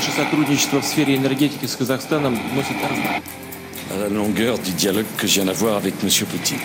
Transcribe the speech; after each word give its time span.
Наше 0.00 0.12
сотрудничество 0.12 0.80
в 0.80 0.84
сфере 0.86 1.14
энергетики 1.14 1.66
с 1.66 1.76
Казахстаном 1.76 2.32
носит 2.54 2.76
размах. 2.82 3.22
À 3.92 3.98
la 3.98 4.08
longueur 4.08 4.58
du 4.58 4.72
dialogue 4.72 5.04
que 5.18 5.26
je 5.26 5.34
viens 5.34 5.44
d'avoir 5.44 5.76
avec 5.76 5.92
M. 6.02 6.08
Poutine. 6.30 6.58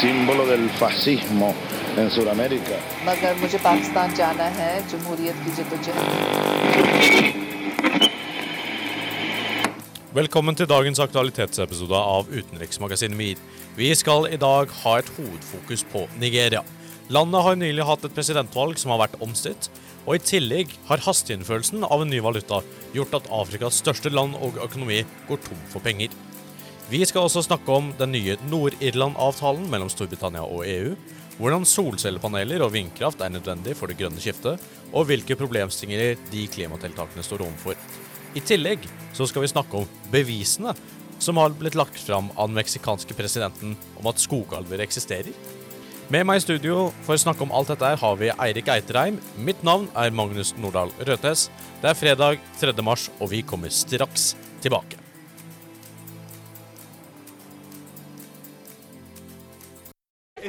Símbolo 0.00 0.44
del 0.44 0.68
fascismo 0.80 1.54
en 1.96 2.10
Sudamérica. 2.10 2.76
मगर 3.06 3.34
मुझे 3.42 3.58
पाकिस्तान 3.68 4.14
जाना 4.18 4.46
है 4.58 4.72
जमहूरियत 4.90 5.36
की 5.44 5.50
जदोजहद 5.56 7.43
Velkommen 10.14 10.54
til 10.54 10.68
dagens 10.70 11.00
aktualitetsepisode 11.02 11.98
av 11.98 12.28
Utenriksmagasinet 12.30 13.18
MIR. 13.18 13.40
Vi 13.74 13.88
skal 13.98 14.28
i 14.30 14.36
dag 14.38 14.70
ha 14.84 14.92
et 15.00 15.08
hovedfokus 15.16 15.82
på 15.90 16.04
Nigeria. 16.22 16.60
Landet 17.10 17.42
har 17.42 17.58
nylig 17.58 17.82
hatt 17.88 18.06
et 18.06 18.14
presidentvalg 18.14 18.78
som 18.78 18.92
har 18.94 19.00
vært 19.00 19.16
omstridt, 19.26 19.66
og 20.04 20.14
i 20.14 20.22
tillegg 20.22 20.76
har 20.86 21.02
hasteinnførelsen 21.02 21.82
av 21.88 22.04
en 22.04 22.14
ny 22.14 22.22
valuta 22.22 22.60
gjort 22.94 23.18
at 23.18 23.26
Afrikas 23.40 23.80
største 23.82 24.14
land 24.14 24.38
og 24.38 24.62
økonomi 24.62 25.00
går 25.26 25.42
tom 25.48 25.66
for 25.74 25.82
penger. 25.82 26.14
Vi 26.92 27.02
skal 27.10 27.26
også 27.26 27.42
snakke 27.48 27.74
om 27.74 27.90
den 27.98 28.14
nye 28.14 28.38
Nord-Irland-avtalen 28.46 29.66
mellom 29.66 29.90
Storbritannia 29.90 30.46
og 30.46 30.62
EU, 30.62 30.94
hvordan 31.42 31.66
solcellepaneler 31.66 32.62
og 32.62 32.76
vindkraft 32.78 33.18
er 33.18 33.34
nødvendig 33.34 33.74
for 33.74 33.90
det 33.90 33.98
grønne 33.98 34.22
skiftet, 34.22 34.62
og 34.94 35.10
hvilke 35.10 35.34
problemstillinger 35.42 36.14
de 36.30 36.46
klimatiltakene 36.54 37.26
står 37.26 37.48
overfor. 37.50 38.03
I 38.34 38.42
tillegg 38.42 38.86
så 39.14 39.28
skal 39.30 39.44
vi 39.44 39.52
snakke 39.52 39.78
om 39.78 39.90
bevisene 40.10 40.74
som 41.22 41.38
har 41.38 41.54
blitt 41.54 41.76
lagt 41.78 42.00
fram 42.02 42.32
av 42.34 42.48
den 42.48 42.58
meksikanske 42.58 43.14
presidenten 43.14 43.76
om 44.00 44.08
at 44.10 44.22
skogalver 44.22 44.82
eksisterer. 44.82 45.30
Med 46.12 46.26
meg 46.28 46.40
i 46.40 46.44
studio 46.44 46.90
for 47.06 47.14
å 47.14 47.22
snakke 47.22 47.46
om 47.46 47.54
alt 47.54 47.70
dette 47.72 47.94
har 48.02 48.18
vi 48.20 48.32
Eirik 48.34 48.68
Eiterheim. 48.74 49.16
Mitt 49.40 49.62
navn 49.64 49.86
er 49.96 50.12
Magnus 50.12 50.52
Nordahl 50.58 50.92
Røthes. 51.06 51.46
Det 51.80 51.92
er 51.92 51.96
fredag 51.96 52.42
3. 52.60 52.74
mars, 52.84 53.08
og 53.22 53.32
vi 53.32 53.40
kommer 53.46 53.72
straks 53.72 54.34
tilbake. 54.60 55.03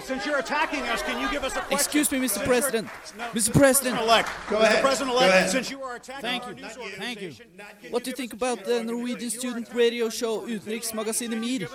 Since 0.02 0.26
you're 0.26 0.40
attacking 0.40 0.82
us, 0.94 1.02
can 1.04 1.22
you 1.22 1.30
give 1.32 1.44
us 1.44 1.54
a 1.56 1.60
question? 1.60 1.78
Excuse 1.78 2.12
me, 2.12 2.20
Mr. 2.20 2.44
President. 2.44 2.88
No, 3.18 3.24
Mr. 3.34 3.52
President. 3.54 3.96
President-elect. 3.96 4.30
Go 4.50 4.56
Mr. 4.58 4.64
ahead. 4.64 4.82
President-elect, 4.84 5.32
Go 5.32 5.38
ahead. 5.38 5.50
since 5.50 5.72
you 5.72 5.82
are 5.84 5.96
attacking 5.96 6.22
Thank 6.30 6.44
our 6.44 6.50
you. 6.50 6.56
news 6.62 6.74
Thank 6.98 7.22
you. 7.22 7.28
organization, 7.30 7.46
can 7.82 7.92
What 7.92 8.04
do 8.04 8.10
you 8.10 8.16
think 8.16 8.34
about 8.34 8.66
the 8.66 8.84
Norwegian 8.84 9.30
student 9.30 9.68
radio 9.74 10.10
show 10.10 10.42
Utenriksmagasinet 10.48 11.40
MIR? 11.40 11.68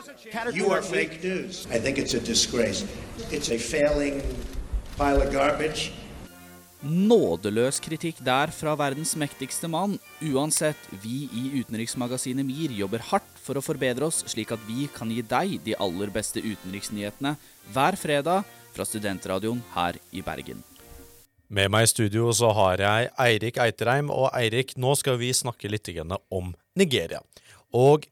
You 0.53 0.71
are 0.71 0.83
fake 0.83 1.23
news. 1.25 1.67
I 1.71 1.79
think 1.79 1.99
it's 1.99 2.15
a 2.15 2.21
disgrace. 2.21 2.85
It's 3.31 3.51
a 3.51 3.59
failing 3.59 4.23
pile 4.99 5.23
of 5.23 5.33
garbage. 5.33 5.93
Nådeløs 6.83 7.77
kritikk 7.85 8.23
der 8.25 8.49
fra 8.57 8.73
verdens 8.75 9.13
mektigste 9.17 9.69
mann. 9.69 9.99
Uansett, 10.25 10.77
vi 11.03 11.29
i 11.29 11.61
Utenriksmagasinet 11.61 12.47
MIR 12.47 12.73
jobber 12.73 12.99
hardt 13.11 13.27
for 13.51 13.59
å 13.59 13.65
forbedre 13.65 14.07
oss, 14.07 14.23
slik 14.31 14.53
at 14.55 14.63
vi 14.69 14.87
kan 14.95 15.11
gi 15.11 15.25
deg 15.27 15.59
de 15.67 15.75
aller 15.83 16.13
beste 16.15 16.39
utenriksnyhetene 16.39 17.35
hver 17.75 17.99
fredag 17.99 18.47
fra 18.71 18.87
studentradioen 18.87 19.59
her 19.75 19.99
i 20.15 20.23
Bergen. 20.23 20.63
Med 21.51 21.73
meg 21.75 21.89
i 21.89 21.91
studio 21.91 22.31
så 22.37 22.53
har 22.55 22.79
jeg 22.79 23.11
Eirik 23.19 23.59
Eiterheim, 23.59 24.13
og 24.15 24.29
Eirik, 24.39 24.77
nå 24.79 24.95
skal 24.95 25.19
vi 25.19 25.33
snakke 25.35 25.71
litt 25.73 25.91
om 26.31 26.53
Nigeria. 26.79 27.19
Og 27.75 28.07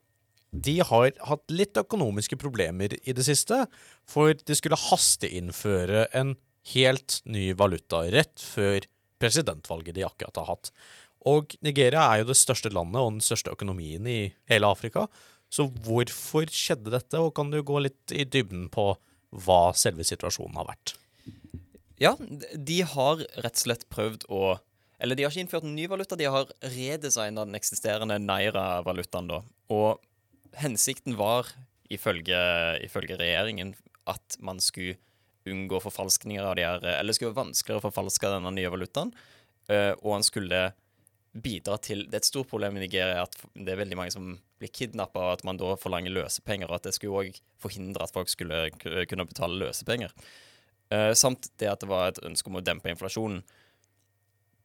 de 0.50 0.80
har 0.82 1.12
hatt 1.28 1.54
litt 1.54 1.78
økonomiske 1.78 2.38
problemer 2.40 2.96
i 3.04 3.14
det 3.14 3.22
siste, 3.22 3.66
for 4.10 4.34
de 4.34 4.58
skulle 4.58 4.80
hasteinnføre 4.88 6.08
en 6.18 6.34
helt 6.74 7.20
ny 7.30 7.52
valuta 7.54 8.08
rett 8.10 8.42
før 8.42 8.82
presidentvalget 9.22 9.94
de 9.94 10.06
akkurat 10.06 10.42
har 10.42 10.50
hatt. 10.50 10.72
Og 11.26 11.56
Nigeria 11.64 12.04
er 12.12 12.22
jo 12.22 12.28
det 12.30 12.38
største 12.38 12.70
landet 12.70 13.00
og 13.00 13.16
den 13.16 13.24
største 13.24 13.50
økonomien 13.50 14.06
i 14.06 14.20
hele 14.50 14.70
Afrika, 14.70 15.08
så 15.50 15.64
hvorfor 15.66 16.48
skjedde 16.52 16.92
dette, 16.92 17.18
og 17.18 17.34
kan 17.36 17.50
du 17.50 17.62
gå 17.64 17.80
litt 17.80 18.12
i 18.12 18.26
dybden 18.28 18.68
på 18.72 18.92
hva 19.44 19.72
selve 19.76 20.04
situasjonen 20.06 20.56
har 20.60 20.68
vært? 20.68 20.94
Ja, 21.98 22.14
de 22.18 22.82
har 22.86 23.24
rett 23.42 23.56
og 23.56 23.64
slett 23.64 23.88
prøvd 23.90 24.28
å 24.30 24.58
Eller 25.00 25.14
de 25.14 25.22
har 25.22 25.30
ikke 25.30 25.44
innført 25.44 25.62
en 25.62 25.76
ny 25.76 25.84
valuta, 25.86 26.16
de 26.18 26.26
har 26.26 26.48
redesigna 26.74 27.44
den 27.46 27.54
eksisterende 27.54 28.16
naira-valutaen, 28.18 29.28
da. 29.30 29.36
Og 29.70 30.00
hensikten 30.58 31.14
var, 31.14 31.46
ifølge, 31.86 32.40
ifølge 32.82 33.14
regjeringen, 33.20 33.76
at 34.10 34.34
man 34.42 34.58
skulle 34.58 34.96
unngå 35.46 35.78
forfalskninger 35.84 36.42
av 36.42 36.56
de 36.58 36.64
her 36.66 36.82
Eller 36.96 37.14
skulle 37.14 37.30
være 37.30 37.44
vanskeligere 37.44 37.78
å 37.78 37.86
forfalske 37.86 38.32
denne 38.32 38.50
nye 38.56 38.72
valutaen. 38.74 39.14
eh, 39.68 39.94
Og 40.02 40.16
han 40.16 40.26
skulle 40.26 40.72
bidra 41.42 41.78
til 41.82 42.04
Det 42.06 42.16
er 42.16 42.22
et 42.22 42.28
stort 42.28 42.50
problem 42.50 42.76
i 42.78 42.84
Nigeria 42.84 43.22
at 43.24 43.36
det 43.54 43.72
er 43.72 43.80
veldig 43.80 43.98
mange 43.98 44.14
som 44.14 44.36
blir 44.58 44.72
kidnappa, 44.74 45.22
og 45.22 45.38
at 45.38 45.46
man 45.46 45.60
da 45.60 45.74
forlanger 45.78 46.14
løsepenger, 46.14 46.68
og 46.68 46.78
at 46.78 46.88
det 46.88 46.94
skulle 46.96 47.24
òg 47.24 47.40
forhindre 47.62 48.04
at 48.04 48.14
folk 48.14 48.30
skulle 48.32 48.68
kunne 48.78 49.28
betale 49.28 49.60
løsepenger. 49.62 50.14
Uh, 50.88 51.12
samt 51.12 51.50
det 51.60 51.68
at 51.68 51.82
det 51.82 51.90
var 51.90 52.10
et 52.10 52.22
ønske 52.24 52.50
om 52.50 52.58
å 52.58 52.64
dempe 52.64 52.90
inflasjonen. 52.90 53.42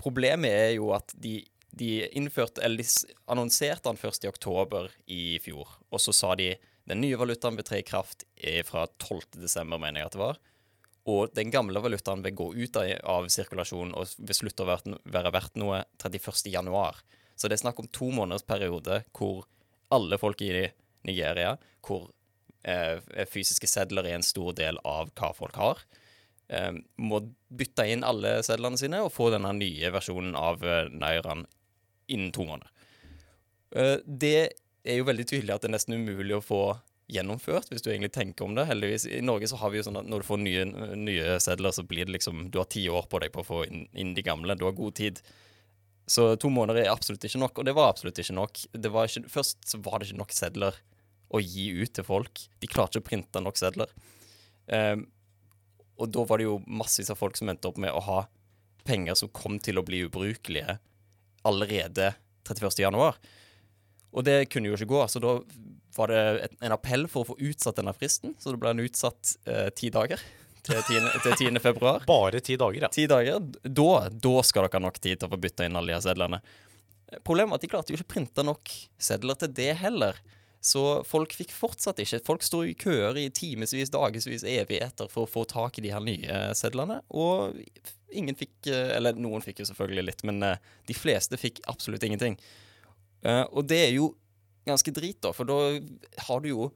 Problemet 0.01 0.51
er 0.51 0.71
jo 0.77 0.93
at 0.95 1.13
de, 1.19 1.41
de 1.75 1.91
innførte, 2.15 2.63
eller 2.63 2.81
de 2.81 3.15
annonserte 3.31 3.85
den 3.89 3.99
først 3.99 4.25
i 4.25 4.31
oktober 4.31 4.89
i 5.11 5.37
fjor. 5.43 5.77
Og 5.91 6.01
så 6.01 6.15
sa 6.15 6.33
de 6.39 6.53
den 6.89 6.99
nye 7.03 7.19
valutaen 7.19 7.55
vil 7.59 7.67
tre 7.67 7.79
i 7.79 7.87
kraft 7.87 8.25
eh, 8.35 8.63
fra 8.67 8.87
12. 8.99 9.37
desember, 9.37 9.79
mener 9.79 10.01
jeg 10.01 10.09
at 10.09 10.17
det 10.17 10.23
var. 10.23 10.41
Og 11.11 11.33
den 11.35 11.51
gamle 11.51 11.81
valutaen 11.83 12.23
vil 12.23 12.35
gå 12.37 12.47
ut 12.55 12.77
av, 12.79 13.27
sirkulasjon 13.27 13.91
og 13.99 14.13
vil 14.23 14.37
slutte 14.37 14.63
å 14.63 14.69
være, 14.69 15.31
verdt 15.35 15.59
noe 15.59 15.81
31. 15.99 16.47
januar. 16.53 17.01
Så 17.35 17.49
det 17.49 17.57
er 17.57 17.63
snakk 17.65 17.81
om 17.81 17.89
to 17.91 18.07
måneders 18.13 18.45
periode 18.47 19.01
hvor 19.11 19.43
alle 19.93 20.19
folk 20.21 20.41
i 20.45 20.69
Nigeria, 21.03 21.57
hvor 21.83 22.07
eh, 22.63 23.01
fysiske 23.29 23.67
sedler 23.67 24.07
er 24.07 24.17
en 24.17 24.25
stor 24.25 24.53
del 24.55 24.79
av 24.87 25.11
hva 25.17 25.33
folk 25.35 25.59
har, 25.59 25.83
eh, 26.47 26.71
må 26.95 27.19
bytte 27.51 27.85
inn 27.91 28.05
alle 28.07 28.37
sedlene 28.47 28.79
sine 28.79 29.03
og 29.03 29.11
få 29.13 29.27
denne 29.33 29.51
nye 29.57 29.91
versjonen 29.93 30.37
av 30.39 30.63
eh, 30.63 30.87
nairaen 30.87 31.43
innen 32.07 32.31
to 32.31 32.47
måneder. 32.47 32.71
Eh, 33.75 33.97
det 34.05 34.37
er 34.83 34.99
jo 34.99 35.07
veldig 35.07 35.27
tydelig 35.27 35.55
at 35.55 35.63
det 35.65 35.71
er 35.71 35.77
nesten 35.77 35.99
umulig 35.99 36.37
å 36.37 36.43
få 36.43 36.63
gjennomført, 37.13 37.69
hvis 37.71 37.83
du 37.85 37.91
egentlig 37.91 38.11
tenker 38.15 38.45
om 38.45 38.55
det. 38.57 38.65
Heldigvis, 38.69 39.05
I 39.07 39.21
Norge 39.25 39.47
så 39.49 39.59
har 39.61 39.71
vi 39.73 39.79
jo 39.79 39.85
sånn 39.87 39.99
at 40.01 40.09
når 40.09 40.23
du 40.23 40.27
får 40.27 40.41
nye, 40.41 40.65
nye 40.99 41.37
sedler, 41.43 41.73
så 41.75 41.85
blir 41.87 42.07
det 42.07 42.17
liksom 42.17 42.47
Du 42.53 42.59
har 42.61 42.69
ti 42.71 42.83
år 42.89 43.07
på 43.09 43.21
deg 43.23 43.33
på 43.33 43.43
å 43.43 43.47
få 43.47 43.63
inn, 43.67 43.85
inn 43.93 44.13
de 44.17 44.25
gamle. 44.25 44.57
Du 44.57 44.65
har 44.67 44.77
god 44.77 44.97
tid. 44.99 45.21
Så 46.09 46.33
to 46.41 46.51
måneder 46.51 46.83
er 46.83 46.91
absolutt 46.91 47.23
ikke 47.23 47.41
nok, 47.41 47.59
og 47.59 47.67
det 47.67 47.75
var 47.77 47.91
absolutt 47.91 48.19
ikke 48.19 48.35
nok. 48.35 48.63
Ikke, 48.75 49.25
først 49.31 49.63
så 49.69 49.79
var 49.85 49.99
det 49.99 50.09
ikke 50.09 50.21
nok 50.23 50.35
sedler 50.35 50.79
å 51.33 51.41
gi 51.41 51.69
ut 51.79 51.93
til 51.95 52.05
folk. 52.07 52.45
De 52.61 52.69
klarte 52.69 52.99
ikke 52.99 53.05
å 53.05 53.09
printe 53.09 53.43
nok 53.43 53.59
sedler. 53.59 53.93
Um, 54.67 55.07
og 56.01 56.09
da 56.13 56.25
var 56.27 56.39
det 56.39 56.49
jo 56.49 56.59
massevis 56.67 57.11
av 57.13 57.19
folk 57.19 57.37
som 57.39 57.51
endte 57.51 57.69
opp 57.69 57.79
med 57.81 57.93
å 57.93 58.03
ha 58.03 58.19
penger 58.87 59.15
som 59.15 59.31
kom 59.31 59.59
til 59.63 59.79
å 59.79 59.85
bli 59.85 60.03
ubrukelige 60.07 60.77
allerede 61.47 62.11
31. 62.43 62.83
januar. 62.83 63.17
Og 64.13 64.25
det 64.27 64.49
kunne 64.51 64.69
jo 64.69 64.77
ikke 64.77 64.91
gå, 64.91 65.01
så 65.09 65.21
da 65.23 65.37
var 65.97 66.13
det 66.13 66.21
et, 66.47 66.55
en 66.65 66.75
appell 66.75 67.07
for 67.11 67.23
å 67.23 67.33
få 67.33 67.37
utsatt 67.51 67.79
denne 67.79 67.93
fristen. 67.97 68.35
Så 68.39 68.53
det 68.53 68.61
ble 68.61 68.73
den 68.73 68.85
utsatt 68.87 69.35
eh, 69.45 69.69
ti 69.77 69.91
dager 69.93 70.21
til 70.63 70.79
10. 70.79 71.09
til 71.23 71.37
10. 71.49 71.61
februar. 71.63 72.05
Bare 72.09 72.41
ti 72.43 72.57
dager, 72.59 72.87
ja. 72.87 72.91
Ti 72.93 73.07
dager. 73.11 73.41
Da, 73.63 73.89
da 74.09 74.35
skal 74.45 74.67
dere 74.67 74.79
ha 74.79 74.85
nok 74.87 75.01
tid 75.03 75.19
til 75.19 75.29
å 75.29 75.33
få 75.33 75.41
bytta 75.43 75.67
inn 75.67 75.79
alle 75.79 75.93
de 75.93 75.97
her 75.97 76.05
sedlene. 76.05 76.39
Problemet 77.23 77.53
er 77.53 77.59
at 77.59 77.65
de 77.65 77.69
klarte 77.69 77.93
jo 77.93 77.99
ikke 77.99 78.07
å 78.07 78.13
printe 78.15 78.45
nok 78.47 78.71
sedler 79.01 79.37
til 79.39 79.51
det 79.59 79.73
heller. 79.83 80.17
Så 80.63 81.03
folk 81.03 81.33
fikk 81.35 81.51
fortsatt 81.51 81.97
ikke 81.99 82.21
Folk 82.23 82.45
sto 82.45 82.61
i 82.63 82.71
køer 82.79 83.17
i 83.19 83.25
timevis, 83.35 83.91
dagevis, 83.91 84.45
evigheter 84.47 85.09
for 85.11 85.25
å 85.25 85.29
få 85.29 85.43
tak 85.49 85.77
i 85.77 85.83
de 85.83 85.91
her 85.91 86.03
nye 86.03 86.37
sedlene. 86.55 87.01
Og 87.11 87.59
ingen 88.15 88.37
fikk 88.39 88.69
eh, 88.71 88.93
Eller 88.95 89.19
noen 89.19 89.43
fikk 89.43 89.59
jo 89.59 89.67
selvfølgelig 89.67 90.07
litt, 90.07 90.23
men 90.29 90.39
eh, 90.47 90.61
de 90.87 90.95
fleste 90.95 91.39
fikk 91.41 91.59
absolutt 91.67 92.05
ingenting. 92.07 92.39
Eh, 93.27 93.43
og 93.51 93.67
det 93.67 93.81
er 93.89 93.91
jo 93.97 94.13
ganske 94.67 94.93
drit, 94.95 95.19
da, 95.23 95.33
for 95.35 95.49
da 95.49 95.57
har 96.27 96.43
du 96.43 96.49
jo 96.49 96.69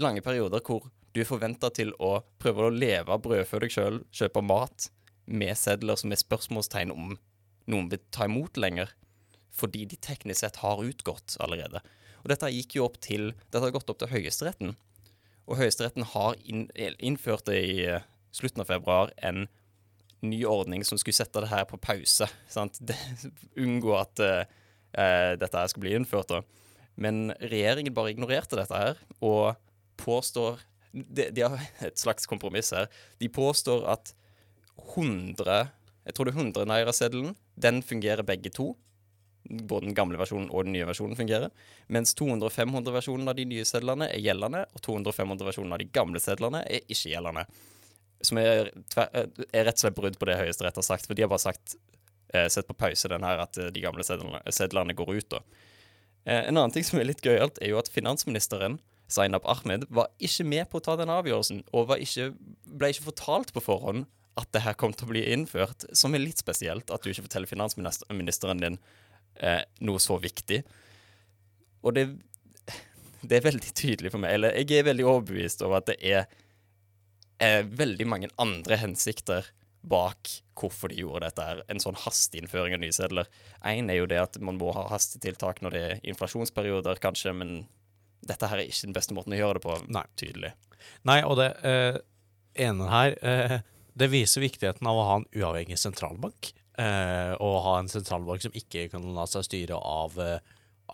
lange 0.00 0.22
perioder 0.24 0.62
hvor 0.64 0.88
du 1.12 1.20
er 1.20 1.28
forventa 1.28 1.68
til 1.74 1.92
å 2.00 2.18
prøve 2.40 2.68
å 2.68 2.72
leve, 2.72 3.18
brødfø 3.24 3.60
deg 3.62 3.74
sjøl, 3.74 4.00
kjøpe 4.14 4.42
mat 4.44 4.88
med 5.28 5.56
sedler 5.58 5.98
som 6.00 6.12
er 6.12 6.20
spørsmålstegn 6.20 6.92
om 6.94 7.16
noen 7.70 7.90
vil 7.92 8.00
ta 8.14 8.26
imot 8.26 8.58
lenger, 8.60 8.90
fordi 9.52 9.84
de 9.90 9.98
teknisk 10.00 10.40
sett 10.40 10.62
har 10.62 10.80
utgått 10.82 11.36
allerede. 11.44 11.82
Og 12.22 12.30
dette 12.32 12.50
gikk 12.54 12.78
jo 12.78 12.86
opp 12.86 12.98
til 13.02 13.32
Dette 13.50 13.64
har 13.64 13.74
gått 13.74 13.90
opp 13.90 14.00
til 14.00 14.10
Høyesteretten. 14.12 14.76
Og 15.50 15.58
Høyesteretten 15.58 16.06
har 16.14 16.38
inn, 16.46 16.68
innført 16.98 17.48
det 17.50 17.58
i 17.66 17.76
eh, 17.90 18.06
slutten 18.32 18.62
av 18.62 18.70
februar 18.70 19.12
en 19.18 19.46
ny 20.22 20.44
ordning 20.46 20.84
som 20.86 21.00
skulle 21.00 21.18
sette 21.18 21.42
det 21.42 21.50
her 21.50 21.66
på 21.68 21.80
pause. 21.82 22.28
Sant? 22.54 22.78
Det, 22.80 22.96
unngå 23.58 23.96
at 23.98 24.22
eh, 24.22 24.44
eh, 24.94 25.32
dette 25.40 25.66
skulle 25.68 25.88
bli 25.88 25.96
innført. 25.98 26.30
da. 26.30 26.42
Men 27.02 27.32
regjeringen 27.40 27.94
bare 27.96 28.12
ignorerte 28.14 28.58
dette 28.58 28.78
her, 28.78 29.00
og 29.24 29.56
påstår 30.00 30.62
de, 30.92 31.30
de 31.32 31.44
har 31.44 31.58
et 31.88 31.98
slags 31.98 32.28
kompromiss 32.28 32.72
her. 32.76 32.90
De 33.18 33.30
påstår 33.32 33.86
at 33.90 34.14
100 34.94 35.68
Jeg 36.02 36.14
tror 36.16 36.26
det 36.26 36.32
er 36.32 36.40
100 36.40 36.66
Naira-seddelen. 36.66 37.36
Den 37.54 37.82
fungerer 37.86 38.26
begge 38.26 38.50
to. 38.50 38.72
Både 39.42 39.86
den 39.86 39.94
gamle 39.94 40.18
versjonen 40.18 40.50
og 40.50 40.66
den 40.66 40.74
nye 40.76 40.86
versjonen 40.88 41.18
fungerer. 41.18 41.52
Mens 41.92 42.14
200-500-versjonen 42.18 43.30
av 43.30 43.36
de 43.38 43.46
nye 43.46 43.66
sedlene 43.66 44.08
er 44.10 44.22
gjeldende, 44.22 44.64
og 44.72 44.82
200-500-versjonen 44.86 45.74
av 45.74 45.82
de 45.82 45.88
gamle 45.94 46.22
sedlene 46.22 46.62
er 46.66 46.82
ikke 46.86 47.12
gjeldende. 47.14 47.46
Som 48.22 48.38
er, 48.42 48.70
tver, 48.90 49.10
er 49.50 49.66
rett 49.66 49.78
og 49.78 49.84
slett 49.84 49.98
brudd 49.98 50.18
på 50.18 50.28
det 50.30 50.38
Høyesterett 50.38 50.78
har 50.78 50.86
sagt, 50.86 51.08
for 51.10 51.18
de 51.18 51.24
har 51.24 51.30
bare 51.30 51.42
sagt 51.42 51.74
eh, 52.34 52.46
Sett 52.50 52.68
på 52.68 52.78
pause 52.78 53.10
den 53.10 53.26
her 53.26 53.42
at 53.42 53.58
eh, 53.58 53.70
de 53.74 53.82
gamle 53.82 54.06
sedlene, 54.06 54.42
sedlene 54.54 54.94
går 54.98 55.14
ut, 55.18 55.34
da. 55.34 55.42
Eh, 56.24 56.48
en 56.48 56.56
annen 56.56 56.74
ting 56.74 56.86
som 56.86 57.00
er 57.00 57.08
litt 57.08 57.22
gøyalt, 57.24 57.58
er 57.62 57.72
jo 57.72 57.80
at 57.80 57.90
finansministeren, 57.92 58.78
Zainab 59.12 59.44
Ahmed, 59.48 59.84
var 59.92 60.08
ikke 60.22 60.46
med 60.48 60.68
på 60.70 60.80
å 60.80 60.84
ta 60.84 60.96
den 60.96 61.12
avgjørelsen, 61.12 61.64
og 61.76 61.94
ikke, 61.98 62.30
ble 62.64 62.92
ikke 62.92 63.08
fortalt 63.10 63.52
på 63.52 63.64
forhånd 63.64 64.06
at 64.40 64.48
det 64.54 64.62
her 64.64 64.76
kom 64.80 64.94
til 64.96 65.08
å 65.08 65.12
bli 65.12 65.24
innført, 65.34 65.84
som 65.96 66.14
er 66.16 66.22
litt 66.22 66.40
spesielt. 66.40 66.88
At 66.88 67.04
du 67.04 67.10
ikke 67.12 67.26
forteller 67.26 67.50
finansministeren 67.50 68.62
din 68.62 68.78
eh, 69.36 69.60
noe 69.84 70.00
så 70.00 70.16
viktig. 70.22 70.62
Og 71.84 71.98
det, 71.98 72.06
det 73.20 73.38
er 73.38 73.44
veldig 73.50 73.74
tydelig 73.76 74.14
for 74.14 74.22
meg, 74.22 74.38
eller 74.38 74.56
jeg 74.62 74.78
er 74.78 74.88
veldig 74.88 75.08
overbevist 75.08 75.64
over 75.66 75.82
at 75.82 75.90
det 75.90 75.98
er 76.00 76.22
eh, 77.42 77.60
veldig 77.66 78.08
mange 78.08 78.32
andre 78.40 78.78
hensikter 78.80 79.50
bak 79.82 80.30
hvorfor 80.58 80.92
de 80.92 81.00
gjorde 81.02 81.26
dette 81.26 81.44
her. 81.46 81.62
En 81.72 81.80
sånn 81.82 81.98
hasteinnføring 81.98 82.76
av 82.76 82.82
nye 82.82 82.94
sedler. 82.94 83.30
Én 83.66 83.90
er 83.90 83.98
jo 84.00 84.08
det 84.10 84.20
at 84.22 84.38
man 84.42 84.60
må 84.60 84.70
ha 84.76 84.86
hastetiltak 84.92 85.62
når 85.62 85.74
det 85.74 85.82
er 85.88 86.02
inflasjonsperioder, 86.12 87.00
kanskje, 87.02 87.34
men 87.36 87.54
dette 88.22 88.48
her 88.48 88.60
er 88.60 88.70
ikke 88.70 88.88
den 88.88 88.96
beste 88.96 89.16
måten 89.16 89.34
å 89.34 89.40
gjøre 89.40 89.58
det 89.58 89.66
på, 89.66 89.76
Nei. 89.92 90.06
tydelig. 90.20 90.52
Nei, 91.08 91.20
og 91.26 91.36
det 91.40 91.50
eh, 91.66 91.98
ene 92.66 92.88
her 92.90 93.14
eh, 93.22 93.58
Det 93.94 94.08
viser 94.10 94.42
viktigheten 94.42 94.86
av 94.88 94.98
å 94.98 95.06
ha 95.06 95.16
en 95.20 95.28
uavhengig 95.36 95.78
sentralbank. 95.78 96.52
Eh, 96.80 97.32
og 97.42 97.58
ha 97.66 97.76
en 97.80 97.90
sentralbank 97.92 98.46
som 98.46 98.54
ikke 98.56 98.86
kan 98.94 99.04
la 99.16 99.26
seg 99.28 99.44
styre 99.44 99.76
av, 99.76 100.16
eh, 100.22 100.38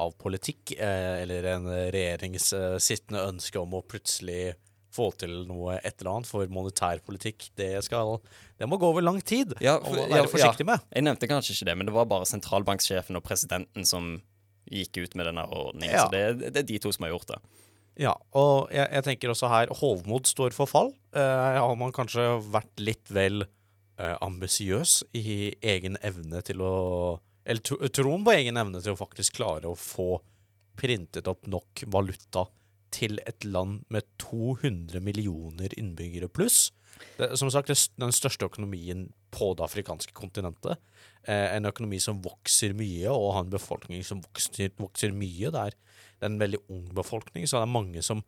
av 0.03 0.17
politikk, 0.19 0.75
eh, 0.75 1.21
eller 1.23 1.53
en 1.53 1.69
regjerings 1.95 2.51
eh, 2.57 2.79
sittende 2.83 3.29
ønske 3.29 3.61
om 3.61 3.77
å 3.79 3.85
plutselig 3.87 4.57
få 4.95 5.11
til 5.21 5.35
noe 5.49 5.77
et 5.79 6.01
eller 6.01 6.15
annet, 6.15 6.31
for 6.31 6.49
monetær 6.53 7.03
politikk, 7.05 7.51
det 7.59 7.71
skal 7.87 8.17
Det 8.59 8.69
må 8.69 8.79
gå 8.81 8.89
over 8.89 9.05
lang 9.05 9.21
tid 9.21 9.55
Ja, 9.61 9.77
å 9.77 9.85
og 9.85 9.99
være 9.99 10.25
ja, 10.25 10.31
forsiktig 10.31 10.65
ja. 10.65 10.73
med. 10.73 10.89
Jeg 10.95 11.07
nevnte 11.07 11.31
kanskje 11.31 11.55
ikke 11.55 11.71
det, 11.71 11.77
men 11.79 11.91
det 11.91 11.95
var 11.97 12.09
bare 12.11 12.29
sentralbanksjefen 12.29 13.19
og 13.19 13.25
presidenten 13.27 13.87
som 13.89 14.17
gikk 14.69 15.01
ut 15.01 15.17
med 15.17 15.31
denne 15.31 15.45
ordningen. 15.49 15.95
Ja. 15.95 16.07
Så 16.07 16.13
det, 16.13 16.53
det 16.55 16.63
er 16.63 16.69
de 16.69 16.81
to 16.83 16.93
som 16.93 17.07
har 17.07 17.15
gjort 17.15 17.33
det. 17.33 17.39
Ja, 17.99 18.15
og 18.39 18.71
jeg, 18.71 18.87
jeg 18.95 19.05
tenker 19.09 19.33
også 19.33 19.51
her 19.51 19.73
Hovmod 19.81 20.29
står 20.31 20.55
for 20.55 20.71
fall. 20.71 20.93
Eh, 21.17 21.59
har 21.59 21.79
man 21.79 21.95
kanskje 21.95 22.37
vært 22.47 22.83
litt 22.83 23.11
vel 23.11 23.43
eh, 23.43 24.15
ambisiøs 24.23 25.01
i 25.19 25.55
egen 25.59 25.99
evne 26.07 26.43
til 26.47 26.63
å 26.63 26.75
Eller 27.49 27.65
tro, 27.65 27.81
troen 27.91 28.27
på 28.27 28.35
egen 28.37 28.61
evne 28.61 28.83
til 28.85 28.95
å 28.95 29.01
faktisk 29.01 29.41
klare 29.41 29.71
å 29.71 29.79
få 29.79 30.21
printet 30.79 31.27
opp 31.27 31.49
nok 31.51 31.83
valuta 31.91 32.45
til 32.95 33.21
et 33.29 33.45
land 33.45 33.83
med 33.93 34.07
200 34.23 35.01
millioner 35.05 35.75
innbyggere 35.79 36.31
pluss. 36.33 36.69
Det, 37.19 37.31
som 37.39 37.51
sagt, 37.53 37.71
det 37.71 37.77
er 37.77 38.07
den 38.07 38.15
største 38.15 38.49
økonomien 38.49 39.09
på 39.35 39.53
det 39.59 39.65
afrikanske 39.67 40.15
kontinentet. 40.17 40.81
Eh, 41.29 41.55
en 41.57 41.69
økonomi 41.69 42.01
som 42.03 42.23
vokser 42.25 42.75
mye, 42.79 43.11
og 43.13 43.35
har 43.37 43.47
en 43.47 43.53
befolkning 43.53 44.03
som 44.07 44.23
vokser, 44.25 44.73
vokser 44.79 45.15
mye. 45.15 45.53
Det 45.55 45.69
er, 45.69 45.79
en 46.27 46.41
veldig 46.41 46.59
ung 46.75 46.89
befolkning, 46.99 47.45
så 47.47 47.61
det 47.61 47.69
er 47.69 47.77
mange 47.77 48.03
som 48.03 48.25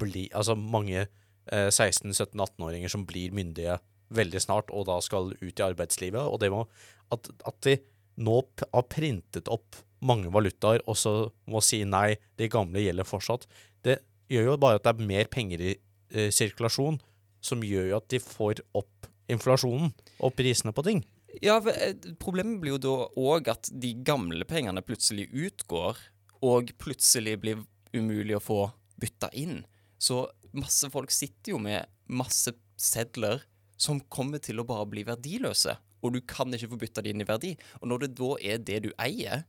blir 0.00 0.30
Altså 0.32 0.54
mange 0.56 1.02
eh, 1.02 1.68
16-17-18-åringer 1.68 2.88
som 2.92 3.04
blir 3.08 3.32
myndige 3.32 3.78
veldig 4.12 4.40
snart, 4.40 4.70
og 4.72 4.86
da 4.88 4.96
skal 5.04 5.34
ut 5.40 5.60
i 5.60 5.64
arbeidslivet. 5.64 6.20
Og 6.20 6.40
det 6.40 6.50
må 6.52 6.66
At, 7.12 7.28
at 7.46 7.60
de 7.62 7.76
nå 8.16 8.40
har 8.72 8.82
printet 8.90 9.48
opp 9.52 9.76
mange 10.00 10.32
valutaer, 10.32 10.82
og 10.86 10.96
så 10.98 11.12
må 11.46 11.60
si 11.64 11.82
nei, 11.84 12.16
de 12.36 12.48
gamle 12.52 12.82
gjelder 12.82 13.08
fortsatt. 13.08 13.46
Det 13.86 14.00
gjør 14.32 14.50
jo 14.50 14.56
bare 14.62 14.80
at 14.80 14.86
det 14.86 14.94
er 14.94 15.10
mer 15.12 15.28
penger 15.30 15.62
i 15.62 15.74
eh, 15.74 16.30
sirkulasjon, 16.34 16.98
som 17.44 17.62
gjør 17.62 17.92
jo 17.92 18.00
at 18.00 18.08
de 18.10 18.22
får 18.22 18.64
opp 18.76 19.10
inflasjonen 19.30 19.92
og 20.22 20.34
prisene 20.38 20.74
på 20.74 20.84
ting. 20.86 21.04
Ja, 21.44 21.58
eh, 21.70 21.94
Problemet 22.22 22.60
blir 22.62 22.76
jo 22.76 22.82
da 22.82 22.96
òg 23.20 23.50
at 23.52 23.70
de 23.70 23.92
gamle 24.06 24.46
pengene 24.48 24.84
plutselig 24.84 25.28
utgår, 25.30 25.98
og 26.44 26.72
plutselig 26.80 27.36
blir 27.42 27.62
umulig 27.96 28.36
å 28.36 28.42
få 28.42 28.60
bytta 29.00 29.30
inn. 29.36 29.60
Så 29.98 30.26
masse 30.56 30.88
folk 30.92 31.12
sitter 31.12 31.54
jo 31.54 31.60
med 31.62 31.88
masse 32.06 32.52
sedler 32.80 33.44
som 33.80 34.00
kommer 34.12 34.40
til 34.40 34.60
å 34.60 34.66
bare 34.68 34.88
bli 34.88 35.04
verdiløse, 35.06 35.76
og 36.04 36.14
du 36.14 36.20
kan 36.28 36.52
ikke 36.54 36.70
få 36.72 36.80
bytta 36.80 37.04
de 37.04 37.12
inn 37.12 37.24
i 37.24 37.28
verdi. 37.28 37.54
Og 37.80 37.90
når 37.90 38.04
det 38.04 38.10
da 38.20 38.32
er 38.40 38.60
det 38.62 38.82
du 38.86 38.90
eier, 39.02 39.44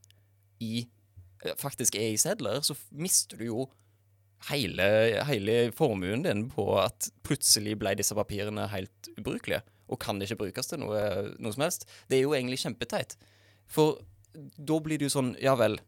i, 0.63 0.87
eh, 1.45 1.53
faktisk 1.59 1.95
er 1.95 2.13
i 2.13 2.17
sedler, 2.17 2.63
så 2.65 2.75
mister 2.91 3.37
du 3.37 3.45
jo 3.45 3.67
hele, 4.49 4.87
hele 5.27 5.57
formuen 5.75 6.23
din 6.25 6.45
på 6.53 6.69
at 6.81 7.09
plutselig 7.25 7.77
ble 7.81 7.95
disse 7.97 8.15
papirene 8.17 8.67
helt 8.71 9.09
ubrukelige, 9.17 9.63
og 9.87 9.99
kan 10.03 10.21
ikke 10.21 10.39
brukes 10.43 10.69
til 10.69 10.81
noe, 10.83 11.01
noe 11.39 11.55
som 11.55 11.65
helst. 11.65 11.87
Det 12.07 12.19
er 12.19 12.25
jo 12.25 12.35
egentlig 12.37 12.61
kjempeteit. 12.61 13.17
For 13.71 13.99
da 14.33 14.79
blir 14.83 14.99
det 14.99 15.09
jo 15.09 15.15
sånn, 15.17 15.33
ja 15.41 15.55
vel, 15.59 15.79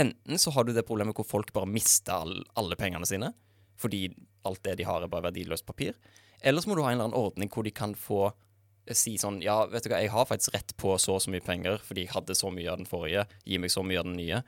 enten 0.00 0.40
så 0.40 0.52
har 0.56 0.66
du 0.66 0.74
det 0.74 0.86
problemet 0.88 1.16
hvor 1.16 1.28
folk 1.28 1.52
bare 1.54 1.70
mister 1.70 2.24
all, 2.24 2.40
alle 2.58 2.78
pengene 2.80 3.08
sine, 3.08 3.32
fordi 3.80 4.08
alt 4.48 4.62
det 4.66 4.78
de 4.80 4.88
har 4.88 5.04
er 5.04 5.12
bare 5.12 5.28
verdiløst 5.30 5.66
papir, 5.68 5.94
eller 6.42 6.62
så 6.62 6.70
må 6.70 6.76
du 6.76 6.82
ha 6.82 6.90
en 6.90 6.98
eller 6.98 7.10
annen 7.10 7.20
ordning 7.20 7.50
hvor 7.52 7.66
de 7.66 7.70
kan 7.74 7.94
få 7.94 8.24
eh, 8.26 8.96
si 8.98 9.14
sånn, 9.20 9.38
ja, 9.44 9.60
vet 9.70 9.86
du 9.86 9.92
hva, 9.92 10.02
jeg 10.02 10.10
har 10.14 10.26
faktisk 10.26 10.56
rett 10.56 10.74
på 10.80 10.96
så 10.98 11.16
og 11.16 11.22
så 11.22 11.32
mye 11.32 11.44
penger, 11.44 11.78
fordi 11.86 12.06
jeg 12.06 12.14
hadde 12.16 12.36
så 12.38 12.50
mye 12.50 12.70
av 12.72 12.82
den 12.82 12.90
forrige, 12.90 13.28
gi 13.46 13.60
meg 13.62 13.72
så 13.72 13.84
mye 13.86 14.02
av 14.02 14.08
den 14.08 14.18
nye. 14.18 14.42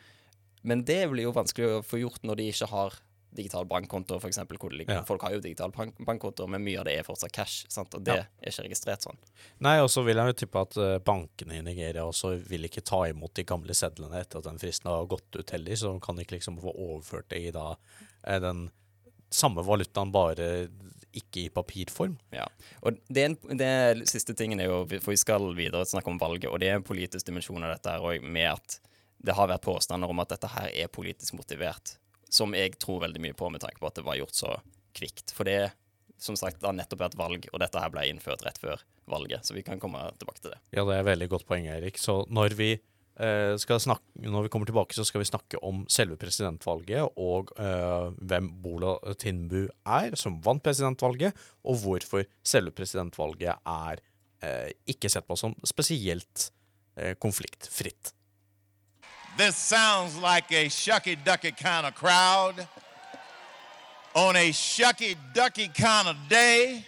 Men 0.67 0.83
det 0.89 1.05
blir 1.13 1.29
jo 1.29 1.37
vanskelig 1.37 1.71
å 1.71 1.85
få 1.87 2.01
gjort 2.03 2.25
når 2.27 2.41
de 2.41 2.49
ikke 2.51 2.71
har 2.73 2.99
digital 3.35 3.65
bankkonto, 3.67 4.19
for 4.23 4.31
eksempel, 4.31 4.57
hvor 4.63 4.71
ligger. 4.73 5.01
Ja. 5.01 5.05
Folk 5.09 5.23
har 5.27 5.35
jo 5.35 5.41
digital 5.43 5.73
bank 5.75 5.97
bankkonto, 6.07 6.47
men 6.51 6.63
mye 6.65 6.79
av 6.81 6.87
det 6.89 6.95
er 7.01 7.07
fortsatt 7.07 7.33
cash, 7.35 7.65
sant? 7.73 7.95
og 7.95 8.05
det 8.07 8.15
Ja. 8.17 8.25
er 8.43 8.51
ikke 8.53 8.67
registrert 8.69 9.03
sånn. 9.03 9.19
Nei, 9.61 9.79
og 9.83 9.91
så 9.91 10.05
vil 10.07 10.17
jeg 10.17 10.27
jo 10.33 10.39
tippe 10.45 10.61
at 10.63 10.77
eh, 10.77 10.99
bankene 11.05 11.59
i 11.59 11.63
Nigeria 11.67 12.05
også 12.07 12.37
vil 12.49 12.65
ikke 12.69 12.85
ta 12.85 13.03
imot 13.11 13.35
de 13.35 13.45
gamle 13.45 13.75
sedlene 13.75 14.21
etter 14.21 14.39
at 14.39 14.45
den 14.49 14.59
fristen 14.63 14.91
har 14.91 15.07
gått 15.11 15.35
ut 15.37 15.51
heller, 15.51 15.75
så 15.77 15.93
de 15.95 16.01
kan 16.01 16.17
ikke 16.23 16.37
liksom 16.39 16.61
få 16.63 16.73
overført 16.75 17.29
det 17.35 17.43
i 17.49 17.51
da 17.55 17.77
eh, 18.27 18.41
den 18.41 18.71
samme 19.35 19.65
valutaen, 19.67 20.13
bare 20.15 20.69
ikke 21.15 21.45
i 21.45 21.49
papirform. 21.51 22.17
Ja. 22.35 22.47
Og 22.83 22.97
det, 23.09 23.23
er 23.23 23.27
en, 23.33 23.59
det 23.59 24.09
siste 24.11 24.35
tingen 24.35 24.61
er 24.63 24.67
jo, 24.71 24.81
for 25.01 25.11
vi 25.15 25.19
skal 25.21 25.49
videre 25.55 25.85
snakke 25.87 26.11
om 26.11 26.19
valget, 26.19 26.49
og 26.51 26.59
det 26.63 26.69
er 26.71 26.79
en 26.81 26.87
politisk 26.87 27.27
dimensjon 27.27 27.63
av 27.63 27.75
dette 27.77 27.91
her, 27.91 28.03
og 28.03 28.23
med 28.23 28.49
at 28.53 28.79
det 29.25 29.35
har 29.39 29.49
vært 29.49 29.63
påstander 29.65 30.11
om 30.11 30.19
at 30.21 30.29
dette 30.35 30.51
her 30.53 30.67
er 30.75 30.91
politisk 30.93 31.35
motivert, 31.39 31.95
som 32.35 32.55
jeg 32.57 32.75
tror 32.83 33.05
veldig 33.05 33.23
mye 33.23 33.37
på 33.39 33.51
med 33.53 33.63
tanke 33.63 33.81
på 33.81 33.89
at 33.89 33.99
det 33.99 34.07
var 34.07 34.19
gjort 34.19 34.39
så 34.39 34.57
kvikt. 34.97 35.35
For 35.35 35.47
det, 35.49 35.75
som 36.21 36.39
sagt, 36.39 36.61
det 36.61 36.69
har 36.69 36.77
nettopp 36.77 37.05
vært 37.07 37.19
valg, 37.19 37.47
og 37.53 37.63
dette 37.63 37.83
her 37.83 37.93
ble 37.95 38.09
innført 38.11 38.43
rett 38.47 38.59
før 38.63 38.83
valget, 39.11 39.47
så 39.47 39.57
vi 39.57 39.65
kan 39.67 39.81
komme 39.83 40.01
tilbake 40.19 40.43
til 40.43 40.55
det. 40.55 40.59
Ja, 40.75 40.87
det 40.89 40.99
er 40.99 41.07
veldig 41.07 41.31
godt 41.35 41.47
poeng, 41.49 41.69
Erik. 41.71 42.01
Så 42.01 42.23
når 42.33 42.57
vi, 42.59 42.71
eh, 43.21 43.55
snakke, 43.61 44.03
når 44.19 44.47
vi 44.47 44.53
kommer 44.55 44.71
tilbake, 44.71 44.97
så 44.97 45.05
skal 45.07 45.23
vi 45.23 45.31
snakke 45.31 45.61
om 45.63 45.85
selve 45.91 46.17
presidentvalget 46.17 47.21
og 47.21 47.53
eh, 47.59 48.11
hvem 48.19 48.51
Bola 48.65 48.97
Tinbu 49.21 49.69
er, 49.85 50.17
som 50.17 50.41
vant 50.43 50.63
presidentvalget, 50.65 51.37
og 51.65 51.79
hvorfor 51.85 52.27
selve 52.43 52.75
presidentvalget 52.75 53.61
er 53.61 54.03
eh, 54.43 54.73
ikke 54.91 55.13
sett 55.13 55.27
på 55.29 55.39
som 55.39 55.55
spesielt 55.67 56.51
eh, 56.97 57.15
konfliktfritt. 57.21 58.15
This 59.37 59.57
sounds 59.57 60.17
like 60.17 60.53
a 60.53 60.69
shucky 60.69 61.17
ducky 61.25 61.51
kind 61.51 61.87
of 61.87 61.95
crowd 61.95 62.69
on 64.15 64.37
a 64.37 64.53
shucky 64.53 65.17
ducky 65.35 65.69
kind 65.69 66.09
of 66.09 66.17
day. 66.29 66.87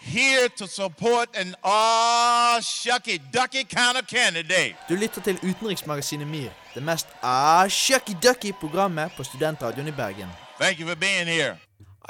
Here 0.00 0.48
to 0.48 0.66
support 0.66 1.28
an 1.36 1.54
ah 1.62 2.58
shucky 2.60 3.20
ducky 3.30 3.62
kind 3.62 3.96
of 3.98 4.06
candidate. 4.08 4.74
Du 4.88 4.96
lytter 4.96 5.22
til 5.22 5.38
utenriksmagasinet 5.42 6.26
MIR, 6.26 6.50
det 6.74 6.82
mest 6.82 7.06
ah-shucky-ducky-programmet 7.22 9.14
på 9.16 9.22
studentradioen 9.24 9.88
i 9.88 9.92
Bergen. 9.92 10.28
Thank 10.58 10.80
you 10.80 10.88
for 10.88 10.96
being 10.96 11.30
here. 11.30 11.56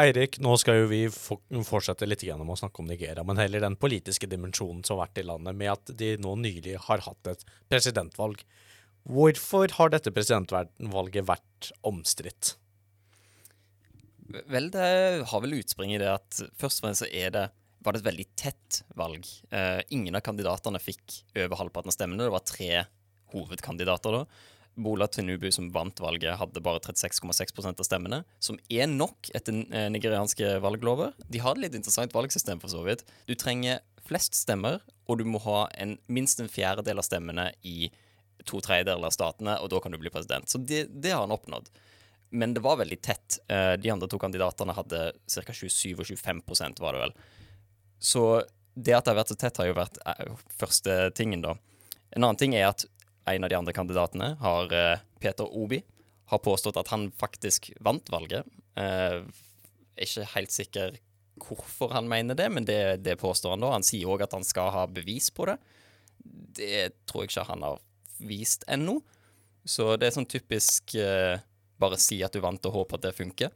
Eirik, 0.00 0.38
nå 0.40 0.57
skal 0.57 0.81
jo 0.81 0.88
vi 0.88 1.02
fortsette 1.69 2.09
litt 2.09 2.25
gjennom 2.25 2.49
å 2.49 2.57
snakke 2.57 2.81
om 2.81 2.88
Nigeria, 2.88 3.21
men 3.28 3.37
heller 3.37 3.61
den 3.61 3.76
politiske 3.76 4.26
dimensjonen 4.26 4.81
som 4.88 4.97
har 4.97 5.04
vært 5.11 5.21
i 5.21 5.28
landet, 5.28 5.52
med 5.54 5.73
at 5.75 5.92
de 5.99 6.14
nå 6.16 6.33
nylig 6.40 6.78
har 6.88 7.04
hatt 7.04 7.35
et 7.35 7.45
presidentvalg. 7.69 8.40
Hvorfor 9.09 9.73
har 9.79 9.91
dette 9.91 10.13
presidentvalget 10.15 11.27
vært 11.27 11.73
omstridt? 11.87 12.55
Vel, 14.49 14.71
det 14.73 14.87
har 15.29 15.43
vel 15.45 15.59
utspring 15.59 15.93
i 15.93 16.01
det 16.01 16.09
at 16.09 16.39
først 16.61 16.81
og 16.81 16.87
fremst 16.87 17.05
så 17.05 17.11
er 17.11 17.35
det 17.35 17.49
var 17.83 17.97
det 17.97 18.03
et 18.03 18.09
veldig 18.13 18.27
tett 18.39 18.81
valg. 18.99 19.27
Eh, 19.51 19.81
ingen 19.91 20.15
av 20.15 20.23
kandidatene 20.23 20.79
fikk 20.79 21.19
over 21.35 21.59
halvparten 21.59 21.91
av 21.91 21.97
stemmene. 21.97 22.27
Det 22.29 22.35
var 22.35 22.45
tre 22.47 22.85
hovedkandidater 23.33 24.15
da. 24.15 24.25
Bola 24.83 25.09
Tinubu, 25.11 25.51
som 25.53 25.69
vant 25.75 25.99
valget, 26.01 26.39
hadde 26.41 26.63
bare 26.65 26.81
36,6% 26.81 27.83
av 27.83 27.85
stemmene, 27.85 28.23
som 28.41 28.57
er 28.73 28.89
nok 28.89 29.29
etter 29.37 29.59
eh, 29.69 29.89
nigerianske 29.93 30.55
valglover. 30.65 31.13
De 31.29 31.43
har 31.43 31.59
et 31.59 31.67
litt 31.67 31.77
interessant 31.77 32.15
valgsystem, 32.17 32.63
for 32.63 32.73
så 32.73 32.85
vidt. 32.87 33.05
Du 33.29 33.35
trenger 33.37 33.83
flest 34.07 34.39
stemmer, 34.39 34.81
og 35.11 35.21
du 35.21 35.27
må 35.29 35.43
ha 35.45 35.67
en, 35.83 35.99
minst 36.09 36.41
en 36.41 36.51
fjerdedel 36.51 37.03
av 37.03 37.07
stemmene 37.07 37.51
i 37.69 37.91
to 38.49 38.61
tredjedeler 38.65 39.09
av 39.09 39.15
statene, 39.15 39.57
og 39.63 39.71
da 39.73 39.81
kan 39.83 39.95
du 39.95 39.99
bli 40.01 40.13
president. 40.13 40.49
Så 40.51 40.59
det, 40.59 40.87
det 40.91 41.15
har 41.15 41.25
han 41.25 41.35
oppnådd. 41.35 41.71
Men 42.33 42.55
det 42.57 42.63
var 42.65 42.79
veldig 42.81 43.01
tett. 43.05 43.39
Eh, 43.49 43.75
De 43.77 43.91
andre 43.93 44.09
to 44.09 44.19
kandidatene 44.19 44.73
hadde 44.77 45.03
ca. 45.29 45.53
27 45.53 45.93
og 45.99 46.07
25% 46.09 46.81
var 46.81 46.97
det 46.97 47.03
vel. 47.03 47.15
Så 48.01 48.25
det 48.73 48.95
at 48.97 49.05
det 49.05 49.13
har 49.13 49.21
vært 49.21 49.33
så 49.35 49.39
tett, 49.39 49.61
har 49.61 49.69
jo 49.69 49.77
vært 49.77 50.01
eh, 50.09 50.33
første 50.57 50.97
tingen, 51.19 51.45
da. 51.45 51.57
En 52.17 52.25
annen 52.25 52.41
ting 52.41 52.57
er 52.57 52.71
at 52.71 52.87
en 53.29 53.45
av 53.45 53.53
de 53.53 53.59
andre 53.59 53.75
kandidatene, 53.77 54.31
har 54.41 54.73
eh, 54.73 55.05
Peter 55.21 55.45
Obi, 55.45 55.83
har 56.33 56.41
påstått 56.41 56.81
at 56.81 56.89
han 56.89 57.11
faktisk 57.21 57.69
vant 57.85 58.09
valget. 58.09 58.49
Jeg 58.73 59.25
er 60.01 60.07
ikke 60.07 60.29
helt 60.33 60.55
sikker 60.55 60.95
hvorfor 61.43 61.93
han 61.93 62.09
mener 62.09 62.37
det, 62.39 62.47
men 62.49 62.65
det, 62.65 63.03
det 63.05 63.19
påstår 63.21 63.53
han 63.53 63.65
da. 63.65 63.75
Han 63.75 63.85
sier 63.85 64.09
òg 64.09 64.25
at 64.25 64.33
han 64.33 64.47
skal 64.47 64.71
ha 64.73 64.87
bevis 64.89 65.29
på 65.35 65.45
det. 65.51 65.59
Det 66.57 66.87
tror 67.05 67.27
jeg 67.27 67.35
ikke 67.35 67.49
han 67.51 67.67
har 67.67 67.83
vist 68.26 68.67
ennå. 68.71 69.00
Så 69.64 69.95
det 70.00 70.09
er 70.09 70.17
sånn 70.17 70.31
typisk 70.31 70.97
eh, 70.99 71.37
bare 71.83 71.99
si 72.00 72.21
at 72.25 72.35
du 72.35 72.43
vant 72.43 72.71
og 72.71 72.76
håpe 72.76 72.99
at 72.99 73.07
det 73.07 73.14
funker. 73.17 73.52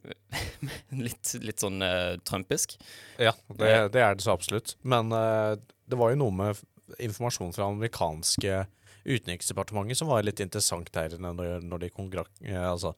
litt, 1.04 1.34
litt 1.44 1.60
sånn 1.60 1.82
uh, 1.84 2.16
trumpisk. 2.26 2.76
Ja, 3.20 3.34
det, 3.52 3.72
det, 3.94 4.02
er 4.02 4.16
det 4.16 4.24
så 4.24 4.34
absolutt. 4.34 4.76
Men 4.82 5.12
uh, 5.12 5.54
det 5.90 5.98
var 6.00 6.12
jo 6.12 6.20
noe 6.22 6.34
med 6.34 6.62
informasjon 6.98 7.52
fra 7.54 7.68
amerikanske 7.70 8.64
utenriksdepartementet 9.04 10.00
som 10.00 10.10
var 10.10 10.24
litt 10.26 10.42
interessant 10.42 10.90
her 10.96 11.14
når, 11.20 11.60
når 11.64 11.84
de 11.84 11.90
uh, 11.92 12.70
altså, 12.72 12.94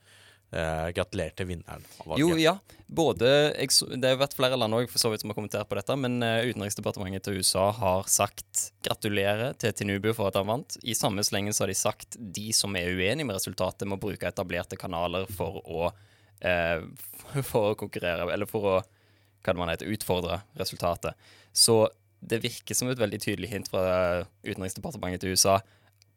gratulerte 0.53 1.47
vinneren 1.49 1.85
av 2.03 2.13
valget. 2.13 2.21
Jo, 2.21 2.37
ja. 2.37 2.53
Både, 2.93 3.29
det 3.57 4.05
har 4.05 4.19
vært 4.21 4.35
flere 4.37 4.59
land 4.61 4.77
også, 4.77 4.91
for 4.93 5.01
så 5.01 5.11
vidt 5.13 5.23
som 5.23 5.33
har 5.33 5.37
kommentert 5.39 5.69
på 5.71 5.79
dette, 5.79 5.97
men 5.97 6.19
utenriksdepartementet 6.21 7.25
til 7.25 7.39
USA 7.41 7.71
har 7.79 8.11
sagt 8.13 8.67
gratulerer 8.85 9.57
til 9.57 9.73
Tinubu 9.73 10.11
for 10.11 10.29
at 10.29 10.37
han 10.37 10.51
vant. 10.51 10.77
I 10.85 10.93
samme 10.99 11.25
slengen 11.25 11.57
så 11.57 11.65
har 11.65 11.73
de 11.73 11.79
sagt 11.81 12.19
de 12.21 12.51
som 12.53 12.77
er 12.77 12.93
uenige 12.93 13.25
med 13.25 13.39
resultatet, 13.39 13.89
må 13.89 13.97
bruke 14.03 14.29
etablerte 14.29 14.77
kanaler 14.77 15.25
for 15.33 15.63
å 15.65 15.89
eh, 16.45 16.85
for 17.51 17.73
å 17.73 17.79
konkurrere, 17.79 18.29
eller 18.29 18.51
for 18.51 18.69
å 18.75 18.77
hva 19.43 19.55
det 19.55 19.59
man 19.59 19.73
heter, 19.73 19.91
utfordre 19.91 20.41
resultatet. 20.59 21.19
Så 21.53 21.87
det 22.23 22.43
virker 22.45 22.77
som 22.79 22.91
et 22.91 23.01
veldig 23.01 23.19
tydelig 23.23 23.51
hint 23.51 23.71
fra 23.71 24.23
Utenriksdepartementet 24.47 25.25
til 25.25 25.35
USA 25.35 25.59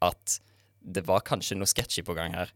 at 0.05 0.37
det 0.85 1.01
var 1.07 1.25
kanskje 1.25 1.57
noe 1.57 1.69
sketchy 1.69 2.03
på 2.05 2.13
gang 2.17 2.35
her. 2.37 2.51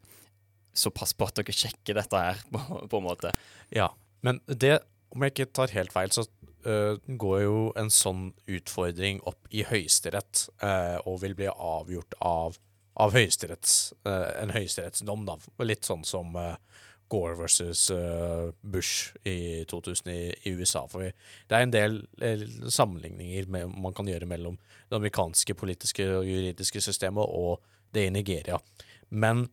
Så 0.79 0.91
pass 0.95 1.11
på 1.17 1.27
at 1.27 1.39
dere 1.39 1.55
sjekker 1.55 1.97
dette 1.99 2.23
her, 2.23 2.39
på, 2.53 2.83
på 2.87 3.01
en 3.01 3.07
måte. 3.07 3.33
Ja, 3.75 3.91
men 4.25 4.41
det, 4.47 4.79
om 5.13 5.25
jeg 5.25 5.35
ikke 5.35 5.51
tar 5.59 5.75
helt 5.75 5.93
feil, 5.95 6.11
så 6.13 6.25
uh, 6.67 6.95
går 7.07 7.43
jo 7.43 7.59
en 7.79 7.91
sånn 7.93 8.29
utfordring 8.49 9.21
opp 9.29 9.49
i 9.51 9.65
Høyesterett 9.67 10.47
uh, 10.63 10.99
og 11.05 11.21
vil 11.23 11.35
bli 11.37 11.49
avgjort 11.51 12.17
av, 12.25 12.59
av 12.99 13.15
høyesteretts, 13.15 13.93
uh, 14.07 14.31
en 14.41 14.55
høyesterettsdom, 14.55 15.27
da. 15.29 15.39
Litt 15.65 15.87
sånn 15.87 16.05
som 16.07 16.35
Gore 17.09 17.33
versus 17.39 17.87
Bush 18.61 19.15
i 19.25 19.63
2000 19.65 20.11
i, 20.13 20.19
i, 20.45 20.51
USA. 20.53 20.83
For 20.91 21.07
det 21.09 21.55
er 21.57 21.63
en 21.65 21.73
del 21.73 21.95
sammenligninger 22.69 23.47
med, 23.49 23.71
man 23.81 23.95
kan 23.97 24.05
gjøre 24.11 24.27
mellom 24.29 24.59
det 24.91 24.99
amerikanske 24.99 25.55
politiske 25.57 26.05
og 26.19 26.29
juridiske 26.29 26.83
systemet 26.85 27.25
og 27.25 27.65
det 27.97 28.05
i 28.05 28.11
Nigeria. 28.13 28.59
Men 29.09 29.47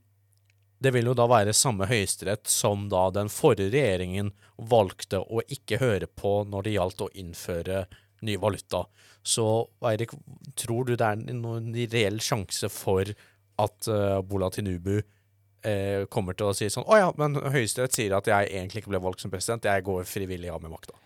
det 0.79 0.93
vil 0.93 1.09
jo 1.11 1.15
da 1.17 1.27
være 1.31 1.55
samme 1.57 1.89
høyesterett 1.89 2.49
som 2.51 2.89
da 2.93 3.09
den 3.15 3.31
forrige 3.33 3.73
regjeringen 3.73 4.33
valgte 4.57 5.23
å 5.23 5.43
ikke 5.53 5.81
høre 5.81 6.09
på 6.09 6.43
når 6.49 6.67
det 6.67 6.75
gjaldt 6.77 7.05
å 7.07 7.13
innføre 7.17 7.87
ny 8.27 8.37
valuta. 8.41 8.85
Så 9.27 9.47
Eirik, 9.89 10.13
tror 10.57 10.87
du 10.87 10.95
det 10.95 11.07
er 11.07 11.37
noen 11.37 11.73
reell 11.93 12.21
sjanse 12.23 12.71
for 12.73 13.09
at 13.57 13.89
uh, 13.89 14.21
Bola 14.21 14.51
Tinubu 14.53 14.99
uh, 15.01 16.05
kommer 16.13 16.37
til 16.37 16.51
å 16.51 16.55
si 16.57 16.69
sånn 16.71 16.85
Å 16.85 17.01
ja, 17.01 17.09
men 17.17 17.39
Høyesterett 17.41 17.97
sier 17.97 18.15
at 18.17 18.29
jeg 18.29 18.53
egentlig 18.53 18.85
ikke 18.85 18.93
ble 18.93 19.03
valgt 19.03 19.25
som 19.25 19.33
president, 19.33 19.65
jeg 19.65 19.85
går 19.87 20.05
frivillig 20.09 20.53
av 20.53 20.63
med 20.63 20.77
makta. 20.77 20.97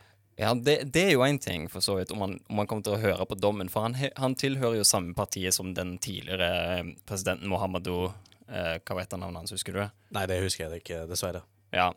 Ja, 0.41 0.55
det, 0.57 0.77
det, 0.95 1.03
er 1.05 1.15
jo 1.15 1.25
én 1.27 1.39
ting, 1.43 1.67
for 1.69 1.85
så 1.85 1.99
vidt, 1.99 2.13
om 2.15 2.23
man, 2.23 2.39
om 2.49 2.63
han, 2.63 2.69
kommer 2.69 2.85
til 2.87 2.95
å 2.97 3.03
høre 3.03 3.27
på 3.29 3.37
dommen. 3.37 3.69
For 3.69 3.85
han, 3.85 3.97
han 4.17 4.37
tilhører 4.41 4.79
jo 4.79 4.87
samme 4.89 5.13
partiet 5.17 5.53
som 5.53 5.75
den 5.77 5.99
tidligere 6.01 6.49
eh, 6.79 6.93
presidenten 7.05 7.51
Mohammedo 7.53 8.15
eh, 8.51 8.77
Hva 8.85 8.99
vet 8.99 9.15
han 9.15 9.23
navnet 9.25 9.45
hans, 9.45 9.55
husker 9.55 9.77
du 9.77 9.81
det? 9.83 9.91
Nei, 10.17 10.27
det 10.31 10.41
husker 10.45 10.67
jeg 10.67 10.83
ikke, 10.83 11.05
dessverre. 11.11 11.45
Ja, 11.75 11.93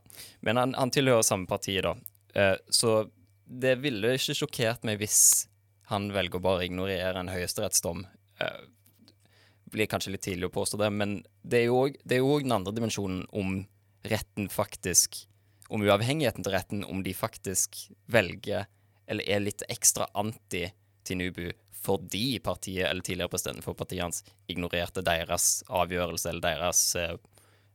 Men 0.46 0.62
han, 0.62 0.76
han 0.78 0.94
tilhører 0.94 1.26
samme 1.26 1.50
parti, 1.50 1.80
da. 1.82 1.96
Eh, 2.38 2.56
så 2.70 3.04
det 3.46 3.76
ville 3.84 4.14
ikke 4.16 4.36
sjokkert 4.38 4.86
meg 4.88 5.02
hvis 5.02 5.48
han 5.92 6.12
velger 6.14 6.40
å 6.40 6.46
bare 6.46 6.68
ignorere 6.68 7.20
en 7.20 7.32
høyesterettsdom. 7.34 8.06
Eh, 8.42 8.64
blir 9.74 9.90
kanskje 9.90 10.14
litt 10.14 10.26
tidlig 10.26 10.50
å 10.50 10.54
påstå 10.54 10.80
det, 10.82 10.90
men 10.94 11.20
det 11.42 11.64
er 11.64 11.70
jo 11.72 11.82
òg 11.82 12.46
den 12.46 12.56
andre 12.56 12.74
dimensjonen 12.76 13.26
om 13.32 13.64
retten 14.04 14.50
faktisk 14.52 15.24
Om 15.74 15.82
uavhengigheten 15.88 16.44
til 16.44 16.54
retten, 16.54 16.82
om 16.86 17.00
de 17.02 17.14
faktisk 17.16 17.78
velger 18.12 18.68
eller 19.08 19.26
er 19.26 19.40
litt 19.42 19.64
ekstra 19.72 20.06
anti 20.14 20.68
Tinubu 21.08 21.48
fordi 21.84 22.40
partiet, 22.44 22.88
eller 22.90 23.04
tidligere 23.04 23.32
presidenten 23.34 23.66
for 23.66 23.78
partiet 23.78 24.06
hans, 24.06 24.22
ignorerte 24.48 25.04
deres 25.06 25.64
avgjørelse 25.68 26.30
eller 26.32 26.46
deres 26.46 26.84
eh, 27.00 27.16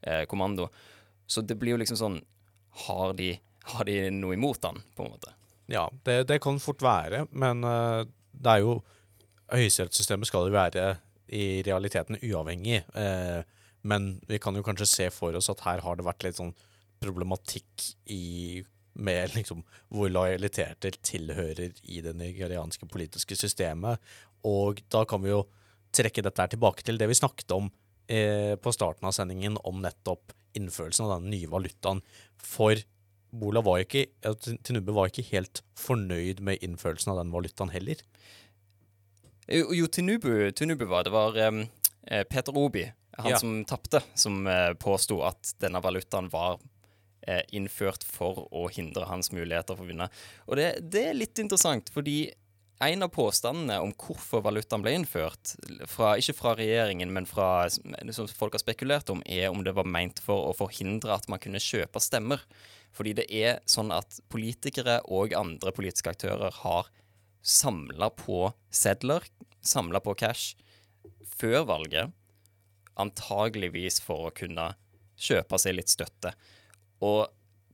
eh, 0.03 0.23
kommando. 0.31 0.69
Så 1.29 1.45
det 1.45 1.59
blir 1.61 1.77
jo 1.77 1.83
liksom 1.83 2.01
sånn 2.01 2.21
Har 2.87 3.13
de, 3.19 3.33
har 3.75 3.85
de 3.85 3.97
noe 4.15 4.37
imot 4.37 4.63
han, 4.65 4.79
på 4.95 5.05
en 5.05 5.13
måte? 5.17 5.33
Ja, 5.69 5.89
det, 6.07 6.29
det 6.31 6.39
kan 6.41 6.61
fort 6.63 6.83
være, 6.85 7.25
men 7.35 7.65
uh, 7.67 8.07
det 8.31 8.53
er 8.53 8.63
jo 8.63 8.77
Høyesterettssystemet 9.49 10.29
skal 10.29 10.47
jo 10.47 10.55
være 10.55 10.85
i 11.33 11.63
realiteten 11.65 12.19
uavhengig. 12.21 12.83
Eh, 12.93 13.41
men 13.89 14.09
vi 14.29 14.39
kan 14.43 14.57
jo 14.57 14.65
kanskje 14.65 14.89
se 14.89 15.07
for 15.13 15.37
oss 15.37 15.49
at 15.53 15.63
her 15.65 15.81
har 15.85 15.97
det 15.97 16.05
vært 16.05 16.27
litt 16.27 16.37
sånn 16.37 16.53
problematikk 17.01 17.87
i 18.13 18.61
med 18.99 19.35
liksom 19.37 19.63
hvor 19.95 20.11
lojaliteter 20.11 20.99
tilhører 21.07 21.77
i 21.83 22.03
det 22.05 22.15
nigerianske 22.19 22.89
politiske 22.91 23.39
systemet. 23.39 24.03
Og 24.47 24.83
da 24.93 25.05
kan 25.09 25.23
vi 25.23 25.33
jo 25.33 25.45
trekke 25.95 26.25
dette 26.25 26.43
her 26.43 26.53
tilbake 26.53 26.85
til 26.87 26.99
det 27.01 27.09
vi 27.11 27.17
snakket 27.19 27.55
om 27.55 27.71
eh, 28.11 28.55
på 28.61 28.75
starten 28.75 29.09
av 29.09 29.15
sendingen, 29.17 29.59
om 29.65 29.83
nettopp 29.85 30.35
innførelsen 30.59 31.07
av 31.07 31.19
den 31.19 31.33
nye 31.33 31.51
valutaen. 31.51 32.03
For 32.43 32.81
Bola 33.39 33.61
var 33.61 33.83
ikke, 33.85 34.07
Tinubu 34.65 34.95
var 34.97 35.11
ikke 35.11 35.27
helt 35.31 35.63
fornøyd 35.79 36.41
med 36.45 36.63
innførelsen 36.65 37.13
av 37.13 37.21
den 37.21 37.33
valutaen 37.35 37.73
heller. 37.75 38.01
Jo, 39.49 39.87
Tinubu, 39.93 40.51
Tinubu 40.57 40.87
var 40.89 41.05
det 41.05 41.13
var 41.13 41.37
um, 41.49 41.63
Peter 42.29 42.57
Obi, 42.57 42.87
han 43.19 43.31
ja. 43.33 43.39
som 43.41 43.63
tapte, 43.69 44.01
som 44.17 44.43
uh, 44.49 44.73
påsto 44.81 45.21
at 45.29 45.55
denne 45.61 45.81
valutaen 45.85 46.29
var 46.33 46.59
innført 47.55 48.05
for 48.07 48.47
å 48.55 48.67
hindre 48.73 49.09
hans 49.09 49.33
muligheter 49.35 49.77
for 49.77 49.87
å 49.87 49.91
vinne. 49.91 50.11
Og 50.47 50.59
det, 50.61 50.69
det, 50.93 51.09
er 51.11 51.19
litt 51.19 51.41
interessant, 51.43 51.91
fordi 51.95 52.31
en 52.85 53.03
av 53.03 53.11
påstandene 53.11 53.81
om 53.83 53.91
hvorfor 53.99 54.45
valutaen 54.45 54.85
ble 54.85 54.93
innført, 54.95 55.57
fra, 55.91 56.13
ikke 56.21 56.37
fra 56.39 56.55
regjeringen, 56.59 57.11
men 57.15 57.27
fra 57.27 57.67
som 58.15 58.29
folk 58.31 58.55
har 58.55 58.63
spekulert 58.63 59.11
om, 59.11 59.23
er 59.27 59.51
om 59.51 59.65
det 59.67 59.75
var 59.75 59.89
meint 59.89 60.23
for 60.23 60.51
å 60.51 60.55
forhindre 60.57 61.17
at 61.17 61.27
man 61.31 61.43
kunne 61.43 61.63
kjøpe 61.63 62.03
stemmer. 62.03 62.45
Fordi 62.95 63.17
det 63.19 63.27
er 63.35 63.59
sånn 63.69 63.91
at 63.95 64.21
politikere 64.31 65.01
og 65.11 65.35
andre 65.37 65.75
politiske 65.75 66.15
aktører 66.15 66.55
har 66.63 66.89
samla 67.43 68.11
på 68.15 68.47
sedler, 68.75 69.27
samla 69.61 70.01
på 70.05 70.15
cash, 70.19 70.55
før 71.39 71.67
valget, 71.69 72.15
antageligvis 72.99 74.01
for 74.03 74.29
å 74.29 74.35
kunne 74.35 74.73
kjøpe 75.19 75.59
seg 75.61 75.77
litt 75.79 75.93
støtte. 75.93 76.33
Og 77.05 77.29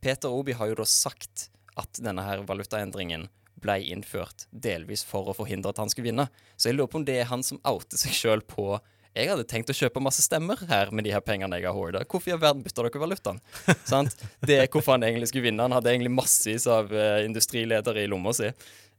Peter 0.04 0.32
Obi 0.32 0.56
har 0.56 0.70
jo 0.70 0.80
da 0.82 0.88
sagt 0.88 1.48
at 1.80 2.02
denne 2.02 2.22
her 2.26 2.44
valutaendringen 2.46 3.28
ble 3.64 3.78
innført 3.88 4.46
delvis 4.50 5.04
for 5.06 5.30
å 5.30 5.36
forhindre 5.36 5.72
at 5.72 5.80
han 5.80 5.90
skulle 5.90 6.10
vinne. 6.10 6.26
Så 6.56 6.68
jeg 6.68 6.78
lurer 6.78 6.90
på 6.92 7.00
om 7.00 7.06
det 7.08 7.16
er 7.22 7.30
han 7.30 7.44
som 7.46 7.60
outer 7.64 8.00
seg 8.00 8.12
sjøl 8.16 8.44
på 8.44 8.74
jeg 9.14 9.30
hadde 9.30 9.44
tenkt 9.46 9.70
å 9.70 9.76
kjøpe 9.78 10.02
masse 10.02 10.24
stemmer 10.26 10.58
her 10.66 10.90
med 10.90 11.06
de 11.06 11.12
her 11.14 11.22
pengene 11.22 11.60
jeg 11.60 11.68
har 11.68 11.76
hoarda. 11.76 12.00
Hvorfor 12.10 12.32
i 12.32 12.34
all 12.34 12.40
verden 12.42 12.64
bytter 12.64 12.88
dere 12.88 13.02
valutaen? 13.02 13.38
Det 14.48 14.56
er 14.58 14.66
hvorfor 14.66 14.96
han 14.96 15.06
egentlig 15.06 15.28
skulle 15.30 15.46
vinne. 15.46 15.62
Han 15.62 15.76
hadde 15.76 15.92
egentlig 15.92 16.10
massevis 16.16 16.66
av 16.66 16.90
uh, 16.90 17.22
industriledere 17.22 18.02
i 18.02 18.08
lomma 18.10 18.34
si. 18.34 18.50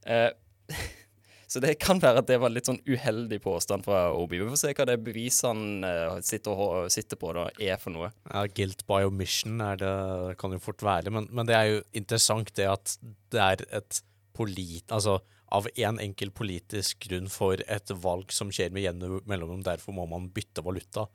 Uh, 0.08 0.30
så 1.46 1.62
det 1.62 1.76
kan 1.82 2.00
være 2.02 2.22
at 2.22 2.28
det 2.30 2.40
var 2.42 2.50
litt 2.50 2.66
sånn 2.66 2.80
uheldig 2.88 3.38
påstand 3.44 3.86
fra 3.86 4.08
Obi. 4.16 4.40
Vi 4.40 4.48
får 4.50 4.60
se 4.64 4.72
hva 4.74 4.88
det 4.88 4.98
bevisene 5.06 5.46
han 5.46 6.16
uh, 6.16 6.24
sitter, 6.24 6.88
sitter, 6.92 7.20
på, 7.20 7.30
da, 7.36 7.46
er 7.62 7.78
for 7.82 7.94
noe. 7.94 8.10
Ja, 8.32 8.46
Guilt 8.50 8.82
by 8.88 9.06
omission 9.06 9.62
er 9.62 9.78
det, 9.80 9.94
kan 10.40 10.56
jo 10.56 10.62
fort 10.62 10.82
være, 10.86 11.14
men, 11.14 11.30
men, 11.30 11.46
det 11.46 11.56
er 11.56 11.70
jo 11.70 11.80
interessant 11.96 12.50
det 12.58 12.68
at 12.72 12.98
det 13.34 13.42
er 13.42 13.66
et 13.80 14.02
polit... 14.36 14.84
Altså 14.90 15.20
av 15.56 15.68
en 15.74 15.98
enkel 16.02 16.30
politisk 16.36 17.08
grunn 17.08 17.28
for 17.32 17.60
et 17.66 17.92
valg 18.02 18.32
som 18.34 18.52
skjer 18.52 18.72
med 18.74 18.84
jevne 18.84 19.20
mellomrom. 19.28 19.64
Derfor 19.64 19.96
må 19.96 20.06
man 20.10 20.28
bytte 20.34 20.64
valuta. 20.64 21.06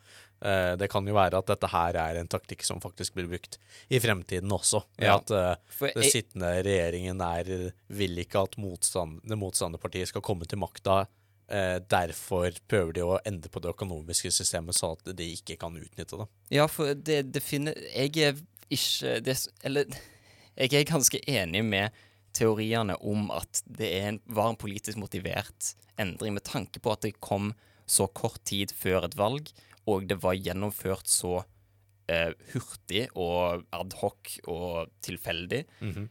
Eh, 0.42 0.74
det 0.82 0.90
kan 0.92 1.06
jo 1.06 1.16
være 1.16 1.38
at 1.38 1.50
dette 1.52 1.70
her 1.70 1.98
er 2.02 2.18
en 2.18 2.30
taktikk 2.32 2.66
som 2.66 2.82
faktisk 2.82 3.16
blir 3.18 3.30
brukt 3.30 3.60
i 3.94 4.00
fremtiden 4.02 4.52
også. 4.52 4.82
Ja. 5.02 5.20
At 5.20 5.34
eh, 5.36 5.92
den 5.94 6.08
sittende 6.10 6.54
regjeringen 6.66 7.22
er, 7.26 7.72
vil 7.94 8.22
ikke 8.24 8.46
at 8.48 8.58
motstand, 8.62 9.22
det 9.28 9.38
motstanderpartiet 9.40 10.10
skal 10.10 10.26
komme 10.26 10.50
til 10.50 10.62
makta. 10.64 11.04
Eh, 11.52 11.78
derfor 11.86 12.58
prøver 12.72 12.98
de 12.98 13.06
å 13.06 13.20
endre 13.28 13.52
på 13.54 13.62
det 13.62 13.74
økonomiske 13.76 14.34
systemet, 14.34 14.78
sånn 14.78 14.98
at 14.98 15.14
de 15.18 15.34
ikke 15.36 15.60
kan 15.62 15.78
utnytte 15.78 16.24
det. 16.24 16.30
Ja, 16.58 16.66
for 16.72 16.96
det, 16.96 17.26
det 17.36 17.44
finner 17.44 17.78
Jeg 17.92 18.16
er 18.24 18.40
ikke 18.72 19.18
det, 19.26 19.36
Eller 19.68 19.92
jeg 20.56 20.74
er 20.80 20.88
ganske 20.88 21.20
enig 21.28 21.64
med 21.68 22.02
teoriene 22.36 22.96
om 22.98 23.30
at 23.34 23.62
det 23.66 23.90
en, 24.02 24.20
var 24.26 24.52
en 24.52 24.60
politisk 24.60 25.00
motivert 25.02 25.74
endring, 26.00 26.36
med 26.36 26.46
tanke 26.48 26.82
på 26.82 26.94
at 26.94 27.04
det 27.06 27.20
kom 27.20 27.52
så 27.90 28.08
kort 28.08 28.42
tid 28.48 28.74
før 28.78 29.08
et 29.08 29.18
valg, 29.20 29.52
og 29.90 30.08
det 30.10 30.20
var 30.24 30.38
gjennomført 30.38 31.10
så 31.12 31.42
eh, 32.12 32.32
hurtig 32.54 33.08
og 33.20 33.66
adhoc 33.76 34.38
og 34.52 34.92
tilfeldig. 35.04 35.66
Mhm. 35.82 36.10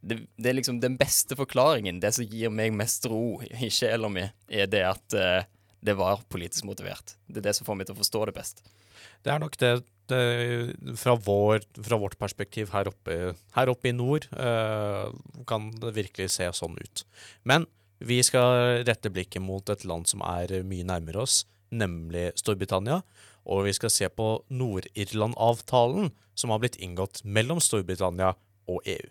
det, 0.00 0.20
det 0.38 0.50
er 0.50 0.56
liksom 0.56 0.80
den 0.80 0.96
beste 0.98 1.36
forklaringen, 1.36 2.00
det 2.00 2.14
som 2.16 2.24
gir 2.24 2.52
meg 2.54 2.72
mest 2.76 3.06
ro 3.10 3.40
i 3.42 3.70
sjela 3.74 4.10
mi, 4.12 4.28
er 4.48 4.70
det 4.70 4.84
at 4.86 5.18
eh, 5.18 5.46
det 5.80 5.94
var 5.98 6.24
politisk 6.30 6.66
motivert. 6.66 7.16
Det 7.26 7.42
er 7.42 7.50
det 7.50 7.56
som 7.58 7.66
får 7.68 7.78
meg 7.78 7.88
til 7.88 7.96
å 7.96 8.00
forstå 8.00 8.24
det 8.28 8.34
best. 8.38 8.64
Det 9.22 9.30
er 9.30 9.42
nok 9.42 9.58
det 9.60 9.72
fra, 10.08 11.14
vår, 11.14 11.64
fra 11.84 11.98
vårt 12.00 12.18
perspektiv 12.18 12.72
her 12.72 12.88
oppe, 12.90 13.34
her 13.56 13.72
oppe 13.72 13.90
i 13.90 13.94
nord, 13.96 14.28
eh, 14.32 15.08
kan 15.48 15.70
det 15.80 15.94
virkelig 15.96 16.30
se 16.36 16.48
sånn 16.56 16.78
ut. 16.78 17.04
Men 17.44 17.66
vi 17.98 18.20
skal 18.22 18.84
rette 18.86 19.10
blikket 19.10 19.42
mot 19.42 19.68
et 19.70 19.84
land 19.84 20.06
som 20.08 20.22
er 20.22 20.60
mye 20.66 20.86
nærmere 20.86 21.24
oss, 21.24 21.42
nemlig 21.70 22.30
Storbritannia. 22.38 23.02
Og 23.48 23.64
vi 23.64 23.72
skal 23.76 23.90
se 23.90 24.08
på 24.12 24.28
Nord-Irland-avtalen 24.52 26.12
som 26.38 26.52
har 26.52 26.60
blitt 26.62 26.78
inngått 26.84 27.22
mellom 27.24 27.60
Storbritannia 27.64 28.34
og 28.68 28.82
EU. 28.84 29.08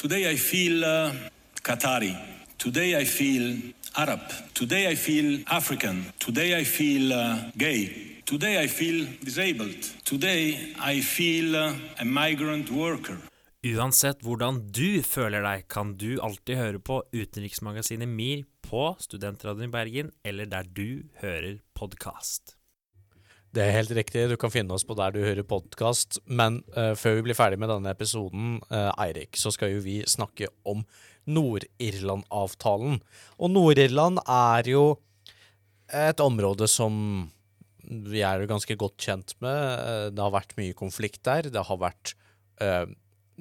Today 0.00 0.26
I 0.32 0.36
feel 0.40 0.82
uh, 0.82 1.14
Qatari. 1.62 2.14
Today 2.58 2.96
I 2.98 3.04
feel 3.04 3.74
Arab. 3.94 4.20
Today 4.54 4.92
I 4.92 4.96
feel 4.96 5.44
African. 5.46 6.04
Today 6.18 6.60
I 6.60 6.64
feel 6.64 7.12
uh, 7.12 7.50
gay. 7.56 8.20
Today 8.26 8.64
I 8.64 8.66
feel 8.66 9.06
disabled. 9.22 9.86
Today 10.04 10.74
I 10.80 11.00
feel 11.00 11.54
uh, 11.56 11.72
a 12.00 12.04
migrant 12.04 12.70
worker. 12.70 13.16
Uansett 13.64 14.20
hvordan 14.26 14.58
du 14.74 15.00
føler 15.06 15.44
deg, 15.46 15.68
kan 15.72 15.94
du 15.96 16.18
alltid 16.20 16.58
høre 16.58 16.82
på 16.82 16.98
Utenriksmagasinet 17.14 18.10
MIR 18.10 18.42
på 18.66 18.90
Studentradioen 19.00 19.70
i 19.70 19.72
Bergen, 19.72 20.12
eller 20.26 20.50
der 20.50 20.68
du 20.68 21.06
hører 21.22 21.62
podkast. 21.78 22.58
Det 23.54 23.62
er 23.62 23.76
helt 23.76 23.94
riktig, 23.94 24.26
du 24.28 24.36
kan 24.40 24.50
finne 24.50 24.74
oss 24.74 24.82
på 24.82 24.96
der 24.98 25.14
du 25.14 25.22
hører 25.22 25.46
podkast. 25.46 26.18
Men 26.26 26.64
uh, 26.74 26.92
før 26.98 27.20
vi 27.20 27.28
blir 27.28 27.38
ferdig 27.38 27.62
med 27.62 27.70
denne 27.70 27.94
episoden, 27.94 28.58
uh, 28.66 28.90
Eirik, 28.98 29.38
så 29.38 29.54
skal 29.54 29.76
jo 29.76 29.84
vi 29.86 30.00
snakke 30.10 30.50
om 30.66 30.82
Nord-Irland-avtalen. 31.26 33.00
Og 33.38 33.52
Nord-Irland 33.52 34.20
er 34.24 34.70
jo 34.70 34.84
et 35.92 36.20
område 36.20 36.68
som 36.70 37.30
vi 37.84 38.22
er 38.24 38.40
jo 38.40 38.50
ganske 38.50 38.76
godt 38.80 38.98
kjent 39.06 39.34
med. 39.44 39.56
Eh, 39.56 40.10
Det 40.10 40.22
har 40.22 40.32
vært 40.32 40.56
mye 40.56 40.76
konflikt 40.76 41.22
der. 41.24 41.50
Det 41.52 41.64
har 41.68 41.80
vært 41.80 42.14
eh, 42.60 42.86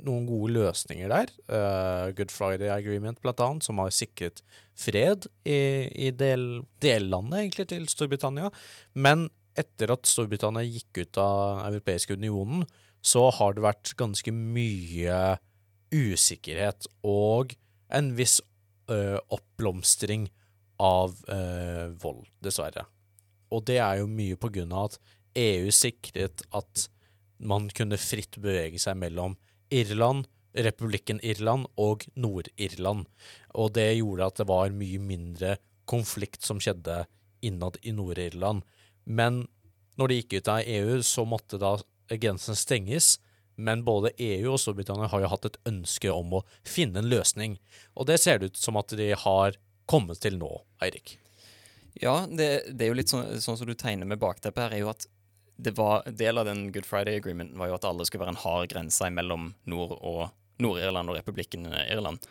noen 0.04 0.25
gode 0.28 0.54
løsninger 0.58 1.12
der. 1.12 1.32
Eh, 1.48 2.12
Good 2.18 2.32
Friday 2.34 2.70
Agreement, 2.74 3.22
blant 3.22 3.40
annet, 3.40 3.63
som 3.63 3.80
har 3.80 3.94
sikret 3.94 4.44
fred 4.75 5.28
i, 5.46 5.88
i 6.08 6.12
del, 6.12 6.63
dellandet, 6.84 7.40
egentlig, 7.40 7.70
til 7.72 7.88
Storbritannia. 7.88 8.52
Men 8.96 9.30
etter 9.60 9.94
at 9.94 10.10
Storbritannia 10.10 10.66
gikk 10.66 11.04
ut 11.06 11.22
av 11.22 11.63
Europeiske 11.70 12.18
unionen, 12.18 12.66
så 13.04 13.28
har 13.36 13.56
det 13.56 13.66
vært 13.66 13.96
ganske 14.00 14.32
mye 14.32 15.38
usikkerhet 15.94 16.88
og 17.06 17.54
en 17.90 18.13
viss 18.18 18.40
ø, 18.92 19.18
oppblomstring 19.34 20.28
av 20.84 21.15
ø, 21.28 21.39
vold, 22.04 22.26
dessverre. 22.43 22.86
Og 23.54 23.65
det 23.67 23.80
er 23.84 24.02
jo 24.02 24.10
mye 24.10 24.38
på 24.39 24.52
grunn 24.54 24.74
av 24.74 24.91
at 24.91 25.00
EU 25.39 25.72
sikret 25.74 26.46
at 26.56 26.88
man 27.43 27.67
kunne 27.76 28.00
fritt 28.00 28.38
bevege 28.41 28.80
seg 28.82 28.98
mellom 29.00 29.36
Irland, 29.74 30.28
republikken 30.54 31.19
Irland 31.26 31.65
og 31.82 32.06
Nord-Irland. 32.15 33.08
Og 33.58 33.74
det 33.76 33.89
gjorde 33.98 34.30
at 34.30 34.41
det 34.41 34.50
var 34.50 34.76
mye 34.76 35.02
mindre 35.02 35.58
konflikt 35.89 36.46
som 36.46 36.62
skjedde 36.62 37.04
innad 37.43 37.80
i 37.82 37.93
Nord-Irland. 37.96 38.63
Men 39.04 39.43
når 40.00 40.10
de 40.10 40.19
gikk 40.22 40.38
ut 40.39 40.52
av 40.54 40.69
EU, 40.69 41.02
så 41.06 41.26
måtte 41.28 41.60
da 41.62 41.76
grensen 42.10 42.58
stenges. 42.58 43.17
Men 43.56 43.84
både 43.86 44.13
EU 44.18 44.54
og 44.54 44.62
Storbritannia 44.62 45.10
har 45.12 45.24
jo 45.24 45.32
hatt 45.32 45.50
et 45.50 45.60
ønske 45.70 46.12
om 46.12 46.39
å 46.39 46.46
finne 46.66 47.04
en 47.04 47.10
løsning. 47.12 47.60
Og 47.94 48.08
det 48.10 48.20
ser 48.24 48.39
det 48.39 48.54
ut 48.54 48.62
som 48.62 48.80
at 48.82 48.96
de 48.98 49.12
har 49.13 49.60
kommet 49.89 50.22
til 50.24 50.39
nå, 50.39 50.50
Eirik. 50.84 51.18
Ja, 52.02 52.24
det, 52.26 52.74
det 52.74 52.86
er 52.86 52.94
jo 52.94 52.98
litt 52.98 53.12
sånn, 53.12 53.28
sånn 53.44 53.60
som 53.60 53.70
du 53.70 53.76
tegner 53.78 54.10
med 54.10 54.22
bakteppet 54.22 54.66
her, 54.66 54.78
er 54.78 54.82
jo 54.86 54.94
at 54.94 55.06
det 55.63 55.76
var, 55.78 56.08
del 56.10 56.42
av 56.42 56.48
den 56.50 56.72
Good 56.74 56.88
Friday 56.89 57.20
Agreementen 57.20 57.60
var 57.62 57.70
jo 57.70 57.76
at 57.78 57.86
alle 57.86 58.08
skulle 58.10 58.24
være 58.24 58.34
en 58.34 58.42
hard 58.42 58.72
grense 58.72 59.10
mellom 59.13 59.52
Nord- 59.70 60.00
og 60.00 60.24
Nord-Irland 60.63 61.12
og 61.12 61.20
republikken 61.20 61.68
Irland. 61.70 62.26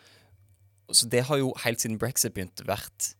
Så 0.91 1.07
det 1.07 1.23
har 1.29 1.39
jo 1.39 1.53
helt 1.63 1.79
siden 1.79 1.99
brexit 2.01 2.35
begynte 2.35 2.67
vært 2.67 3.13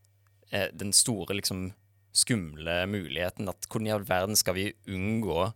eh, 0.51 0.67
den 0.75 0.91
store, 0.95 1.37
liksom 1.39 1.71
skumle 2.13 2.83
muligheten 2.85 3.49
at 3.49 3.65
hvordan 3.69 3.87
i 3.87 3.93
all 3.95 4.05
verden 4.05 4.37
skal 4.37 4.57
vi 4.57 4.67
unngå 4.85 5.47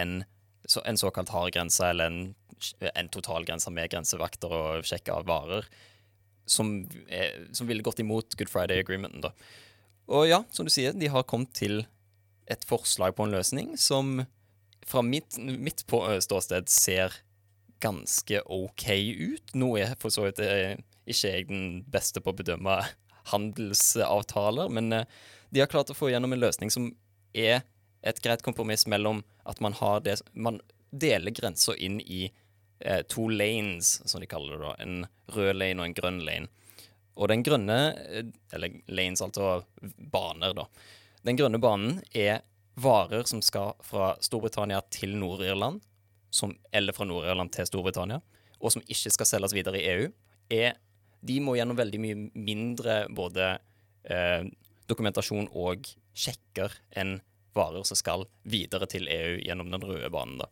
en, 0.00 0.22
så, 0.24 0.39
en 0.84 0.98
såkalt 1.00 1.32
hard 1.34 1.54
grense, 1.56 1.82
eller 1.86 2.10
en, 2.10 2.34
en 2.94 3.08
totalgrense 3.12 3.72
med 3.74 3.90
grensevakter 3.92 4.52
og 4.54 4.86
sjekk 4.86 5.10
av 5.14 5.26
varer, 5.28 5.66
som, 6.50 6.74
er, 7.08 7.48
som 7.56 7.68
ville 7.70 7.84
gått 7.86 8.02
imot 8.02 8.36
Good 8.38 8.50
Friday 8.50 8.82
Agreementen, 8.82 9.24
da. 9.24 9.34
Og 10.10 10.26
ja, 10.26 10.42
som 10.50 10.66
du 10.66 10.72
sier, 10.74 10.94
de 10.96 11.10
har 11.10 11.26
kommet 11.30 11.52
til 11.54 11.84
et 12.50 12.64
forslag 12.66 13.14
på 13.14 13.26
en 13.26 13.34
løsning 13.34 13.76
som 13.78 14.24
fra 14.90 15.02
mitt, 15.06 15.38
mitt 15.38 15.84
på, 15.86 16.02
ståsted 16.24 16.66
ser 16.72 17.14
ganske 17.80 18.42
OK 18.50 18.86
ut. 18.90 19.54
Nå 19.54 19.74
er 19.78 19.94
for 20.00 20.12
så 20.12 20.26
vidt 20.26 20.40
eh, 20.42 20.80
ikke 21.06 21.30
jeg 21.30 21.46
den 21.48 21.84
beste 21.90 22.22
på 22.22 22.32
å 22.32 22.38
bedømme 22.40 22.80
handelsavtaler, 23.30 24.72
men 24.72 24.92
eh, 24.96 25.20
de 25.54 25.62
har 25.62 25.70
klart 25.70 25.92
å 25.92 25.96
få 25.96 26.10
gjennom 26.10 26.34
en 26.34 26.42
løsning 26.42 26.72
som 26.74 26.90
er 27.36 27.62
et 28.02 28.20
greit 28.24 28.42
kompromiss 28.42 28.86
mellom 28.88 29.22
at 29.48 29.60
man 29.60 29.74
har 29.76 30.00
det 30.04 30.20
Man 30.34 30.60
deler 30.90 31.30
grensa 31.30 31.76
inn 31.76 32.00
i 32.00 32.30
eh, 32.80 33.02
to 33.02 33.28
lanes, 33.28 34.00
som 34.08 34.20
de 34.20 34.26
kaller 34.26 34.56
det 34.56 34.64
da. 34.64 34.72
En 34.82 35.06
rød 35.34 35.54
lane 35.54 35.78
og 35.78 35.86
en 35.86 35.94
grønn 35.94 36.20
lane. 36.26 36.48
Og 37.20 37.28
den 37.30 37.44
grønne, 37.46 37.78
eh, 38.08 38.32
eller 38.54 38.80
lanes, 38.90 39.22
altså 39.22 39.60
baner, 39.82 40.54
da. 40.56 40.66
Den 41.26 41.38
grønne 41.38 41.60
banen 41.62 42.00
er 42.16 42.40
varer 42.80 43.26
som 43.28 43.42
skal 43.44 43.76
fra 43.84 44.14
Storbritannia 44.24 44.80
til 44.90 45.14
Nord-Irland, 45.20 45.82
eller 46.72 46.96
fra 46.96 47.06
Nord-Irland 47.06 47.52
til 47.52 47.68
Storbritannia, 47.68 48.20
og 48.60 48.72
som 48.72 48.84
ikke 48.88 49.12
skal 49.12 49.28
selges 49.28 49.54
videre 49.56 49.80
i 49.80 49.88
EU, 49.94 50.12
er 50.50 50.78
De 51.20 51.34
må 51.44 51.52
gjennom 51.52 51.76
veldig 51.76 51.98
mye 52.00 52.16
mindre 52.32 52.94
både 53.12 53.58
eh, 54.08 54.46
dokumentasjon 54.88 55.50
og 55.52 55.84
sjekker 56.16 56.72
enn 56.96 57.18
varer 57.56 57.84
som 57.86 57.98
skal 57.98 58.26
videre 58.42 58.88
til 58.90 59.08
EU 59.10 59.38
gjennom 59.42 59.70
den 59.72 59.84
røde 59.84 60.10
banen. 60.10 60.38
da. 60.42 60.48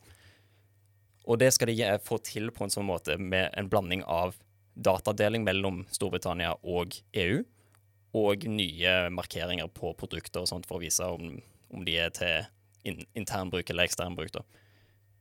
Og 1.28 1.38
det 1.38 1.52
skal 1.54 1.68
de 1.70 1.98
få 2.04 2.18
til 2.24 2.50
på 2.50 2.64
en 2.64 2.72
sånn 2.72 2.88
måte 2.88 3.18
med 3.20 3.50
en 3.52 3.68
blanding 3.68 4.04
av 4.04 4.36
datadeling 4.78 5.44
mellom 5.44 5.82
Storbritannia 5.92 6.54
og 6.62 6.94
EU, 7.12 7.42
og 8.16 8.46
nye 8.48 8.94
markeringer 9.12 9.68
på 9.68 9.92
produkter 9.98 10.42
og 10.42 10.48
sånt 10.48 10.66
for 10.66 10.78
å 10.78 10.82
vise 10.82 11.04
om, 11.04 11.34
om 11.74 11.84
de 11.84 11.98
er 12.00 12.14
til 12.16 12.46
in 12.88 13.02
internbruk 13.18 13.70
eller 13.70 13.84
eksternbruk. 13.84 14.32
da. 14.32 14.44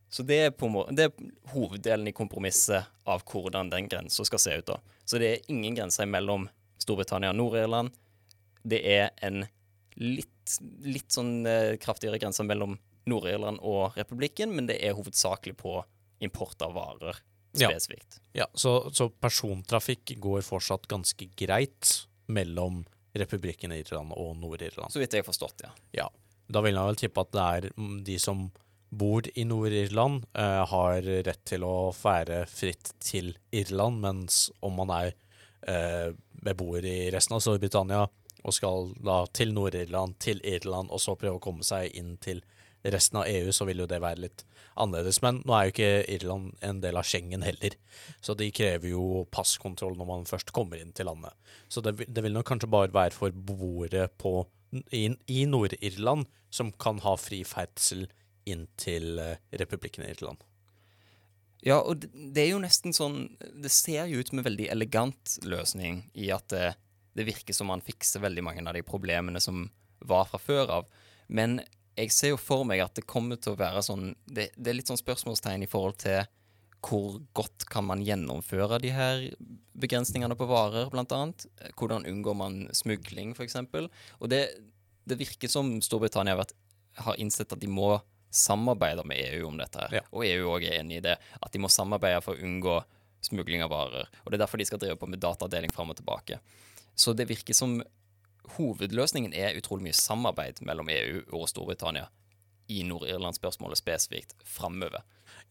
Så 0.10 0.24
det 0.24 0.38
er, 0.40 0.52
på 0.56 0.70
måte, 0.72 0.96
det 0.96 1.10
er 1.10 1.52
hoveddelen 1.52 2.08
i 2.08 2.16
kompromisset 2.16 2.88
av 3.04 3.26
hvordan 3.28 3.72
den 3.74 3.90
grensa 3.92 4.24
skal 4.26 4.40
se 4.40 4.56
ut. 4.62 4.70
da. 4.70 4.80
Så 5.04 5.20
det 5.20 5.32
er 5.32 5.52
ingen 5.52 5.76
grenser 5.76 6.08
mellom 6.08 6.48
Storbritannia 6.80 7.34
og 7.34 7.40
Nord-Irland. 7.42 7.92
Det 8.64 8.80
er 8.88 9.12
en 9.22 9.44
litt, 10.00 10.32
litt 10.86 11.14
sånn 11.14 11.46
eh, 11.50 11.76
kraftigere 11.82 12.20
grenser 12.22 12.48
mellom 12.48 12.78
Nord-Irland 13.08 13.62
og 13.64 13.98
republikken, 13.98 14.52
men 14.56 14.68
det 14.70 14.80
er 14.84 14.98
hovedsakelig 14.98 15.56
på 15.60 15.80
import 16.24 16.62
av 16.66 16.76
varer 16.76 17.20
spesifikt. 17.58 18.20
Ja, 18.38 18.48
så, 18.54 18.90
så 18.94 19.10
persontrafikk 19.10 20.16
går 20.22 20.46
fortsatt 20.46 20.88
ganske 20.92 21.30
greit 21.40 21.94
mellom 22.28 22.84
republikken 23.18 23.74
Irland 23.74 24.14
og 24.14 24.36
Nord-Irland. 24.38 24.94
Så 24.94 25.02
vidt 25.02 25.16
jeg 25.16 25.24
har 25.24 25.30
forstått, 25.30 25.66
ja. 25.66 25.74
Ja. 26.04 26.08
Da 26.48 26.62
vil 26.64 26.78
jeg 26.78 26.90
vel 26.92 27.00
tippe 27.00 27.24
at 27.24 27.34
det 27.36 27.46
er 27.58 27.70
mm, 27.76 27.96
de 28.08 28.18
som 28.22 28.48
bor 28.90 29.26
i 29.36 29.44
Nord-Irland, 29.44 30.28
eh, 30.38 30.62
har 30.72 31.02
rett 31.28 31.42
til 31.48 31.66
å 31.68 31.92
fære 31.96 32.46
fritt 32.48 32.94
til 33.04 33.34
Irland, 33.52 34.00
mens 34.04 34.46
om 34.64 34.78
man 34.80 34.94
er 34.96 35.10
eh, 35.68 36.14
beboer 36.46 36.88
i 36.88 36.98
resten 37.12 37.36
av 37.36 37.44
Storbritannia, 37.44 38.06
og 38.48 38.56
skal 38.56 38.94
da 39.04 39.22
til 39.36 39.52
Nord-Irland, 39.56 40.18
til 40.24 40.40
Irland, 40.48 40.92
og 40.92 41.02
så 41.04 41.18
prøve 41.20 41.40
å 41.40 41.44
komme 41.44 41.66
seg 41.68 41.92
inn 41.98 42.16
til 42.24 42.42
resten 42.88 43.20
av 43.20 43.28
EU, 43.28 43.52
så 43.52 43.66
vil 43.68 43.84
jo 43.84 43.88
det 43.90 44.00
være 44.00 44.24
litt 44.24 44.44
annerledes. 44.80 45.20
Men 45.26 45.42
nå 45.44 45.56
er 45.56 45.68
jo 45.68 45.74
ikke 45.74 45.92
Irland 46.16 46.52
en 46.66 46.82
del 46.84 47.00
av 47.00 47.08
Schengen 47.08 47.44
heller, 47.46 47.76
så 48.24 48.38
de 48.38 48.50
krever 48.56 48.94
jo 48.94 49.26
passkontroll 49.34 49.98
når 50.00 50.10
man 50.12 50.28
først 50.30 50.54
kommer 50.56 50.80
inn 50.80 50.94
til 50.96 51.10
landet. 51.10 51.36
Så 51.68 51.84
det, 51.84 51.98
det 52.08 52.24
vil 52.24 52.36
nok 52.38 52.48
kanskje 52.48 52.72
bare 52.72 52.94
være 52.96 53.18
for 53.18 53.36
beboere 53.36 54.08
på, 54.22 54.40
i, 54.96 55.10
i 55.12 55.46
Nord-Irland 55.50 56.28
som 56.54 56.72
kan 56.80 57.02
ha 57.04 57.18
fri 57.20 57.44
ferdsel 57.48 58.08
inn 58.48 58.68
til 58.80 59.18
eh, 59.20 59.42
republikken 59.60 60.08
Irland. 60.08 60.40
Ja, 61.66 61.82
og 61.82 62.06
det, 62.06 62.44
er 62.44 62.52
jo 62.52 62.60
nesten 62.62 62.94
sånn 62.94 63.32
Det 63.58 63.72
ser 63.74 64.06
jo 64.08 64.22
ut 64.22 64.30
som 64.30 64.40
en 64.40 64.46
veldig 64.46 64.68
elegant 64.70 65.38
løsning 65.42 66.04
i 66.14 66.30
at 66.32 66.54
det, 67.18 67.26
virker 67.28 67.56
som 67.56 67.70
man 67.72 67.84
fikser 67.84 68.24
veldig 68.24 68.46
mange 68.46 68.64
av 68.64 68.78
de 68.78 68.86
problemene 68.86 69.42
som 69.44 69.66
var 70.00 70.28
fra 70.30 70.40
før 70.42 70.74
av. 70.80 70.90
Men 71.28 71.60
jeg 71.98 72.14
ser 72.14 72.34
jo 72.36 72.42
for 72.42 72.66
meg 72.70 72.84
at 72.84 72.96
det 72.98 73.08
kommer 73.10 73.40
til 73.42 73.56
å 73.56 73.60
være 73.60 73.82
sånn 73.84 74.12
Det, 74.30 74.52
det 74.54 74.70
er 74.70 74.78
litt 74.78 74.90
sånn 74.90 75.00
spørsmålstegn 75.02 75.66
i 75.66 75.70
forhold 75.72 75.98
til 76.04 76.28
hvor 76.88 77.18
godt 77.36 77.66
kan 77.72 77.88
man 77.88 78.04
gjennomføre 78.06 78.78
de 78.84 78.92
her 78.94 79.24
begrensningene 79.82 80.38
på 80.38 80.46
varer, 80.48 80.92
annet? 80.94 81.48
Hvordan 81.76 82.06
unngår 82.08 82.38
man 82.38 82.60
smugling, 82.72 83.34
f.eks.? 83.34 83.58
Og 84.22 84.30
det, 84.30 84.42
det 85.10 85.18
virker 85.20 85.52
som 85.52 85.74
Storbritannia 85.84 86.36
har, 86.36 86.44
vært, 86.44 86.54
har 87.02 87.18
innsett 87.20 87.52
at 87.54 87.60
de 87.60 87.68
må 87.68 87.98
samarbeide 88.30 89.04
med 89.08 89.20
EU 89.34 89.48
om 89.50 89.58
dette 89.58 89.82
her. 89.82 90.06
Og 90.12 90.26
EU 90.28 90.54
òg 90.54 90.68
er 90.68 90.80
enig 90.82 91.00
i 91.00 91.06
det. 91.10 91.18
At 91.42 91.52
de 91.54 91.62
må 91.64 91.72
samarbeide 91.72 92.22
for 92.24 92.38
å 92.38 92.46
unngå 92.46 92.78
smugling 93.26 93.64
av 93.66 93.74
varer. 93.74 94.10
Og 94.24 94.32
det 94.32 94.38
er 94.38 94.46
derfor 94.46 94.62
de 94.62 94.68
skal 94.70 94.82
drive 94.82 95.00
på 95.00 95.10
med 95.10 95.24
datadeling 95.24 95.74
fram 95.74 95.92
og 95.92 96.00
tilbake. 96.00 96.40
Så 96.98 97.14
det 97.14 97.30
virker 97.30 97.56
som 97.56 97.80
hovedløsningen 98.58 99.36
er 99.36 99.58
utrolig 99.60 99.90
mye 99.90 99.98
samarbeid 99.98 100.62
mellom 100.66 100.90
EU 100.90 101.22
og 101.36 101.48
Storbritannia 101.52 102.08
i 102.74 102.82
Nord-Irland-spørsmålet 102.88 103.80
spesifikt 103.80 104.44
framover. 104.48 105.04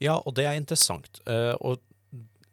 Ja, 0.03 0.19
og 0.19 0.35
det 0.37 0.47
er 0.49 0.59
interessant. 0.59 1.21
Eh, 1.29 1.55
og 1.61 1.81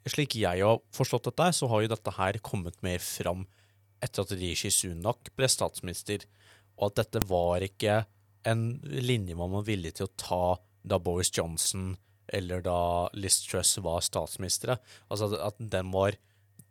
slik 0.08 0.36
jeg 0.38 0.62
har 0.64 0.80
forstått 0.94 1.28
dette, 1.30 1.50
så 1.56 1.68
har 1.68 1.84
jo 1.84 1.92
dette 1.92 2.16
her 2.16 2.38
kommet 2.44 2.78
mer 2.84 3.02
fram 3.02 3.46
etter 4.04 4.24
at 4.24 4.34
Rishi 4.36 4.70
Sunak 4.72 5.30
ble 5.36 5.48
statsminister, 5.48 6.26
og 6.76 6.90
at 6.90 7.02
dette 7.02 7.24
var 7.28 7.64
ikke 7.64 8.02
en 8.48 8.64
linje 8.84 9.36
man 9.38 9.52
var 9.54 9.64
villig 9.68 9.94
til 9.96 10.08
å 10.08 10.16
ta 10.20 10.42
da 10.84 10.98
Boris 11.00 11.30
Johnson 11.32 11.94
eller 12.32 12.60
da 12.64 13.08
Liz 13.16 13.38
Truss 13.44 13.76
var 13.84 14.04
statsministre. 14.04 14.78
Altså 15.10 15.32
at- 15.40 15.58
den 15.58 15.90
var 15.92 16.16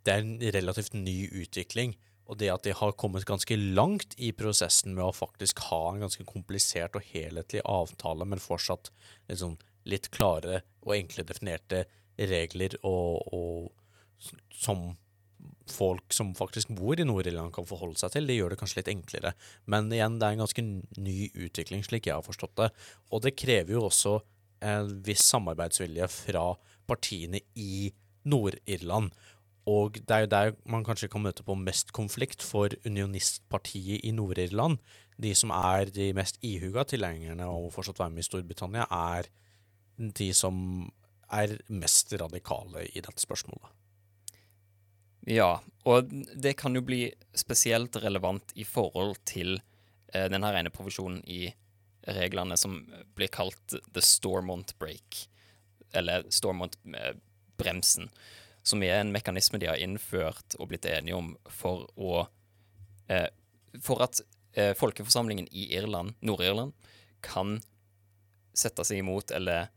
Det 0.05 0.11
er 0.13 0.19
en 0.19 0.39
relativt 0.39 0.93
ny 0.93 1.29
utvikling. 1.31 1.95
Og 2.31 2.39
det 2.39 2.49
at 2.53 2.63
de 2.63 2.73
har 2.77 2.95
kommet 2.99 3.27
ganske 3.27 3.55
langt 3.59 4.15
i 4.17 4.31
prosessen 4.35 4.95
med 4.95 5.03
å 5.05 5.15
faktisk 5.15 5.59
ha 5.69 5.81
en 5.91 6.05
ganske 6.05 6.23
komplisert 6.27 6.95
og 6.95 7.05
helhetlig 7.11 7.63
avtale, 7.67 8.27
men 8.27 8.41
fortsatt 8.43 8.91
liksom 9.31 9.57
litt 9.89 10.09
klare 10.15 10.61
og 10.85 10.95
enkle 10.95 11.25
definerte 11.27 11.83
regler 12.17 12.77
og, 12.87 13.33
og 13.35 14.29
som 14.55 14.93
folk 15.69 16.13
som 16.13 16.33
faktisk 16.35 16.71
bor 16.75 16.99
i 16.99 17.05
Nord-Irland 17.07 17.53
kan 17.55 17.67
forholde 17.67 17.99
seg 17.99 18.13
til. 18.13 18.27
Det 18.27 18.37
gjør 18.37 18.53
det 18.53 18.59
kanskje 18.59 18.81
litt 18.81 18.91
enklere. 18.93 19.33
Men 19.69 19.91
igjen, 19.93 20.19
det 20.19 20.27
er 20.27 20.37
en 20.37 20.43
ganske 20.43 20.65
ny 20.99 21.17
utvikling, 21.33 21.83
slik 21.85 22.07
jeg 22.09 22.17
har 22.17 22.25
forstått 22.25 22.55
det. 22.59 22.69
Og 23.11 23.23
det 23.23 23.35
krever 23.39 23.75
jo 23.75 23.85
også 23.87 24.17
en 24.63 24.93
viss 25.03 25.25
samarbeidsvilje 25.31 26.07
fra 26.11 26.45
partiene 26.87 27.43
i 27.59 27.91
Nord-Irland. 28.27 29.11
Og 29.69 29.95
det 29.95 30.11
er 30.11 30.25
jo 30.25 30.31
der 30.31 30.55
man 30.67 30.83
kanskje 30.83 31.07
kan 31.11 31.23
møte 31.23 31.45
på 31.47 31.55
mest 31.55 31.93
konflikt 31.95 32.43
for 32.43 32.73
unionistpartiet 32.85 34.03
i 34.03 34.11
Nord-Irland. 34.11 34.81
De 35.21 35.31
som 35.37 35.53
er 35.55 35.91
de 35.93 36.09
mest 36.17 36.39
ihuga 36.43 36.83
tilhengerne 36.89 37.47
av 37.47 37.69
å 37.69 37.71
fortsatt 37.71 38.01
være 38.01 38.15
med 38.15 38.25
i 38.25 38.27
Storbritannia, 38.27 38.87
er 38.91 39.29
de 39.95 40.33
som 40.35 40.57
er 41.33 41.55
mest 41.71 42.11
radikale 42.19 42.87
i 42.91 42.99
dette 42.99 43.23
spørsmålet. 43.23 43.71
Ja, 45.31 45.61
og 45.87 46.11
det 46.11 46.57
kan 46.59 46.75
jo 46.75 46.83
bli 46.83 47.05
spesielt 47.37 47.95
relevant 48.03 48.51
i 48.59 48.65
forhold 48.67 49.21
til 49.29 49.55
eh, 50.11 50.27
denne 50.27 50.51
ene 50.51 50.73
provisjonen 50.73 51.21
i 51.23 51.45
reglene 52.11 52.57
som 52.59 52.81
blir 53.15 53.31
kalt 53.31 53.77
the 53.95 54.03
Stormont 54.03 54.75
break, 54.79 55.29
eller 55.95 56.27
Stormont-bremsen, 56.27 58.09
som 58.63 58.83
er 58.83 59.01
en 59.01 59.11
mekanisme 59.11 59.59
de 59.59 59.67
har 59.67 59.81
innført 59.81 60.55
og 60.59 60.69
blitt 60.71 60.87
enige 60.87 61.17
om 61.17 61.33
for 61.51 61.87
å 61.99 62.25
eh, 63.11 63.27
For 63.81 64.03
at 64.05 64.21
eh, 64.53 64.73
folkeforsamlingen 64.77 65.47
i 65.51 65.67
Irland, 65.75 66.13
Nord-Irland, 66.21 66.73
kan 67.25 67.57
sette 68.53 68.85
seg 68.85 69.01
imot 69.01 69.31
eller 69.33 69.71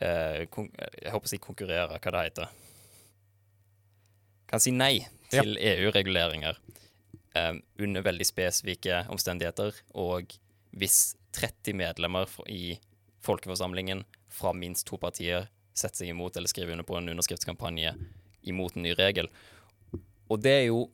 eh, 0.00 0.46
Jeg 0.46 1.12
håper 1.12 1.26
å 1.26 1.30
si 1.32 1.40
konkurrere, 1.42 1.98
hva 1.98 2.12
det 2.14 2.26
heter. 2.28 2.52
Kan 4.50 4.62
si 4.62 4.72
nei 4.74 5.06
til 5.30 5.58
EU-reguleringer 5.58 6.60
eh, 7.34 7.54
under 7.82 8.06
veldig 8.06 8.26
spesifikke 8.26 9.04
omstendigheter, 9.10 9.74
og 9.98 10.32
hvis 10.70 11.16
30 11.36 11.76
medlemmer 11.78 12.30
i 12.50 12.78
folkeforsamlingen 13.26 14.04
fra 14.30 14.54
minst 14.56 14.86
to 14.88 14.98
partier 14.98 15.50
setter 15.74 16.02
seg 16.02 16.14
imot 16.14 16.36
eller 16.36 16.50
skriver 16.50 16.74
under 16.74 16.86
på 16.86 16.96
en 16.98 17.12
underskriftskampanje 17.12 17.92
imot 18.42 18.76
en 18.76 18.86
ny 18.86 18.94
regel. 18.98 19.30
Og 20.30 20.40
det 20.42 20.56
er 20.62 20.66
jo, 20.70 20.84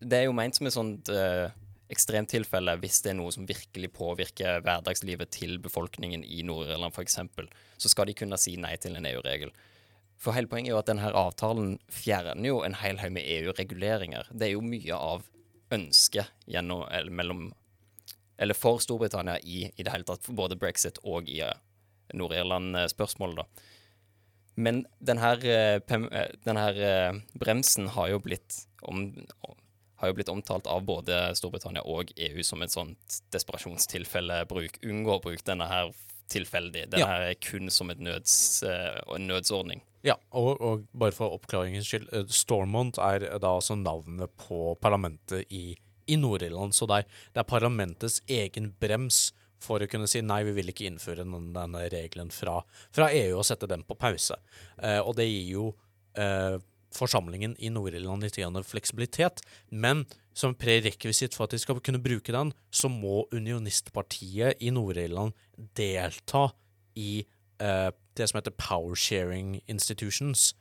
det 0.00 0.20
er 0.20 0.28
jo 0.28 0.36
ment 0.36 0.58
som 0.58 0.68
et 0.68 0.74
sånt 0.74 1.10
eh, 1.12 1.48
ekstremtilfelle 1.92 2.74
hvis 2.80 3.02
det 3.04 3.12
er 3.12 3.18
noe 3.18 3.32
som 3.34 3.46
virkelig 3.48 3.92
påvirker 3.94 4.62
hverdagslivet 4.64 5.32
til 5.34 5.58
befolkningen 5.62 6.24
i 6.24 6.42
Nord-Irland 6.46 6.94
f.eks., 6.94 7.18
så 7.78 7.92
skal 7.92 8.08
de 8.08 8.16
kunne 8.18 8.38
si 8.40 8.56
nei 8.60 8.74
til 8.80 8.96
en 8.98 9.08
EU-regel. 9.08 9.52
For 10.22 10.36
hele 10.36 10.50
poenget 10.50 10.70
er 10.70 10.76
jo 10.76 10.82
at 10.82 10.90
denne 10.90 11.10
avtalen 11.18 11.74
fjerner 11.90 12.46
jo 12.46 12.60
en 12.62 12.78
hel 12.78 13.00
haug 13.02 13.14
med 13.16 13.26
EU-reguleringer. 13.26 14.30
Det 14.30 14.48
er 14.48 14.54
jo 14.54 14.62
mye 14.64 14.98
av 14.98 15.26
ønsket 15.72 16.30
gjennom, 16.46 16.86
eller 16.90 17.18
mellom 17.22 17.50
Eller 18.42 18.56
for 18.58 18.80
Storbritannia 18.82 19.36
i, 19.38 19.68
i 19.76 19.84
det 19.84 19.92
hele 19.92 20.06
tatt, 20.08 20.24
for 20.24 20.34
både 20.34 20.56
brexit 20.58 20.96
og 21.06 21.28
i 21.30 21.36
eh, 21.44 21.58
Nord-Irland-spørsmålet, 22.16 23.38
da. 23.38 23.66
Men 24.62 24.84
den 25.02 25.18
her, 25.18 25.42
eh, 25.44 25.80
eh, 25.96 26.30
den 26.44 26.60
her 26.60 26.78
eh, 26.78 27.18
bremsen 27.38 27.88
har 27.96 28.12
jo 28.12 28.20
om, 28.82 29.02
har 29.96 30.10
jo 30.10 30.16
blitt 30.18 30.30
omtalt 30.30 30.66
av 30.70 30.84
både 30.86 31.18
Storbritannia 31.38 31.84
og 31.86 32.12
EU 32.16 32.42
som 32.46 32.62
et 32.62 32.74
sånt 32.74 33.20
desperasjonstilfelle. 33.34 34.44
Bruk, 34.50 34.78
unngå 34.82 35.18
å 35.18 35.22
bruke 35.22 35.46
denne 35.46 35.68
her 35.70 35.92
tilfeldig. 36.32 36.88
Denne 36.90 37.02
Ja. 37.02 37.06
her 37.06 37.28
er 37.30 37.34
kun 37.34 37.70
som 37.70 37.90
nøds, 38.00 38.62
en 38.64 39.26
nødsordning. 39.28 39.82
Ja, 40.02 40.16
og, 40.32 40.60
og 40.60 40.86
bare 40.98 41.14
for 41.14 41.36
oppklaringens 41.36 41.86
skyld, 41.86 42.08
Stormont 42.34 42.98
er 42.98 43.26
da 43.38 43.52
altså 43.54 43.76
navnet 43.78 44.32
på 44.36 44.74
parlamentet 44.82 45.46
i, 45.50 45.76
i 46.08 46.16
Nord-Irland. 46.18 46.74
Så 46.74 46.88
det 46.90 47.02
er, 47.02 47.20
det 47.34 47.44
er 47.44 47.50
parlamentets 47.52 48.20
egen 48.26 48.72
brems 48.80 49.28
for 49.62 49.82
å 49.82 49.88
kunne 49.90 50.08
si 50.10 50.22
nei, 50.24 50.42
vi 50.48 50.54
vil 50.56 50.72
ikke 50.72 50.88
innføre 50.90 51.24
den, 51.24 51.52
denne 51.54 51.86
regelen 51.92 52.32
fra, 52.34 52.58
fra 52.94 53.08
EU 53.14 53.38
og 53.38 53.46
sette 53.48 53.70
den 53.70 53.86
på 53.86 53.96
pause. 53.98 54.38
Eh, 54.82 55.00
og 55.00 55.16
det 55.18 55.28
gir 55.28 55.48
jo 55.54 55.66
eh, 56.18 56.58
forsamlingen 56.92 57.54
i 57.58 57.70
Nord-Irland 57.72 58.24
litt 58.24 58.38
fleksibilitet, 58.68 59.42
men 59.70 60.04
som 60.34 60.56
prerekvisitt 60.56 61.36
for 61.36 61.46
at 61.46 61.54
de 61.54 61.60
skal 61.60 61.80
kunne 61.84 62.02
bruke 62.02 62.32
den, 62.32 62.52
så 62.70 62.88
må 62.92 63.26
unionistpartiet 63.32 64.60
i 64.60 64.72
Nord-Irland 64.72 65.36
delta 65.76 66.50
i 66.96 67.24
eh, 67.60 67.90
det 68.16 68.28
som 68.28 68.38
heter 68.38 68.56
power 68.56 68.96
sharing 68.96 69.60
institutions 69.66 70.52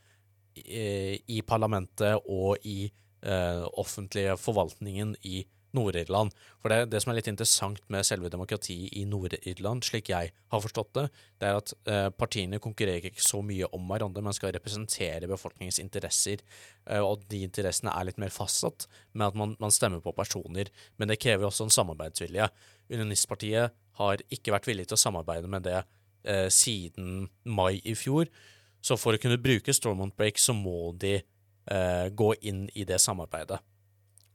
i, 0.55 1.19
i 1.27 1.41
parlamentet 1.47 2.19
og 2.27 2.59
i 2.67 2.91
eh, 3.23 3.63
offentlige 3.79 4.37
forvaltningen 4.39 5.15
i 5.23 5.43
Nord-Irland. 5.77 6.33
For 6.61 6.71
det, 6.71 6.89
det 6.91 7.01
som 7.03 7.11
er 7.11 7.19
litt 7.19 7.29
interessant 7.31 7.81
med 7.91 8.05
selve 8.07 8.31
demokratiet 8.31 8.91
i 8.97 9.05
Nord-Irland, 9.09 9.85
slik 9.87 10.11
jeg 10.11 10.31
har 10.33 10.63
forstått 10.63 10.93
det, 10.97 11.05
det 11.41 11.49
er 11.49 11.59
at 11.59 11.73
eh, 11.89 12.07
partiene 12.15 12.61
konkurrerer 12.63 13.09
ikke 13.11 13.23
så 13.23 13.41
mye 13.45 13.69
om 13.75 13.87
hverandre, 13.89 14.23
men 14.25 14.35
skal 14.35 14.53
representere 14.55 15.29
befolkningens 15.31 15.79
interesser. 15.83 16.43
Eh, 16.85 17.01
og 17.01 17.25
de 17.31 17.43
interessene 17.47 17.93
er 17.95 18.09
litt 18.09 18.21
mer 18.21 18.33
fastsatt 18.33 18.87
med 19.13 19.29
at 19.29 19.39
man, 19.39 19.55
man 19.63 19.73
stemmer 19.73 20.03
på 20.03 20.15
personer. 20.17 20.71
Men 20.99 21.11
det 21.11 21.21
krever 21.23 21.47
også 21.47 21.67
en 21.67 21.75
samarbeidsvilje. 21.79 22.51
Unionistpartiet 22.91 23.77
har 24.01 24.23
ikke 24.33 24.55
vært 24.55 24.69
villig 24.69 24.89
til 24.89 24.99
å 24.99 25.03
samarbeide 25.05 25.51
med 25.51 25.67
det 25.67 25.79
eh, 25.81 26.47
siden 26.53 27.29
mai 27.43 27.79
i 27.83 27.95
fjor. 27.97 28.29
Så 28.81 28.97
for 28.97 29.15
å 29.15 29.21
kunne 29.21 29.39
bruke 29.41 29.73
Stormont 29.75 30.15
Break, 30.17 30.41
så 30.41 30.55
må 30.57 30.91
de 30.99 31.19
eh, 31.21 32.07
gå 32.09 32.33
inn 32.41 32.65
i 32.73 32.85
det 32.87 32.99
samarbeidet. 33.01 33.61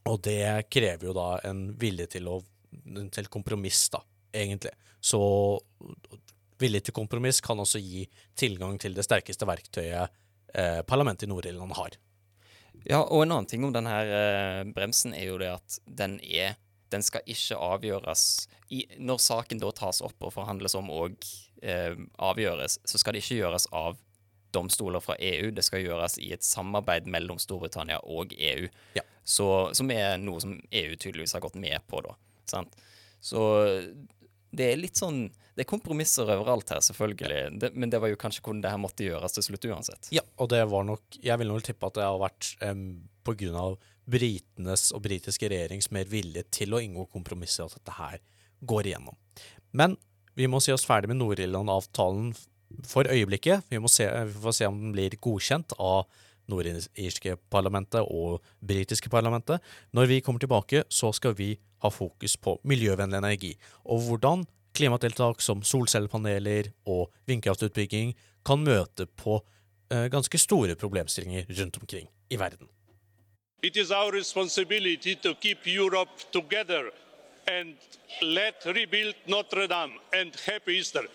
Og 0.07 0.21
det 0.23 0.69
krever 0.71 1.09
jo 1.09 1.15
da 1.17 1.29
en 1.49 1.69
vilje 1.79 2.07
til, 2.17 2.29
å, 2.31 2.41
til 3.13 3.31
kompromiss, 3.33 3.87
da, 3.93 4.03
egentlig. 4.35 4.73
Så 5.03 5.21
vilje 6.61 6.87
til 6.87 6.97
kompromiss 6.97 7.43
kan 7.45 7.61
også 7.61 7.81
gi 7.83 8.07
tilgang 8.39 8.79
til 8.83 8.97
det 8.97 9.05
sterkeste 9.07 9.49
verktøyet 9.49 10.13
eh, 10.55 10.83
parlamentet 10.89 11.27
i 11.27 11.31
Nord-Irland 11.31 11.77
har. 11.79 11.99
Ja, 12.87 13.03
og 13.03 13.25
en 13.25 13.35
annen 13.35 13.49
ting 13.51 13.65
om 13.67 13.75
denne 13.75 13.97
eh, 14.05 14.63
bremsen 14.77 15.15
er 15.17 15.31
jo 15.31 15.41
det 15.43 15.51
at 15.57 15.81
den 15.87 16.21
er 16.23 16.57
Den 16.87 17.03
skal 17.03 17.25
ikke 17.27 17.57
avgjøres 17.59 18.47
i, 18.71 18.85
Når 19.03 19.19
saken 19.19 19.59
da 19.59 19.73
tas 19.75 19.99
opp 20.07 20.23
og 20.23 20.31
forhandles 20.31 20.77
om 20.79 20.87
og 20.95 21.17
eh, 21.63 21.97
avgjøres, 22.15 22.79
så 22.87 23.01
skal 23.01 23.17
det 23.17 23.25
ikke 23.25 23.41
gjøres 23.41 23.67
av 23.75 23.99
domstoler 24.55 25.03
fra 25.03 25.17
EU. 25.19 25.51
Det 25.55 25.65
skal 25.65 25.85
gjøres 25.85 26.19
i 26.23 26.33
et 26.37 26.45
samarbeid 26.45 27.09
mellom 27.11 27.41
Storbritannia 27.43 27.99
og 28.05 28.35
EU. 28.37 28.69
Så, 29.27 29.47
som 29.75 29.91
er 29.91 30.21
noe 30.23 30.43
som 30.43 30.55
EU 30.55 30.95
tydeligvis 30.95 31.35
har 31.35 31.43
gått 31.43 31.59
med 31.59 31.83
på, 31.91 32.03
da. 32.05 32.15
Sant? 32.47 32.77
Så 33.21 33.43
det 34.57 34.71
er 34.71 34.79
litt 34.79 34.99
sånn 35.01 35.27
Det 35.57 35.65
er 35.65 35.69
kompromisser 35.71 36.29
overalt 36.29 36.69
her, 36.71 36.83
selvfølgelig. 36.85 37.59
Det, 37.59 37.71
men 37.75 37.91
det 37.91 37.99
var 38.03 38.11
jo 38.13 38.19
kanskje 38.21 38.43
hvordan 38.45 38.63
det 38.63 38.73
her 38.75 38.81
måtte 38.81 39.07
gjøres 39.07 39.35
til 39.35 39.47
slutt 39.47 39.67
uansett. 39.71 40.11
Ja, 40.13 40.23
og 40.37 40.51
det 40.53 40.61
var 40.69 40.85
nok 40.85 41.17
Jeg 41.17 41.41
vil 41.41 41.49
nok 41.49 41.65
tippe 41.65 41.89
at 41.89 41.97
det 41.97 42.05
har 42.05 42.19
vært 42.21 42.51
um, 42.61 42.89
på 43.25 43.35
grunn 43.41 43.57
av 43.59 43.79
britenes 44.07 44.91
og 44.95 45.03
britiske 45.09 45.49
regjerings 45.51 45.89
mer 45.97 46.07
vilje 46.11 46.45
til 46.55 46.77
å 46.77 46.83
inngå 46.85 47.09
kompromisser 47.11 47.67
at 47.67 47.79
dette 47.79 47.97
her 47.97 48.21
går 48.69 48.93
igjennom. 48.93 49.17
Men 49.77 49.97
vi 50.37 50.47
må 50.53 50.61
si 50.63 50.75
oss 50.75 50.85
ferdig 50.87 51.11
med 51.11 51.19
Nord-Irland-avtalen 51.23 52.35
for 52.87 53.09
øyeblikket. 53.11 53.67
Vi 53.71 53.79
må 53.79 53.89
se, 53.89 54.07
vi 54.09 54.41
får 54.43 54.57
se 54.59 54.69
om 54.71 54.79
den 54.81 54.95
blir 54.95 55.17
godkjent 55.23 55.77
av 55.79 56.07
nordirske 56.51 57.37
parlamentet 57.51 58.07
og 58.07 58.45
britiske 58.63 59.11
parlamentet. 59.11 59.63
Når 59.93 60.07
vi 60.11 60.21
kommer 60.21 60.43
tilbake, 60.43 60.85
så 60.89 61.13
skal 61.13 61.35
vi 61.39 61.57
ha 61.83 61.91
fokus 61.91 62.37
på 62.37 62.57
miljøvennlig 62.65 63.19
energi, 63.19 63.53
og 63.85 64.07
hvordan 64.07 64.47
klimatiltak 64.77 65.41
som 65.41 65.63
solcellepaneler 65.65 66.71
og 66.87 67.11
vindkraftutbygging 67.29 68.15
kan 68.47 68.63
møte 68.63 69.07
på 69.07 69.39
eh, 69.91 70.07
ganske 70.13 70.39
store 70.39 70.77
problemstillinger 70.77 71.49
rundt 71.59 71.79
omkring 71.81 72.09
i 72.31 72.39
verden. 72.39 72.69
It 73.63 73.77
is 73.77 73.91
our 73.91 74.13
responsibility 74.13 75.15
to 75.15 75.35
keep 75.35 75.67
Europe 75.67 76.11
together 76.33 76.93
and 77.49 77.75
let 78.23 78.67
rebuild 78.67 79.15
Notre 79.27 79.67
Dame 79.67 79.95
and 80.13 80.37
happy 80.47 80.79
Easter. 80.79 81.07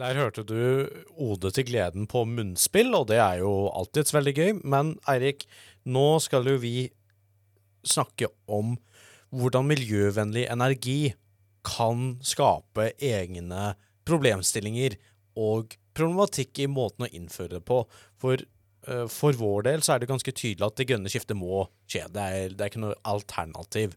Der 0.00 0.16
hørte 0.16 0.46
du 0.48 0.88
Ode 1.20 1.50
til 1.52 1.66
gleden 1.68 2.06
på 2.08 2.22
munnspill, 2.24 2.94
og 2.96 3.10
det 3.10 3.18
er 3.20 3.42
jo 3.42 3.68
alltids 3.76 4.14
veldig 4.16 4.32
gøy. 4.32 4.52
Men 4.64 4.94
Eirik, 5.10 5.44
nå 5.84 6.14
skal 6.24 6.48
jo 6.48 6.54
vi 6.62 6.88
snakke 7.84 8.30
om 8.48 8.78
hvordan 9.28 9.68
miljøvennlig 9.68 10.46
energi 10.50 11.12
kan 11.66 12.14
skape 12.24 12.94
egne 12.96 13.74
problemstillinger 14.08 14.96
og 15.36 15.76
problematikk 15.96 16.62
i 16.64 16.70
måten 16.70 17.04
å 17.04 17.10
innføre 17.20 17.58
det 17.58 17.62
på. 17.68 17.82
For, 18.22 18.40
uh, 18.88 19.04
for 19.12 19.36
vår 19.36 19.68
del 19.68 19.84
så 19.84 19.94
er 19.94 20.02
det 20.02 20.10
ganske 20.14 20.32
tydelig 20.32 20.64
at 20.64 20.80
det 20.80 20.88
grønne 20.88 21.12
skiftet 21.12 21.36
må 21.36 21.66
skje. 21.84 22.06
Det 22.08 22.24
er, 22.24 22.56
det 22.56 22.64
er 22.64 22.72
ikke 22.72 22.86
noe 22.86 22.96
alternativ. 23.04 23.92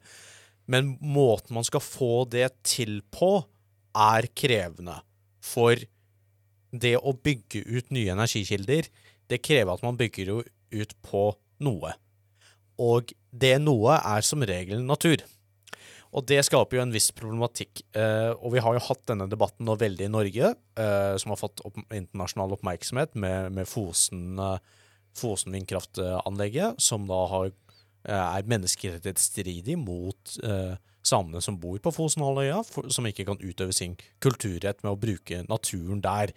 Men 0.67 0.97
måten 0.99 1.55
man 1.55 1.67
skal 1.67 1.83
få 1.83 2.13
det 2.27 2.49
til 2.67 2.99
på, 3.15 3.37
er 3.95 4.27
krevende. 4.35 4.99
For 5.43 5.79
det 6.73 6.95
å 6.97 7.13
bygge 7.13 7.61
ut 7.67 7.91
nye 7.93 8.15
energikilder, 8.15 8.89
det 9.29 9.43
krever 9.45 9.75
at 9.75 9.85
man 9.85 9.99
bygger 9.99 10.31
jo 10.31 10.39
ut 10.73 10.95
på 11.05 11.27
noe. 11.63 11.93
Og 12.81 13.13
det 13.29 13.55
noe 13.61 13.99
er 13.99 14.25
som 14.25 14.43
regel 14.45 14.81
natur. 14.85 15.21
Og 16.13 16.25
det 16.29 16.43
skaper 16.45 16.77
jo 16.77 16.83
en 16.83 16.93
viss 16.93 17.09
problematikk. 17.15 17.81
Eh, 17.97 18.31
og 18.37 18.53
vi 18.53 18.61
har 18.61 18.77
jo 18.77 18.85
hatt 18.85 19.01
denne 19.09 19.25
debatten 19.29 19.65
nå 19.65 19.75
veldig 19.81 20.05
i 20.05 20.13
Norge, 20.13 20.53
eh, 20.77 21.13
som 21.21 21.33
har 21.33 21.41
fått 21.41 21.63
opp, 21.65 21.79
internasjonal 21.89 22.53
oppmerksomhet 22.57 23.17
med, 23.17 23.49
med 23.57 23.69
Fosen, 23.69 24.37
eh, 24.37 24.83
Fosen 25.17 25.53
vindkraftanlegget, 25.57 26.81
som 26.81 27.07
da 27.09 27.19
har, 27.31 27.49
eh, 28.05 28.37
er 28.37 28.49
menneskerettighetsstridig 28.49 29.77
mot 29.81 30.37
eh, 30.45 30.77
samene 31.03 31.41
som 31.43 31.59
bor 31.59 31.79
på 31.83 31.91
Fosenhalvøya, 31.93 32.61
som 32.91 33.07
ikke 33.07 33.25
kan 33.27 33.41
utøve 33.43 33.75
sin 33.75 33.95
kulturrett 34.23 34.83
med 34.83 34.93
å 34.93 34.99
bruke 34.99 35.43
naturen 35.49 36.01
der. 36.03 36.33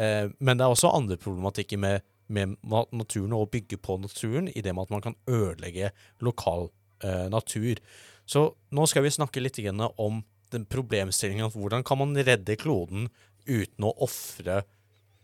Eh, 0.00 0.32
men 0.38 0.56
det 0.56 0.66
er 0.66 0.72
også 0.72 0.92
andre 0.96 1.18
problematikker 1.20 1.80
med, 1.80 2.06
med 2.32 2.56
naturen 2.64 3.36
og 3.36 3.46
å 3.46 3.50
bygge 3.52 3.80
på 3.82 3.98
naturen, 4.02 4.48
i 4.48 4.64
det 4.64 4.74
med 4.74 4.86
at 4.86 4.94
man 4.96 5.04
kan 5.04 5.18
ødelegge 5.28 5.92
lokal 6.24 6.70
eh, 7.04 7.26
natur. 7.32 7.80
Så 8.26 8.48
nå 8.74 8.88
skal 8.90 9.06
vi 9.06 9.14
snakke 9.14 9.42
litt 9.42 9.60
om 9.96 10.24
den 10.54 10.66
problemstillingen 10.70 11.52
hvordan 11.54 11.84
kan 11.86 11.98
man 12.00 12.16
redde 12.16 12.56
kloden 12.58 13.10
uten 13.46 13.86
å 13.86 13.94
ofre 14.06 14.62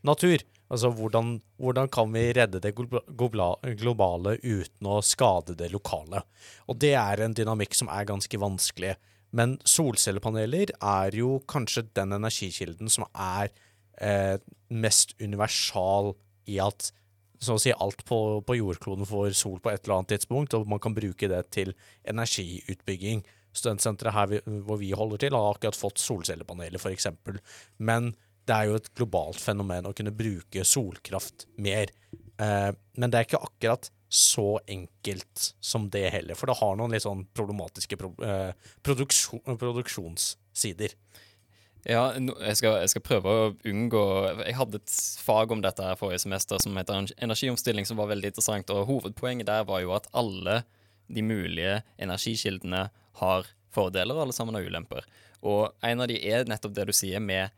natur? 0.07 0.43
Altså 0.73 0.89
hvordan, 0.97 1.35
hvordan, 1.61 1.89
kan 1.93 2.13
vi 2.15 2.31
redde 2.33 2.61
det 2.65 2.73
globale 2.75 4.39
uten 4.41 4.89
å 4.89 5.03
skade 5.05 5.57
det 5.59 5.69
lokale? 5.73 6.23
Og 6.73 6.79
det 6.81 6.95
er 6.97 7.21
en 7.21 7.37
dynamikk 7.37 7.77
som 7.77 7.91
er 7.93 8.09
ganske 8.09 8.41
vanskelig. 8.41 8.95
Men 9.37 9.59
solcellepaneler 9.69 10.73
er 10.77 11.17
jo 11.17 11.37
kanskje 11.49 11.85
den 11.97 12.17
energikilden 12.17 12.89
som 12.93 13.05
er 13.13 13.53
eh, 14.01 14.41
mest 14.73 15.13
universal 15.21 16.15
i 16.49 16.59
at 16.65 16.89
så 17.43 17.57
å 17.57 17.61
si 17.61 17.73
alt 17.75 18.05
på, 18.07 18.17
på, 18.47 18.57
jordkloden 18.57 19.09
får 19.09 19.33
sol 19.35 19.59
på 19.63 19.73
et 19.73 19.83
eller 19.83 19.99
annet 19.99 20.13
tidspunkt, 20.15 20.55
og 20.55 20.69
man 20.71 20.81
kan 20.83 20.95
bruke 20.95 21.27
det 21.29 21.41
til 21.51 21.73
energiutbygging. 22.09 23.25
Studentsenteret 23.53 24.15
her 24.15 24.29
vi, 24.31 24.39
hvor 24.63 24.79
vi 24.81 24.93
holder 24.97 25.25
til, 25.25 25.35
har 25.37 25.57
akkurat 25.57 25.77
fått 25.77 26.01
solcellepaneler, 26.01 26.79
f.eks. 26.79 27.09
Men 27.83 28.13
det 28.49 28.55
er 28.55 28.69
jo 28.69 28.79
et 28.79 28.91
globalt 28.99 29.41
fenomen 29.41 29.87
å 29.89 29.95
kunne 29.97 30.15
bruke 30.15 30.65
solkraft 30.67 31.47
mer. 31.63 31.93
Eh, 32.43 32.71
men 32.99 33.13
det 33.13 33.19
er 33.19 33.29
ikke 33.29 33.45
akkurat 33.47 33.91
så 34.13 34.61
enkelt 34.69 35.53
som 35.65 35.87
det 35.93 36.11
heller, 36.13 36.37
for 36.37 36.51
det 36.51 36.59
har 36.59 36.77
noen 36.77 36.93
litt 36.93 37.05
sånn 37.07 37.25
problematiske 37.33 37.97
pro, 37.97 38.11
eh, 38.27 38.53
produksjon, 38.85 39.57
produksjonssider. 39.57 40.97
Ja, 41.89 42.13
jeg 42.15 42.59
skal, 42.61 42.77
jeg 42.85 42.91
skal, 42.93 43.03
prøve 43.03 43.31
å 43.33 43.47
unngå 43.67 44.03
Jeg 44.45 44.55
hadde 44.55 44.79
et 44.79 44.93
fag 45.19 45.51
om 45.51 45.65
dette 45.65 45.83
her 45.83 45.97
forrige 45.99 46.23
semester 46.23 46.61
som 46.63 46.77
heter 46.79 47.09
energiomstilling, 47.17 47.89
som 47.89 47.99
var 47.99 48.13
veldig 48.13 48.31
interessant. 48.31 48.71
Og 48.71 48.87
hovedpoenget 48.87 49.49
der 49.49 49.65
var 49.67 49.83
jo 49.83 49.91
at 49.97 50.07
alle 50.15 50.61
de 51.11 51.25
mulige 51.27 51.81
energikildene 51.99 52.85
har 53.19 53.51
fordeler, 53.75 54.21
alle 54.21 54.37
sammen 54.37 54.55
har 54.55 54.69
ulemper. 54.69 55.09
Og 55.43 55.73
en 55.83 56.05
av 56.05 56.11
de 56.13 56.21
er 56.23 56.47
nettopp 56.47 56.77
det 56.77 56.87
du 56.93 56.95
sier 56.95 57.23
med 57.25 57.51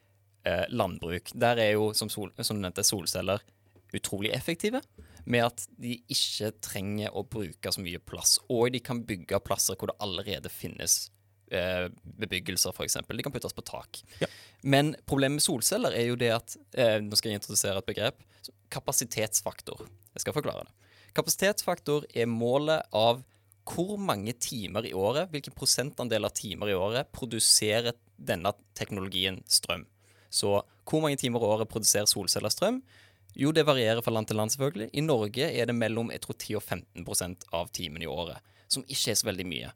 eh, 0.45 0.65
landbruk. 0.71 1.33
Der 1.35 1.61
er 1.63 1.75
jo, 1.75 1.93
som, 1.97 2.11
sol, 2.13 2.33
som 2.41 2.59
du 2.59 2.65
nevnte, 2.65 2.85
solceller 2.87 3.43
utrolig 3.95 4.33
effektive. 4.35 4.81
Med 5.25 5.47
at 5.47 5.67
de 5.81 5.97
ikke 6.13 6.53
trenger 6.65 7.15
å 7.17 7.25
bruke 7.25 7.73
så 7.73 7.81
mye 7.81 8.01
plass. 8.03 8.37
Og 8.53 8.73
de 8.75 8.83
kan 8.85 9.03
bygge 9.07 9.41
plasser 9.45 9.79
hvor 9.79 9.93
det 9.93 9.99
allerede 10.05 10.53
finnes 10.53 11.07
eh, 11.55 11.87
bebyggelser, 12.21 12.75
f.eks. 12.75 12.99
De 13.09 13.25
kan 13.25 13.35
puttes 13.35 13.57
på 13.57 13.65
tak. 13.65 14.03
Ja. 14.21 14.29
Men 14.63 14.95
problemet 15.09 15.41
med 15.41 15.47
solceller 15.47 15.97
er 15.97 16.09
jo 16.11 16.19
det 16.21 16.33
at 16.35 16.57
eh, 16.77 16.99
Nå 17.05 17.17
skal 17.17 17.33
jeg 17.33 17.41
introdusere 17.41 17.81
et 17.81 17.89
begrep. 17.89 18.21
Kapasitetsfaktor. 18.75 19.87
Jeg 20.15 20.27
skal 20.27 20.37
forklare 20.37 20.67
det. 20.67 20.91
Kapasitetsfaktor 21.15 22.09
er 22.13 22.29
målet 22.31 22.85
av 22.93 23.23
hvor 23.65 23.97
mange 23.97 24.35
timer 24.37 24.85
i 24.85 24.93
året, 24.93 25.31
hvilken 25.33 25.55
prosentandel 25.57 26.27
av 26.29 26.35
timer 26.37 26.69
i 26.69 26.77
året, 26.77 27.09
produserer 27.17 27.97
denne 28.21 28.53
teknologien 28.77 29.39
strøm. 29.49 29.87
Så 30.35 30.57
hvor 30.85 31.05
mange 31.05 31.19
timer 31.21 31.43
i 31.43 31.51
året 31.55 31.71
produserer 31.71 32.11
solceller 32.11 32.53
strøm? 32.53 32.83
Jo, 33.39 33.51
det 33.55 33.65
varierer 33.67 34.03
fra 34.03 34.13
land 34.15 34.29
til 34.31 34.39
land, 34.39 34.53
selvfølgelig. 34.55 34.91
I 34.95 35.03
Norge 35.03 35.47
er 35.47 35.71
det 35.71 35.75
mellom 35.75 36.13
jeg 36.15 36.23
tror 36.23 36.37
10 36.39 36.59
og 36.59 36.63
15% 36.63 37.49
av 37.55 37.71
timene 37.75 38.07
i 38.07 38.11
året, 38.11 38.43
som 38.71 38.85
ikke 38.87 39.11
er 39.11 39.19
så 39.19 39.29
veldig 39.31 39.47
mye. 39.51 39.73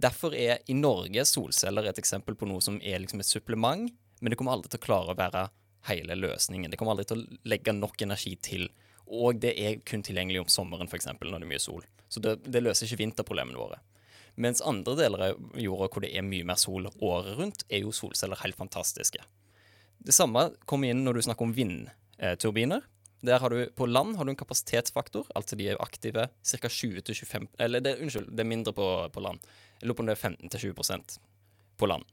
Derfor 0.00 0.34
er 0.34 0.62
i 0.66 0.76
Norge 0.76 1.24
solceller 1.28 1.86
et 1.90 2.00
eksempel 2.00 2.36
på 2.36 2.48
noe 2.50 2.64
som 2.64 2.80
er 2.82 3.02
liksom 3.02 3.20
et 3.22 3.28
supplement, 3.28 3.92
men 4.20 4.32
det 4.32 4.38
kommer 4.40 4.56
aldri 4.56 4.72
til 4.72 4.80
å 4.80 4.86
klare 4.86 5.12
å 5.12 5.18
være 5.18 5.44
hele 5.90 6.16
løsningen. 6.16 6.72
Det 6.72 6.80
kommer 6.80 6.96
aldri 6.96 7.06
til 7.10 7.22
å 7.22 7.38
legge 7.52 7.76
nok 7.76 8.02
energi 8.06 8.34
til. 8.40 8.68
Og 9.04 9.36
det 9.40 9.52
er 9.60 9.82
kun 9.86 10.02
tilgjengelig 10.04 10.40
om 10.42 10.50
sommeren, 10.52 10.88
f.eks., 10.88 11.10
når 11.12 11.36
det 11.36 11.44
er 11.44 11.50
mye 11.50 11.62
sol. 11.62 11.84
Så 12.08 12.22
det, 12.24 12.38
det 12.48 12.64
løser 12.64 12.88
ikke 12.88 13.02
vinterproblemene 13.02 13.60
våre. 13.60 13.80
Mens 14.40 14.64
andre 14.66 14.96
deler 14.98 15.28
av 15.28 15.60
jorda 15.60 15.90
hvor 15.92 16.02
det 16.02 16.10
er 16.16 16.26
mye 16.26 16.46
mer 16.48 16.58
sol 16.58 16.88
året 16.88 17.36
rundt, 17.38 17.66
er 17.68 17.84
jo 17.84 17.92
solceller 17.94 18.40
helt 18.42 18.58
fantastiske. 18.58 19.20
Det 20.04 20.12
samme 20.12 20.50
kommer 20.68 20.92
inn 20.92 21.04
når 21.04 21.16
du 21.16 21.26
snakker 21.26 21.46
om 21.46 21.54
vindturbiner. 21.56 22.84
Der 23.24 23.40
har 23.40 23.50
du, 23.50 23.70
På 23.72 23.86
land 23.86 24.16
har 24.16 24.24
du 24.24 24.34
en 24.34 24.36
kapasitetsfaktor, 24.36 25.30
altså 25.34 25.56
de 25.56 25.70
er 25.72 25.80
aktive 25.80 26.26
ca. 26.28 26.68
20-25 26.68 27.46
Eller 27.58 27.80
det, 27.80 27.96
unnskyld, 28.02 28.28
det 28.28 28.44
er 28.44 28.50
mindre 28.50 28.74
på, 28.76 28.88
på 29.12 29.20
land. 29.24 29.40
Jeg 29.80 29.88
lurer 29.88 29.96
på 29.96 30.04
om 30.04 30.10
det 30.10 30.18
er 30.18 30.28
15-20% 30.28 31.16
på 31.80 31.88
land. 31.88 32.04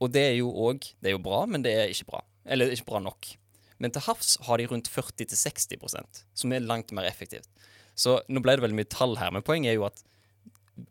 Og 0.00 0.12
det 0.12 0.22
er 0.30 0.38
jo 0.38 0.48
òg 0.48 0.80
Det 0.80 1.10
er 1.10 1.16
jo 1.18 1.22
bra, 1.22 1.44
men 1.46 1.62
det 1.62 1.74
er 1.76 1.92
ikke 1.92 2.08
bra. 2.14 2.22
Eller 2.46 2.72
ikke 2.72 2.88
bra 2.88 3.02
nok. 3.04 3.34
Men 3.80 3.92
til 3.92 4.04
havs 4.04 4.38
har 4.46 4.60
de 4.60 4.68
rundt 4.70 4.88
40-60% 4.88 6.24
som 6.34 6.52
er 6.52 6.64
langt 6.64 6.92
mer 6.92 7.08
effektivt. 7.08 7.48
Så 7.96 8.20
nå 8.28 8.40
ble 8.40 8.56
det 8.56 8.64
veldig 8.64 8.78
mye 8.80 8.88
tall 8.88 9.18
her, 9.20 9.32
men 9.32 9.44
poenget 9.44 9.74
er 9.74 9.76
jo 9.76 9.88
at 9.88 10.00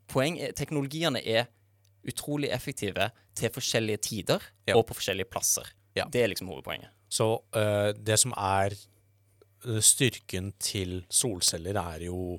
poeng 0.09 0.37
er, 0.37 0.53
teknologiene 0.57 1.21
er 1.25 1.47
utrolig 2.05 2.51
effektive 2.53 3.09
til 3.37 3.53
forskjellige 3.53 4.01
tider 4.05 4.45
og 4.75 4.85
på 4.89 4.97
forskjellige 4.97 5.29
plasser. 5.29 5.65
Det 6.11 6.23
er 6.23 6.31
liksom 6.31 6.51
hovedpoenget. 6.51 6.93
Så 7.09 7.31
uh, 7.55 7.89
det 7.95 8.19
som 8.21 8.35
er 8.37 8.75
eh, 8.75 9.81
styrken 9.81 10.53
til 10.61 11.01
solceller, 11.09 11.79
er 11.81 12.05
jo 12.05 12.37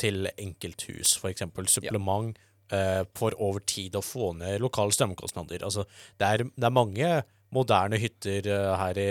til 0.00 0.26
enkelthus, 0.34 1.18
eksempel 1.30 1.68
supplement 1.70 2.34
Uh, 2.72 3.04
for 3.12 3.34
over 3.44 3.60
tid 3.68 3.92
å 3.92 4.00
få 4.00 4.30
ned 4.38 4.62
lokale 4.64 4.94
strømkostnader. 4.96 5.60
Altså, 5.66 5.82
det 6.16 6.24
er, 6.26 6.44
det 6.48 6.64
er 6.64 6.72
mange 6.72 7.08
moderne 7.54 7.98
hytter 8.00 8.48
uh, 8.50 8.70
her 8.80 8.98
i, 8.98 9.10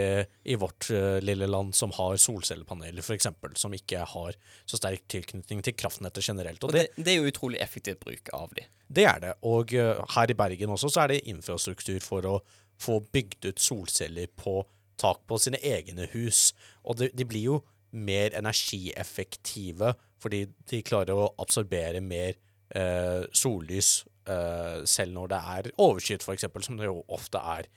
i 0.50 0.58
vårt 0.60 0.90
uh, 0.92 1.20
lille 1.24 1.48
land 1.48 1.76
som 1.78 1.94
har 1.96 2.18
solcellepaneler, 2.20 3.06
eksempel, 3.16 3.54
som 3.60 3.74
ikke 3.76 4.04
har 4.10 4.38
så 4.66 4.80
sterk 4.80 5.06
tilknytning 5.12 5.64
til 5.66 5.78
kraftnettet 5.78 6.26
generelt. 6.26 6.64
Og 6.66 6.74
det, 6.76 6.88
det 6.98 7.14
er 7.14 7.22
jo 7.22 7.30
utrolig 7.32 7.62
effektiv 7.64 8.00
bruk 8.02 8.34
av 8.36 8.52
de. 8.58 8.66
Det 8.94 9.08
er 9.10 9.22
det. 9.24 9.36
Og 9.48 9.74
uh, 9.78 10.02
her 10.18 10.34
i 10.34 10.38
Bergen 10.38 10.74
også 10.76 10.92
så 10.92 11.06
er 11.06 11.14
det 11.14 11.24
infrastruktur 11.32 12.02
for 12.04 12.30
å 12.30 12.36
få 12.84 13.00
bygd 13.16 13.50
ut 13.52 13.62
solceller 13.64 14.32
på 14.40 14.62
tak 15.02 15.24
på 15.28 15.40
sine 15.42 15.60
egne 15.66 16.08
hus. 16.14 16.52
Og 16.84 17.00
de, 17.00 17.10
de 17.14 17.28
blir 17.28 17.48
jo 17.50 17.62
mer 17.94 18.34
energieffektive 18.38 19.94
fordi 20.24 20.46
de 20.72 20.80
klarer 20.86 21.20
å 21.20 21.32
absorbere 21.42 22.00
mer 22.04 22.38
eh, 22.76 23.26
sollys 23.36 24.06
eh, 24.30 24.84
selv 24.88 25.18
når 25.18 25.32
det 25.34 25.40
er 25.56 25.72
overskyet, 25.84 26.24
f.eks., 26.24 26.48
som 26.64 26.80
det 26.80 26.88
jo 26.88 27.02
ofte 27.12 27.42
er 27.42 27.68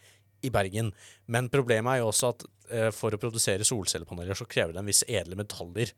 i 0.47 0.53
Bergen. 0.55 0.93
Men 1.27 1.51
problemet 1.51 1.97
er 1.97 2.05
jo 2.05 2.11
også 2.13 2.33
at 2.35 2.47
eh, 2.71 2.91
for 2.95 3.15
å 3.15 3.21
produsere 3.21 3.67
solcellepaneler 3.67 4.39
så 4.39 4.49
krever 4.49 4.77
det 4.77 4.83
en 4.85 4.91
viss 4.93 5.03
edle 5.09 5.39
metaller. 5.39 5.91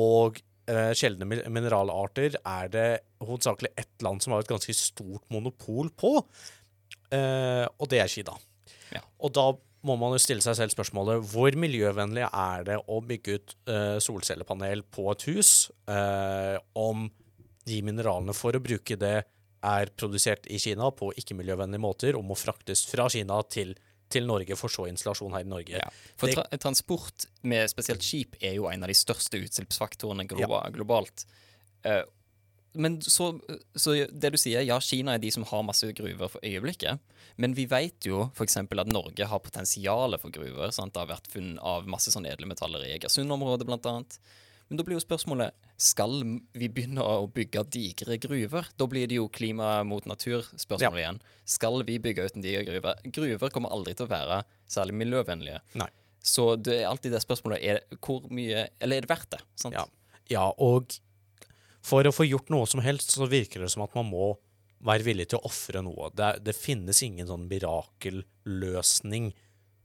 Og 0.00 0.40
eh, 0.70 0.90
sjeldne 0.98 1.28
mineralarter 1.28 2.38
er 2.40 2.72
det 2.74 2.88
hovedsakelig 3.22 3.72
ett 3.78 4.06
land 4.06 4.24
som 4.24 4.34
har 4.34 4.44
et 4.44 4.50
ganske 4.50 4.74
stort 4.76 5.26
monopol 5.32 5.92
på, 5.94 6.16
eh, 7.16 7.66
og 7.78 7.90
det 7.90 8.00
er 8.02 8.12
Kina. 8.12 8.36
Og 9.20 9.32
da 9.36 9.50
må 9.86 9.96
man 10.00 10.14
jo 10.14 10.20
stille 10.20 10.44
seg 10.44 10.56
selv 10.58 10.74
spørsmålet 10.74 11.24
hvor 11.30 11.56
miljøvennlig 11.60 12.26
er 12.26 12.64
det 12.68 12.78
å 12.80 13.00
bygge 13.04 13.36
ut 13.36 13.54
uh, 13.70 13.96
solcellepanel 14.02 14.82
på 14.92 15.06
et 15.12 15.26
hus 15.30 15.52
uh, 15.88 16.56
om 16.76 17.06
de 17.68 17.78
mineralene 17.86 18.34
for 18.36 18.56
å 18.56 18.62
bruke 18.64 18.98
det 19.00 19.22
er 19.60 19.92
produsert 19.96 20.48
i 20.52 20.58
Kina 20.60 20.88
på 20.96 21.10
ikke-miljøvennlige 21.20 21.84
måter 21.84 22.18
og 22.18 22.26
må 22.28 22.36
fraktes 22.38 22.86
fra 22.88 23.08
Kina 23.12 23.40
til, 23.52 23.74
til 24.12 24.28
Norge 24.28 24.56
for 24.56 24.72
så 24.72 24.86
installasjon 24.88 25.36
her 25.36 25.44
i 25.44 25.50
Norge. 25.50 25.82
For 26.20 26.32
tra 26.32 26.46
transport 26.60 27.28
med 27.48 27.68
spesielt 27.72 28.04
skip 28.04 28.38
er 28.40 28.56
jo 28.56 28.70
en 28.72 28.84
av 28.84 28.92
de 28.92 28.96
største 28.96 29.40
utslippsfaktorene 29.44 30.24
globa 30.30 30.62
globalt. 30.72 31.26
Eh, 31.84 32.02
men 32.72 33.00
så, 33.02 33.32
så 33.74 33.94
det 34.10 34.30
du 34.34 34.38
sier, 34.38 34.62
ja, 34.66 34.76
Kina 34.82 35.16
er 35.16 35.22
de 35.22 35.30
som 35.34 35.46
har 35.48 35.64
masse 35.66 35.88
gruver 35.96 36.30
for 36.30 36.44
øyeblikket. 36.46 37.00
Men 37.40 37.56
vi 37.56 37.64
vet 37.70 38.06
jo 38.06 38.28
f.eks. 38.34 38.58
at 38.60 38.92
Norge 38.92 39.26
har 39.26 39.42
potensial 39.42 40.14
for 40.22 40.34
gruver. 40.34 40.70
Sant? 40.74 40.94
Det 40.94 41.02
har 41.02 41.10
vært 41.10 41.30
funn 41.32 41.56
av 41.58 41.88
masse 41.90 42.12
sånne 42.14 42.30
edle 42.30 42.48
metaller 42.50 42.84
i 42.86 42.92
Egersund-området, 42.98 43.66
annet. 43.80 44.20
Men 44.70 44.78
da 44.78 44.86
blir 44.86 44.94
jo 44.94 45.02
spørsmålet 45.02 45.56
skal 45.80 46.20
vi 46.54 46.68
begynne 46.70 47.02
å 47.02 47.24
bygge 47.32 47.64
digre 47.74 48.20
gruver. 48.22 48.68
Da 48.78 48.86
blir 48.86 49.08
det 49.10 49.16
jo 49.18 49.26
klima 49.32 49.80
mot 49.88 50.04
natur-spørsmål 50.06 51.00
igjen. 51.00 51.18
Skal 51.48 51.82
vi 51.88 51.96
bygge 52.02 52.28
ut 52.28 52.38
en 52.38 52.44
diger 52.44 52.68
gruve? 52.68 52.94
Gruver 53.18 53.50
kommer 53.50 53.74
aldri 53.74 53.96
til 53.98 54.06
å 54.06 54.12
være 54.12 54.42
særlig 54.70 54.94
miljøvennlige. 55.00 55.58
Nei. 55.80 55.88
Så 56.22 56.52
det 56.60 56.82
er 56.82 56.90
alltid 56.90 57.16
det 57.16 57.22
spørsmålet 57.24 57.64
er 57.64 57.78
hvor 58.04 58.26
mye 58.28 58.66
Eller 58.76 59.00
er 59.00 59.06
det 59.06 59.08
verdt 59.08 59.30
det? 59.32 59.40
Sant? 59.56 59.72
Ja. 59.72 59.86
ja, 60.28 60.46
og 60.60 60.92
for 61.84 62.06
å 62.06 62.12
få 62.14 62.26
gjort 62.28 62.50
noe 62.52 62.68
som 62.68 62.82
helst, 62.84 63.14
så 63.14 63.28
virker 63.30 63.64
det 63.64 63.70
som 63.72 63.84
at 63.84 63.94
man 63.96 64.08
må 64.10 64.34
være 64.86 65.06
villig 65.06 65.30
til 65.30 65.40
å 65.40 65.48
ofre 65.48 65.82
noe. 65.84 66.10
Det, 66.16 66.32
det 66.44 66.56
finnes 66.56 67.02
ingen 67.04 67.28
sånn 67.28 67.48
mirakelløsning 67.50 69.32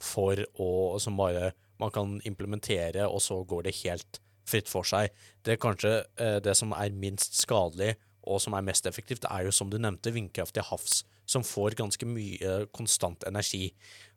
for 0.06 0.42
å 0.60 1.00
Som 1.00 1.16
bare 1.18 1.54
man 1.80 1.92
kan 1.92 2.18
implementere, 2.28 3.08
og 3.08 3.22
så 3.24 3.40
går 3.48 3.64
det 3.66 3.78
helt 3.82 4.20
fritt 4.48 4.70
for 4.70 4.88
seg. 4.88 5.12
Det 5.44 5.56
er 5.56 5.62
kanskje 5.62 5.94
eh, 6.22 6.38
det 6.44 6.54
som 6.60 6.74
er 6.76 6.94
minst 6.96 7.40
skadelig, 7.40 7.96
og 8.26 8.42
som 8.44 8.56
er 8.58 8.66
mest 8.66 8.88
effektivt, 8.90 9.26
er 9.30 9.48
jo 9.48 9.54
som 9.56 9.72
du 9.72 9.78
nevnte, 9.80 10.14
vindkraft 10.14 10.56
til 10.58 10.66
havs, 10.68 11.04
som 11.26 11.46
får 11.46 11.78
ganske 11.80 12.08
mye 12.10 12.58
konstant 12.76 13.26
energi. 13.28 13.70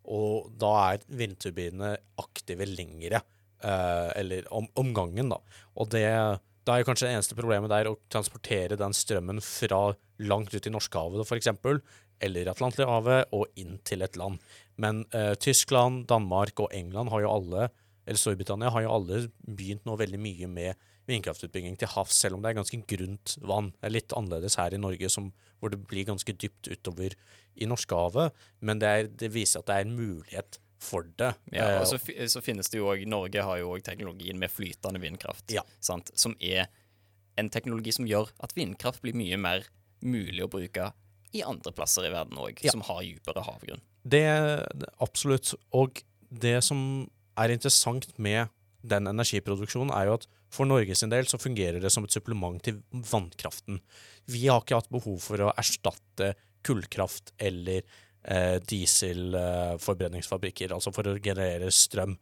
Og 0.08 0.50
da 0.60 0.72
er 0.92 1.06
vindturbinene 1.20 1.94
aktive 2.20 2.68
lengre, 2.68 3.22
eh, 3.62 4.10
eller 4.18 4.48
om, 4.54 4.68
om 4.78 4.92
gangen, 4.96 5.32
da. 5.34 5.40
Og 5.78 5.90
det, 5.94 6.06
da 6.68 6.76
er 6.76 6.84
kanskje 6.84 7.08
det 7.08 7.16
eneste 7.16 7.36
problemet 7.38 7.72
der 7.72 7.88
å 7.88 7.96
transportere 8.12 8.76
den 8.76 8.94
strømmen 8.96 9.40
fra 9.44 9.94
langt 10.28 10.52
ut 10.52 10.66
i 10.68 10.72
Norskehavet, 10.72 11.30
eksempel, 11.38 11.80
eller 12.20 12.50
Atlanterhavet, 12.50 13.30
og 13.32 13.46
inn 13.60 13.78
til 13.88 14.04
et 14.04 14.18
land. 14.20 14.42
Men 14.76 15.04
eh, 15.16 15.32
Tyskland, 15.40 16.04
Danmark 16.10 16.60
og 16.60 16.74
England 16.74 17.12
har 17.14 17.24
jo 17.24 17.32
alle, 17.32 17.70
eller 18.04 18.20
Storbritannia 18.20 18.72
har 18.74 18.84
jo 18.84 18.92
alle 18.92 19.22
begynt 19.46 19.86
nå 19.88 19.96
veldig 20.00 20.20
mye 20.20 20.50
med 20.50 20.88
vindkraftutbygging 21.08 21.78
til 21.80 21.88
havs, 21.94 22.18
selv 22.20 22.36
om 22.36 22.44
det 22.44 22.52
er 22.52 22.58
ganske 22.58 22.80
grunt 22.90 23.36
vann. 23.48 23.72
Det 23.78 23.88
er 23.88 23.96
litt 23.96 24.14
annerledes 24.16 24.58
her 24.60 24.76
i 24.76 24.80
Norge, 24.80 25.08
som, 25.12 25.30
hvor 25.60 25.72
det 25.72 25.80
blir 25.88 26.08
ganske 26.10 26.34
dypt 26.36 26.68
utover 26.68 27.16
i 27.56 27.68
Norskehavet, 27.70 28.36
men 28.60 28.82
det, 28.82 28.88
er, 28.88 29.12
det 29.22 29.32
viser 29.32 29.62
at 29.62 29.70
det 29.70 29.78
er 29.78 29.86
en 29.86 29.96
mulighet 29.96 30.60
for 30.78 31.06
det. 31.18 31.32
Ja, 31.52 31.64
Eh, 31.74 31.80
og 31.80 31.86
så, 31.90 31.98
så 32.30 32.42
finnes 32.44 32.70
det 32.70 32.78
jo 32.78 32.86
òg 32.92 33.04
Norge 33.10 33.42
har 33.42 33.58
jo 33.58 33.72
òg 33.74 33.82
teknologien 33.86 34.38
med 34.38 34.50
flytende 34.50 35.00
vindkraft, 35.02 35.50
sant? 35.80 36.10
som 36.14 36.36
er 36.40 36.68
en 37.38 37.50
teknologi 37.50 37.92
som 37.94 38.06
gjør 38.06 38.30
at 38.42 38.54
vindkraft 38.54 39.02
blir 39.02 39.14
mye 39.14 39.36
mer 39.38 39.66
mulig 40.02 40.42
å 40.44 40.50
bruke 40.50 40.92
i 41.34 41.42
andre 41.44 41.72
plasser 41.76 42.06
i 42.08 42.12
verden 42.14 42.38
òg, 42.40 42.62
Ja. 42.64 42.70
som 42.72 42.80
har 42.86 43.02
dypere 43.02 43.42
havgrunn. 43.44 43.82
Det, 44.02 44.22
er 44.24 44.64
absolutt. 45.00 45.54
Og 45.74 46.02
det 46.30 46.62
som 46.64 47.10
er 47.36 47.50
interessant 47.50 48.08
med 48.18 48.48
den 48.82 49.06
energiproduksjonen, 49.10 49.92
er 49.92 50.06
jo 50.06 50.14
at 50.14 50.26
for 50.50 50.64
Norges 50.64 51.02
sin 51.02 51.10
del 51.10 51.26
så 51.28 51.36
fungerer 51.38 51.80
det 51.82 51.90
som 51.92 52.04
et 52.04 52.14
supplement 52.14 52.62
til 52.62 52.80
vannkraften. 52.92 53.80
Vi 54.26 54.46
har 54.46 54.62
ikke 54.62 54.78
hatt 54.80 54.88
behov 54.90 55.18
for 55.20 55.36
å 55.44 55.52
erstatte 55.58 56.34
kullkraft 56.64 57.34
eller 57.38 57.82
eh, 57.82 57.84
dieselforbrenningsfabrikker, 58.68 60.72
altså 60.74 60.90
for 60.92 61.06
å 61.08 61.18
generere 61.22 61.70
strøm. 61.72 62.18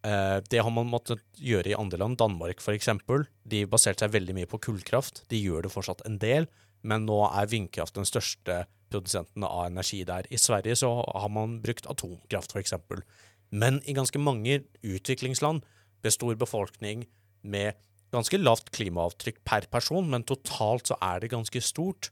Eh, 0.00 0.38
det 0.48 0.62
har 0.64 0.72
man 0.72 0.88
måttet 0.88 1.20
gjøre 1.36 1.72
i 1.72 1.76
andre 1.76 2.00
land. 2.00 2.18
Danmark 2.20 2.62
eksempel. 2.76 3.26
De 3.44 3.66
baserte 3.68 4.06
seg 4.06 4.14
veldig 4.14 4.36
mye 4.38 4.50
på 4.50 4.60
kullkraft. 4.64 5.24
De 5.32 5.40
gjør 5.40 5.66
det 5.66 5.72
fortsatt 5.74 6.04
en 6.08 6.18
del, 6.22 6.48
men 6.82 7.04
nå 7.08 7.20
er 7.28 7.50
vindkraft 7.50 7.98
den 7.98 8.08
største 8.08 8.62
produsenten 8.90 9.44
av 9.46 9.68
energi 9.68 10.02
der. 10.08 10.26
I 10.32 10.40
Sverige 10.40 10.78
så 10.80 10.92
har 11.04 11.28
man 11.32 11.58
brukt 11.62 11.88
atomkraft 11.90 12.56
eksempel. 12.62 13.04
Men 13.50 13.80
i 13.84 13.94
ganske 13.94 14.18
mange 14.22 14.62
utviklingsland 14.86 15.66
består 16.02 16.38
befolkning 16.40 17.04
med 17.42 17.76
ganske 18.14 18.40
lavt 18.40 18.72
klimaavtrykk 18.74 19.44
per 19.46 19.68
person, 19.70 20.08
men 20.10 20.24
totalt 20.26 20.90
så 20.90 20.96
er 21.04 21.20
det 21.20 21.34
ganske 21.34 21.62
stort. 21.62 22.08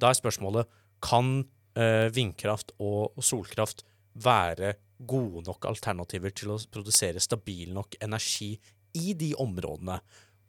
Da 0.00 0.12
er 0.12 0.20
spørsmålet 0.20 0.70
kan 1.04 1.42
eh, 1.42 1.50
vindkraft 2.12 2.74
og 2.82 3.16
solkraft 3.24 3.84
være 4.12 4.74
gode 5.08 5.44
nok 5.46 5.64
alternativer 5.70 6.34
til 6.36 6.52
å 6.52 6.60
produsere 6.72 7.22
stabil 7.22 7.72
nok 7.72 7.96
energi 8.04 8.52
i 8.98 9.14
de 9.18 9.32
områdene? 9.40 9.96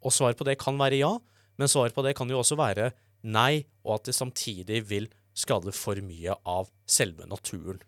Og 0.03 0.12
svaret 0.12 0.39
på 0.39 0.47
det 0.47 0.57
kan 0.62 0.77
være 0.79 0.99
ja, 0.99 1.13
men 1.59 1.71
svaret 1.71 1.95
på 1.95 2.03
det 2.05 2.15
kan 2.17 2.29
jo 2.29 2.41
også 2.41 2.59
være 2.59 2.91
nei, 3.23 3.63
og 3.86 3.99
at 3.99 4.09
det 4.09 4.17
samtidig 4.17 4.83
vil 4.89 5.07
skade 5.33 5.71
for 5.73 5.97
mye 6.03 6.36
av 6.45 6.69
selve 6.86 7.25
naturen. 7.29 7.79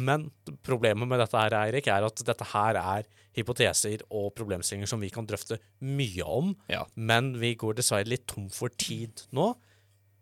Men 0.00 0.30
problemet 0.64 1.08
med 1.08 1.20
dette 1.20 1.36
her, 1.36 1.54
Eirik, 1.66 1.88
er 1.92 2.06
at 2.06 2.22
dette 2.24 2.46
her 2.54 2.78
er 2.80 3.08
hypoteser 3.36 4.04
og 4.12 4.30
problemstillinger 4.36 4.88
som 4.88 5.00
vi 5.04 5.10
kan 5.12 5.26
drøfte 5.28 5.58
mye 5.84 6.24
om, 6.24 6.54
men 6.96 7.34
vi 7.40 7.54
går 7.60 7.76
dessverre 7.78 8.08
litt 8.08 8.26
tom 8.28 8.48
for 8.52 8.72
tid 8.80 9.24
nå. 9.36 9.52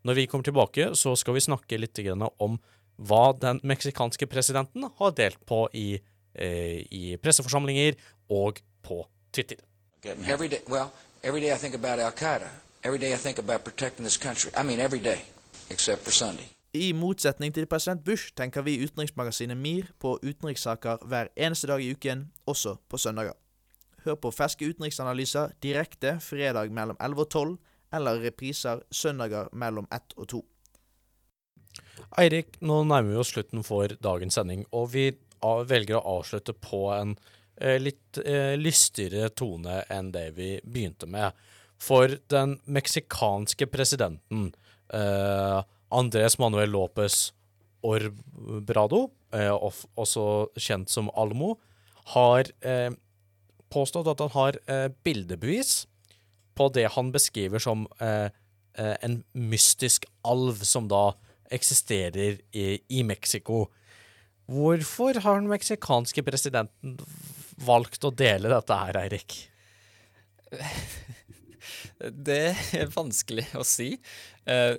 Når 0.05 0.15
vi 0.15 0.27
kommer 0.27 0.45
tilbake, 0.45 0.95
så 0.95 1.15
skal 1.17 1.35
vi 1.35 1.41
snakke 1.45 1.79
litt 1.79 1.99
om 2.39 2.59
hva 3.01 3.33
den 3.33 3.61
meksikanske 3.65 4.27
presidenten 4.27 4.89
har 4.99 5.11
delt 5.17 5.41
på 5.47 5.69
i, 5.75 6.01
eh, 6.35 6.87
i 6.91 7.16
presseforsamlinger 7.16 7.95
og 8.29 8.61
på 8.83 9.07
Twitter. 9.33 9.57
Every 10.05 10.49
day, 10.49 10.61
well, 10.68 10.91
every 11.22 11.41
day 11.41 11.53
I 11.55 11.59
think 11.59 11.74
about 11.74 11.99
Al 11.99 12.12
Qaeda. 12.12 12.49
Every 12.83 12.99
day 12.99 13.12
I 13.12 13.16
think 13.16 13.39
about 13.39 13.64
protecting 13.64 14.05
this 14.05 14.16
country. 14.16 14.51
I 14.57 14.62
mean, 14.62 14.81
every 14.81 15.01
day, 15.01 15.24
except 15.70 16.03
for 16.05 16.11
Sunday. 16.11 16.49
I 16.72 16.93
motsetning 16.93 17.55
til 17.55 17.66
president 17.66 18.05
Bush 18.05 18.33
tenker 18.37 18.62
vi 18.62 18.74
i 18.74 18.85
utenriksmagasinet 18.85 19.57
MIR 19.57 19.89
på 20.01 20.18
utenrikssaker 20.22 20.97
hver 21.07 21.27
eneste 21.37 21.66
dag 21.66 21.83
i 21.83 21.91
uken, 21.91 22.31
også 22.47 22.77
på 22.89 22.97
søndager. 22.97 23.33
Hør 24.05 24.14
på 24.14 24.31
ferske 24.31 24.68
utenriksanalyser 24.68 25.51
direkte 25.62 26.20
fredag 26.20 26.70
mellom 26.72 26.97
11 27.01 27.20
og 27.20 27.29
12, 27.31 27.59
eller 27.93 28.20
repriser 28.22 28.82
søndager 28.91 29.51
mellom 29.53 29.88
ett 29.95 30.14
og 30.16 30.28
to. 30.34 30.41
Eirik, 32.18 32.57
nå 32.64 32.82
nærmer 32.88 33.12
vi 33.12 33.20
oss 33.20 33.32
slutten 33.34 33.64
for 33.66 33.93
dagens 34.03 34.38
sending, 34.38 34.64
og 34.74 34.91
vi 34.95 35.11
velger 35.41 35.99
å 35.99 36.18
avslutte 36.18 36.55
på 36.57 36.88
en 36.95 37.14
eh, 37.61 37.78
litt 37.80 38.18
eh, 38.24 38.57
lystigere 38.59 39.30
tone 39.30 39.82
enn 39.93 40.11
det 40.14 40.30
vi 40.36 40.53
begynte 40.64 41.09
med. 41.11 41.36
For 41.80 42.18
den 42.32 42.59
meksikanske 42.68 43.70
presidenten 43.72 44.51
eh, 44.93 45.61
Andres 45.91 46.36
Manuel 46.43 46.74
Lopez 46.74 47.30
Orbrado, 47.86 49.07
eh, 49.32 49.53
også 49.55 50.26
kjent 50.61 50.93
som 50.93 51.09
Almo, 51.16 51.57
har 52.11 52.49
påstått 53.70 54.09
at 54.11 54.22
han 54.24 54.30
har 54.34 54.57
bildebevis 55.05 55.84
på 56.61 56.69
det 56.77 56.91
han 56.93 57.09
beskriver 57.15 57.63
som 57.63 57.87
eh, 58.05 58.29
eh, 58.77 58.97
en 59.01 59.23
mystisk 59.33 60.05
alv 60.29 60.61
som 60.69 60.89
da 60.91 61.15
eksisterer 61.51 62.41
i, 62.53 62.79
i 62.89 63.03
Mexico. 63.03 63.65
Hvorfor 64.51 65.23
har 65.25 65.41
den 65.41 65.49
meksikanske 65.51 66.25
presidenten 66.27 66.99
valgt 67.65 68.05
å 68.05 68.13
dele 68.13 68.53
dette 68.53 68.77
her, 68.83 69.01
Eirik? 69.07 69.39
Det 72.31 72.55
er 72.75 72.93
vanskelig 72.93 73.45
å 73.61 73.65
si. 73.67 73.93
Eh, 74.49 74.77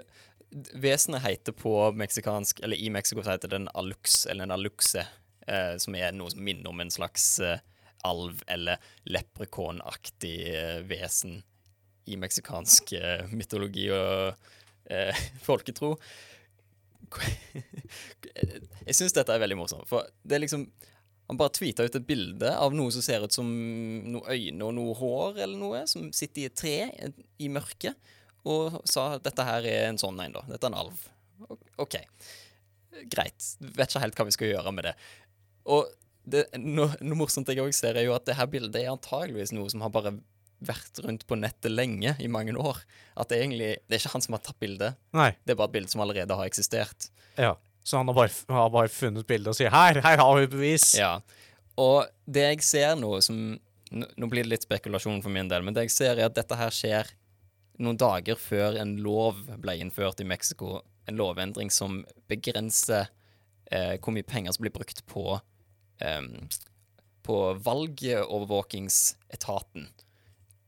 vesenet 0.82 1.22
heter 1.24 1.54
på 1.56 1.74
meksikansk 1.96 2.60
Eller 2.66 2.82
i 2.82 2.90
Mexico 2.92 3.22
heter 3.24 3.52
det 3.52 3.60
en 3.62 3.70
alux, 3.78 4.26
eller 4.26 4.48
en 4.48 4.56
aluxe, 4.58 5.06
eh, 5.48 5.76
som 5.82 5.96
er 5.96 6.14
noe 6.18 6.34
som 6.34 6.42
minner 6.44 6.74
om 6.74 6.82
en 6.82 6.92
slags 6.94 7.28
eh, 7.46 7.62
alv 8.10 8.42
eller 8.50 8.82
leprekonaktig 9.06 10.36
eh, 10.50 10.82
vesen 10.90 11.42
i 12.10 12.18
meksikansk 12.20 12.93
eh, 12.97 13.26
mytologi 13.32 13.88
og 13.93 14.34
eh, 14.91 15.26
folketro. 15.47 15.95
Jeg 18.88 18.95
syns 18.95 19.16
dette 19.16 19.34
er 19.34 19.41
veldig 19.43 19.60
morsomt, 19.60 19.88
for 19.89 20.08
det 20.24 20.38
er 20.38 20.45
liksom 20.45 20.70
Han 21.28 21.39
bare 21.39 21.52
tweeta 21.56 21.84
ut 21.84 21.95
et 21.95 22.08
bilde 22.08 22.49
av 22.56 22.74
noe 22.76 22.91
som 22.91 23.04
ser 23.04 23.24
ut 23.24 23.36
som 23.36 23.47
noen 23.47 24.26
øyne 24.32 24.66
og 24.68 24.74
noe 24.76 24.95
hår 24.99 25.38
eller 25.45 25.58
noe, 25.60 25.84
som 25.88 26.10
sitter 26.16 26.41
i 26.41 26.47
et 26.49 26.58
tre 26.60 26.74
i 27.39 27.47
mørket, 27.47 27.95
og 28.43 28.82
sa 28.89 29.14
at 29.16 29.24
dette 29.24 29.45
her 29.47 29.68
er 29.70 29.86
en 29.88 29.99
sånn 30.02 30.20
en, 30.20 30.36
da. 30.36 30.41
Dette 30.49 30.68
er 30.68 30.74
en 30.74 30.80
alv. 30.82 31.06
OK. 31.80 31.95
Greit. 33.14 33.47
Vet 33.64 33.93
ikke 33.93 34.04
helt 34.04 34.20
hva 34.20 34.28
vi 34.28 34.36
skal 34.36 34.52
gjøre 34.52 34.76
med 34.76 34.89
det. 34.89 34.93
Og 35.72 35.88
det, 36.28 36.43
noe, 36.60 36.91
noe 36.99 37.22
morsomt 37.24 37.49
jeg 37.49 37.64
òg 37.64 37.72
ser, 37.76 37.95
er 37.95 38.10
jo 38.10 38.16
at 38.18 38.28
det 38.28 38.36
her 38.38 38.49
bildet 38.52 38.82
er 38.82 38.91
antageligvis 38.91 39.54
noe 39.56 39.72
som 39.72 39.86
har 39.86 39.93
bare 39.93 40.18
vært 40.62 41.01
rundt 41.05 41.26
på 41.28 41.38
nettet 41.39 41.74
lenge, 41.74 42.16
i 42.22 42.30
mange 42.32 42.53
år. 42.57 42.82
At 43.18 43.32
det 43.32 43.41
egentlig 43.41 43.74
Det 43.88 43.97
er 43.97 44.03
ikke 44.03 44.14
han 44.14 44.26
som 44.26 44.38
har 44.38 44.43
tatt 44.45 44.59
bildet. 44.62 44.99
Nei. 45.18 45.32
Det 45.45 45.53
er 45.53 45.59
bare 45.59 45.72
et 45.72 45.78
bilde 45.78 45.91
som 45.91 46.03
allerede 46.03 46.38
har 46.38 46.49
eksistert. 46.49 47.09
Ja, 47.38 47.55
så 47.84 47.97
han 47.97 48.07
har 48.07 48.18
bare, 48.18 48.34
har 48.49 48.70
bare 48.70 48.93
funnet 48.93 49.28
bildet 49.28 49.47
og 49.47 49.57
sier 49.57 49.72
'her, 49.72 50.01
her 50.01 50.18
har 50.18 50.39
vi 50.39 50.47
bevis'. 50.47 50.97
Ja. 50.97 51.20
Og 51.78 52.05
det 52.30 52.41
jeg 52.41 52.64
ser 52.64 52.95
nå 52.95 53.22
som 53.22 53.59
Nå 53.91 54.07
nå 54.16 54.30
blir 54.32 54.43
det 54.43 54.49
litt 54.49 54.64
spekulasjon 54.64 55.22
for 55.22 55.30
min 55.30 55.49
del, 55.49 55.64
men 55.64 55.74
det 55.74 55.82
jeg 55.82 55.91
ser, 55.91 56.16
er 56.16 56.30
at 56.30 56.34
dette 56.34 56.55
her 56.55 56.70
skjer 56.72 57.09
noen 57.78 57.97
dager 57.97 58.38
før 58.39 58.80
en 58.80 58.95
lov 59.03 59.36
ble 59.59 59.74
innført 59.84 60.22
i 60.22 60.24
Mexico. 60.24 60.80
En 61.07 61.18
lovendring 61.20 61.70
som 61.70 62.05
begrenser 62.30 63.09
eh, 63.70 63.97
hvor 63.99 64.14
mye 64.16 64.24
penger 64.24 64.55
som 64.55 64.64
blir 64.64 64.72
brukt 64.72 65.03
på 65.12 65.41
eh, 65.99 66.22
på 67.22 67.53
valgovervåkingsetaten 67.53 69.88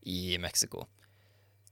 i 0.06 0.38
Mexico. 0.42 0.88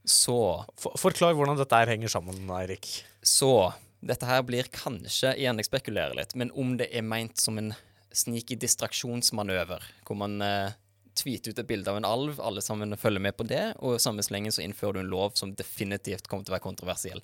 Så 0.03 0.65
For, 0.79 0.97
Forklar 0.97 1.35
hvordan 1.37 1.59
dette 1.59 1.77
her 1.77 1.91
henger 1.93 2.11
sammen, 2.11 2.43
Eirik. 2.57 2.89
Så 3.21 3.71
dette 4.01 4.25
her 4.25 4.41
blir 4.45 4.69
kanskje, 4.73 5.35
igjen 5.37 5.61
jeg 5.61 5.69
spekulerer 5.69 6.17
litt, 6.17 6.33
men 6.39 6.53
om 6.57 6.73
det 6.79 6.89
er 6.89 7.05
meint 7.05 7.37
som 7.37 7.59
en 7.61 7.73
sneaky 8.11 8.57
distraksjonsmanøver, 8.59 9.83
hvor 10.07 10.17
man 10.19 10.41
eh, 10.43 10.73
tweeter 11.17 11.53
ut 11.53 11.61
et 11.61 11.69
bilde 11.69 11.91
av 11.91 11.99
en 11.99 12.07
alv, 12.07 12.39
alle 12.43 12.63
sammen 12.65 12.97
følger 12.97 13.23
med 13.23 13.37
på 13.37 13.45
det, 13.47 13.75
og 13.79 14.01
samme 14.01 14.25
slengen 14.25 14.53
så 14.53 14.63
innfører 14.65 14.97
du 14.97 15.03
en 15.03 15.13
lov 15.13 15.37
som 15.39 15.53
definitivt 15.55 16.27
kommer 16.27 16.47
til 16.47 16.55
å 16.55 16.57
være 16.57 16.65
kontroversiell. 16.65 17.21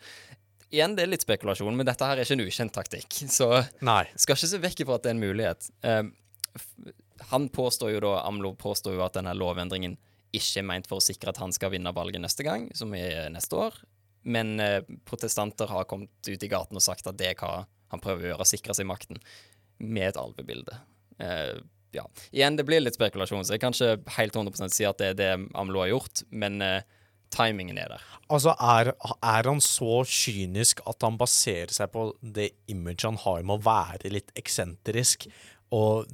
Igjen, 0.69 0.97
det 0.97 1.05
er 1.05 1.11
litt 1.13 1.25
spekulasjon, 1.25 1.75
men 1.75 1.87
dette 1.87 2.05
her 2.05 2.19
er 2.19 2.27
ikke 2.27 2.37
en 2.37 2.45
ukjent 2.45 2.75
taktikk, 2.75 3.19
så 3.31 3.49
Nei. 3.81 4.03
skal 4.19 4.37
ikke 4.37 4.51
se 4.53 4.63
vekk 4.63 4.83
ifra 4.83 4.99
at 4.99 5.07
det 5.07 5.11
er 5.11 5.17
en 5.17 5.23
mulighet. 5.23 5.69
Eh, 5.81 6.03
han 7.31 7.49
påstår 7.49 7.95
jo 7.95 8.03
da, 8.03 8.19
AMLO 8.27 8.53
påstår 8.59 8.99
jo 8.99 9.05
at 9.05 9.17
denne 9.17 9.33
lovendringen 9.33 9.97
ikke 10.35 10.61
er 10.61 10.67
meint 10.67 10.89
for 10.89 10.99
å 10.99 11.03
sikre 11.03 11.31
at 11.33 11.39
han 11.41 11.53
skal 11.55 11.71
vinne 11.73 11.93
valget 11.95 12.23
neste 12.23 12.45
gang, 12.47 12.67
som 12.77 12.93
er 12.97 13.29
neste 13.33 13.57
år. 13.59 13.77
Men 14.27 14.59
eh, 14.59 14.81
protestanter 15.07 15.69
har 15.71 15.87
kommet 15.87 16.11
ut 16.27 16.43
i 16.43 16.51
gaten 16.51 16.77
og 16.77 16.83
sagt 16.83 17.07
at 17.07 17.17
det 17.19 17.31
er 17.31 17.39
hva 17.39 17.63
han 17.93 18.03
prøver 18.03 18.25
å 18.25 18.31
gjøre, 18.33 18.49
sikre 18.49 18.75
seg 18.75 18.89
makten, 18.89 19.21
med 19.79 20.09
et 20.09 20.19
alvebilde. 20.19 20.75
Eh, 21.23 21.55
ja. 21.95 22.03
Igjen, 22.35 22.57
det 22.59 22.65
blir 22.67 22.83
litt 22.83 22.97
spekulasjon, 22.97 23.45
så 23.47 23.55
jeg 23.55 23.63
kan 23.63 23.75
ikke 23.75 24.17
helt 24.17 24.35
100% 24.35 24.75
si 24.75 24.87
at 24.87 24.99
det 24.99 25.13
er 25.13 25.19
det 25.19 25.31
AMLO 25.57 25.85
har 25.85 25.93
gjort, 25.93 26.23
men 26.35 26.59
eh, 26.65 26.81
timingen 27.33 27.79
er 27.79 27.93
der. 27.95 28.03
Altså, 28.27 28.53
er, 28.59 28.91
er 29.15 29.49
han 29.49 29.61
så 29.63 30.01
kynisk 30.07 30.83
at 30.87 31.03
han 31.05 31.19
baserer 31.19 31.71
seg 31.73 31.91
på 31.93 32.09
det 32.21 32.51
imaget 32.71 33.07
han 33.07 33.21
har 33.23 33.45
med 33.47 33.59
å 33.59 33.65
være 33.67 34.11
litt 34.13 34.33
eksentrisk? 34.39 35.29
Og 35.75 36.07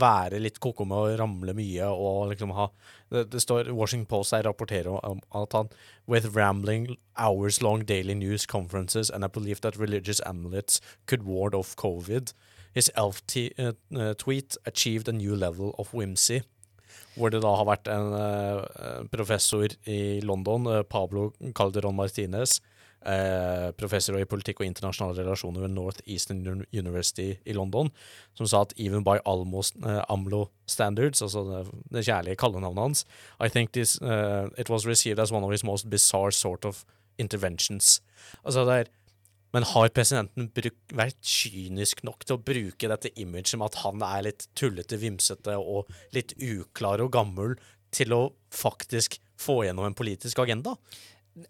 være 0.00 0.40
litt 0.42 0.58
koko 0.62 0.84
med 0.88 0.98
å 0.98 1.16
ramle 1.20 1.54
mye 1.54 1.86
og 1.90 2.30
liksom 2.32 2.54
ha 2.56 2.70
Det, 3.10 3.24
det 3.32 3.40
står 3.42 3.72
Washington 3.74 4.06
Post 4.06 4.34
her 4.34 4.44
rapporterer 4.46 4.98
om 5.06 5.20
at 5.34 5.52
han 5.52 5.70
With 6.06 6.34
rambling 6.36 6.96
hours 7.16 7.60
long 7.62 7.84
daily 7.84 8.14
news 8.14 8.46
conferences 8.46 9.10
and 9.10 9.24
a 9.24 9.28
belief 9.28 9.60
that 9.60 9.78
religious 9.78 10.20
amulets 10.26 10.80
could 11.06 11.22
ward 11.22 11.54
off 11.54 11.74
covid, 11.76 12.32
his 12.72 12.90
elf 12.96 13.22
uh, 13.36 14.14
tweet 14.14 14.56
achieved 14.64 15.08
a 15.08 15.12
new 15.12 15.34
level 15.34 15.74
of 15.78 15.92
whimsy 15.92 16.42
hvor 17.16 17.32
det 17.32 17.42
da 17.42 17.52
har 17.58 17.66
vært 17.68 17.88
en 17.90 18.12
uh, 18.14 19.06
professor 19.12 19.68
i 19.90 20.20
London, 20.24 20.68
uh, 20.70 20.82
Pablo 20.82 21.30
Calderon 21.56 21.96
Martinez, 21.98 22.60
eh, 23.06 23.70
professor 23.78 24.18
i 24.18 24.28
politikk 24.28 24.60
og 24.60 24.68
internasjonale 24.68 25.22
relasjoner 25.22 25.64
ved 25.64 25.74
Northeastern 25.74 26.44
Uni- 26.46 26.68
University 26.76 27.32
i 27.44 27.56
London, 27.56 27.90
som 28.38 28.48
sa 28.50 28.62
at 28.66 28.74
even 28.76 29.04
by 29.06 29.18
almost 29.24 29.76
uh, 29.84 30.02
AMLO 30.08 30.46
standards, 30.66 31.22
altså 31.22 31.44
det, 31.48 31.64
det 31.92 32.06
kjærlige 32.06 32.38
kallenavnet 32.40 32.82
hans, 32.82 33.04
I 33.40 33.48
think 33.48 33.72
this, 33.72 33.98
uh, 34.02 34.48
it 34.58 34.70
was 34.70 34.86
received 34.86 35.20
as 35.20 35.32
one 35.32 35.44
of 35.44 35.50
his 35.50 35.64
most 35.64 35.90
bizarre 35.90 36.32
sort 36.32 36.64
of 36.64 36.84
interventions. 37.18 38.00
Altså 38.44 38.64
det 38.64 38.78
er 38.78 38.96
men 39.50 39.66
har 39.66 39.90
presidenten 39.90 40.46
bruk, 40.54 40.76
vært 40.94 41.18
kynisk 41.26 42.04
nok 42.06 42.22
til 42.22 42.36
å 42.36 42.42
bruke 42.46 42.90
dette 42.92 43.10
imaget 43.18 43.56
med 43.58 43.66
at 43.66 43.80
han 43.82 44.04
er 44.06 44.28
litt 44.28 44.46
tullete, 44.54 44.98
vimsete 45.02 45.56
og 45.58 45.90
litt 46.14 46.36
uklar 46.38 47.02
og 47.02 47.10
gammel, 47.16 47.56
til 47.90 48.14
å 48.14 48.20
faktisk 48.54 49.18
få 49.40 49.64
gjennom 49.66 49.88
en 49.88 49.96
politisk 49.98 50.38
agenda? 50.38 50.76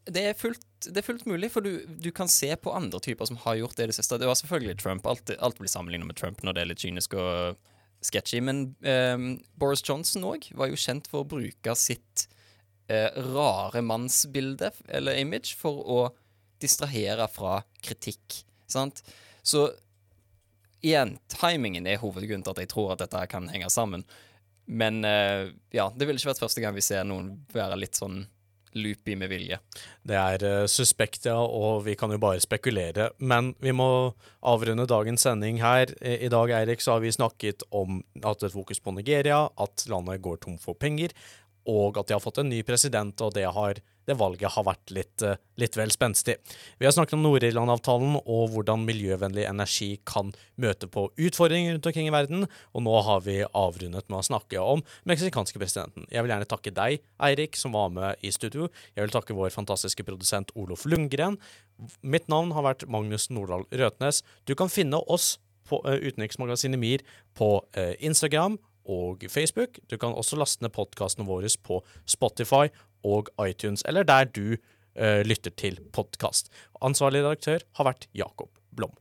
Det 0.05 0.23
er 0.31 0.39
fullt, 0.39 0.65
det 0.87 1.01
er 1.01 1.07
fullt 1.07 1.27
mulig, 1.29 1.51
for 1.55 1.65
du, 1.65 1.85
du 1.87 2.11
kan 2.15 2.31
se 2.31 2.51
på 2.57 2.73
andre 2.77 3.01
typer 3.03 3.29
som 3.29 3.39
har 3.45 3.59
gjort 3.61 3.77
det 3.79 3.87
i 3.87 3.91
det 3.91 3.97
siste. 3.99 4.19
Det 4.21 4.29
var 4.29 4.39
selvfølgelig 4.39 4.79
Trump. 4.83 5.07
Alt, 5.09 5.33
alt 5.39 5.61
blir 5.61 5.73
sammenlignet 5.73 6.09
med 6.11 6.19
Trump 6.21 6.43
når 6.47 6.57
det 6.57 6.63
er 6.63 6.71
litt 6.73 6.85
kynisk 6.85 7.17
og 7.21 7.59
sketchy. 8.05 8.41
Men 8.45 8.63
um, 8.85 9.31
Boris 9.61 9.85
Johnson 9.87 10.27
òg 10.29 10.51
var 10.57 10.71
jo 10.71 10.81
kjent 10.81 11.11
for 11.11 11.25
å 11.25 11.31
bruke 11.31 11.77
sitt 11.79 12.27
uh, 12.93 13.11
rare 13.35 13.83
mannsbilde, 13.85 14.73
eller 14.89 15.21
image, 15.21 15.55
for 15.59 15.85
å 15.85 16.01
distrahere 16.61 17.29
fra 17.33 17.61
kritikk. 17.85 18.43
Sant? 18.71 19.03
Så 19.43 19.69
igjen, 20.85 21.17
timingen 21.33 21.89
er 21.89 22.01
hovedgrunnen 22.03 22.45
til 22.45 22.55
at 22.55 22.65
jeg 22.65 22.73
tror 22.73 22.95
at 22.95 23.05
dette 23.05 23.25
kan 23.33 23.49
henge 23.53 23.71
sammen. 23.73 24.05
Men 24.71 25.03
uh, 25.05 25.49
ja, 25.75 25.89
det 25.95 26.07
ville 26.07 26.21
ikke 26.21 26.33
vært 26.33 26.45
første 26.45 26.63
gang 26.63 26.77
vi 26.77 26.85
ser 26.85 27.07
noen 27.09 27.41
være 27.55 27.81
litt 27.81 27.99
sånn 27.99 28.23
loopy 28.79 29.17
med 29.19 29.31
vilje. 29.33 29.59
Det 30.07 30.17
er 30.19 30.45
uh, 30.45 30.69
suspekt, 30.71 31.27
ja, 31.29 31.37
og 31.39 31.85
vi 31.87 31.97
kan 31.99 32.13
jo 32.13 32.21
bare 32.23 32.43
spekulere. 32.43 33.11
Men 33.19 33.53
vi 33.63 33.75
må 33.77 33.89
avrunde 34.47 34.89
dagens 34.91 35.27
sending 35.27 35.61
her. 35.63 35.93
I, 36.01 36.31
dag, 36.33 36.55
Eirik, 36.61 36.83
så 36.85 36.97
har 36.97 37.05
vi 37.05 37.13
snakket 37.15 37.65
om 37.71 38.03
at 38.25 38.47
et 38.47 38.55
fokus 38.55 38.81
på 38.81 38.95
Nigeria, 38.97 39.45
at 39.61 39.87
landet 39.91 40.23
går 40.23 40.43
tom 40.45 40.59
for 40.61 40.79
penger, 40.79 41.15
og 41.69 41.99
at 42.01 42.09
de 42.09 42.17
har 42.17 42.23
fått 42.25 42.41
en 42.43 42.51
ny 42.51 42.63
president, 42.67 43.21
og 43.21 43.35
det, 43.37 43.47
har, 43.53 43.83
det 44.11 44.19
valget 44.19 44.53
har 44.55 44.67
vært 44.67 44.93
litt, 44.95 45.23
eh, 45.23 45.39
litt 45.61 45.77
vel 45.79 45.93
spenstig. 45.95 46.37
Vi 46.79 46.87
har 46.87 46.95
snakket 46.95 47.15
om 47.17 47.23
Nord-Irland-avtalen 47.25 48.19
og 48.21 48.51
hvordan 48.53 48.85
miljøvennlig 48.87 49.47
energi 49.49 50.01
kan 50.05 50.33
møte 50.61 50.89
på 50.91 51.09
utfordringer 51.17 51.77
rundt 51.77 51.87
omkring 51.87 52.11
i 52.11 52.15
verden, 52.15 52.49
og 52.75 52.85
nå 52.87 52.97
har 53.07 53.21
vi 53.27 53.41
avrundet 53.45 54.09
med 54.09 54.19
å 54.19 54.27
snakke 54.27 54.61
om 54.61 54.83
meksikanske 55.07 55.61
presidenten. 55.61 56.07
Jeg 56.11 56.25
vil 56.25 56.35
gjerne 56.35 56.51
takke 56.51 56.75
deg, 56.75 57.05
Eirik, 57.21 57.57
som 57.57 57.73
var 57.73 57.91
med 57.95 58.17
i 58.23 58.33
studio. 58.35 58.69
Jeg 58.97 59.07
vil 59.07 59.15
takke 59.15 59.37
vår 59.37 59.55
fantastiske 59.55 60.05
produsent 60.07 60.51
Olof 60.57 60.85
Lundgren. 60.85 61.39
Mitt 62.03 62.29
navn 62.29 62.53
har 62.53 62.67
vært 62.67 62.89
Magnus 62.89 63.31
Nordahl 63.31 63.65
Røtnes. 63.73 64.23
Du 64.45 64.55
kan 64.55 64.69
finne 64.69 65.01
oss 65.09 65.39
på 65.71 65.79
uh, 65.87 65.95
Utenriksmagasinet 65.95 66.81
MIR 66.81 67.05
på 67.39 67.61
uh, 67.77 67.95
Instagram 68.03 68.59
og 68.91 69.25
Facebook. 69.31 69.79
Du 69.91 69.97
kan 70.01 70.17
også 70.17 70.39
laste 70.41 70.65
ned 70.65 70.75
podkastene 70.75 71.29
våre 71.29 71.51
på 71.63 71.81
Spotify 72.09 72.71
og 73.07 73.31
iTunes, 73.47 73.85
eller 73.89 74.07
der 74.07 74.29
du 74.31 74.57
eh, 74.95 75.23
lytter 75.27 75.55
til 75.57 75.81
podkast. 75.93 76.51
Ansvarlig 76.83 77.25
redaktør 77.25 77.65
har 77.79 77.91
vært 77.93 78.09
Jakob 78.17 78.53
Blom. 78.77 78.95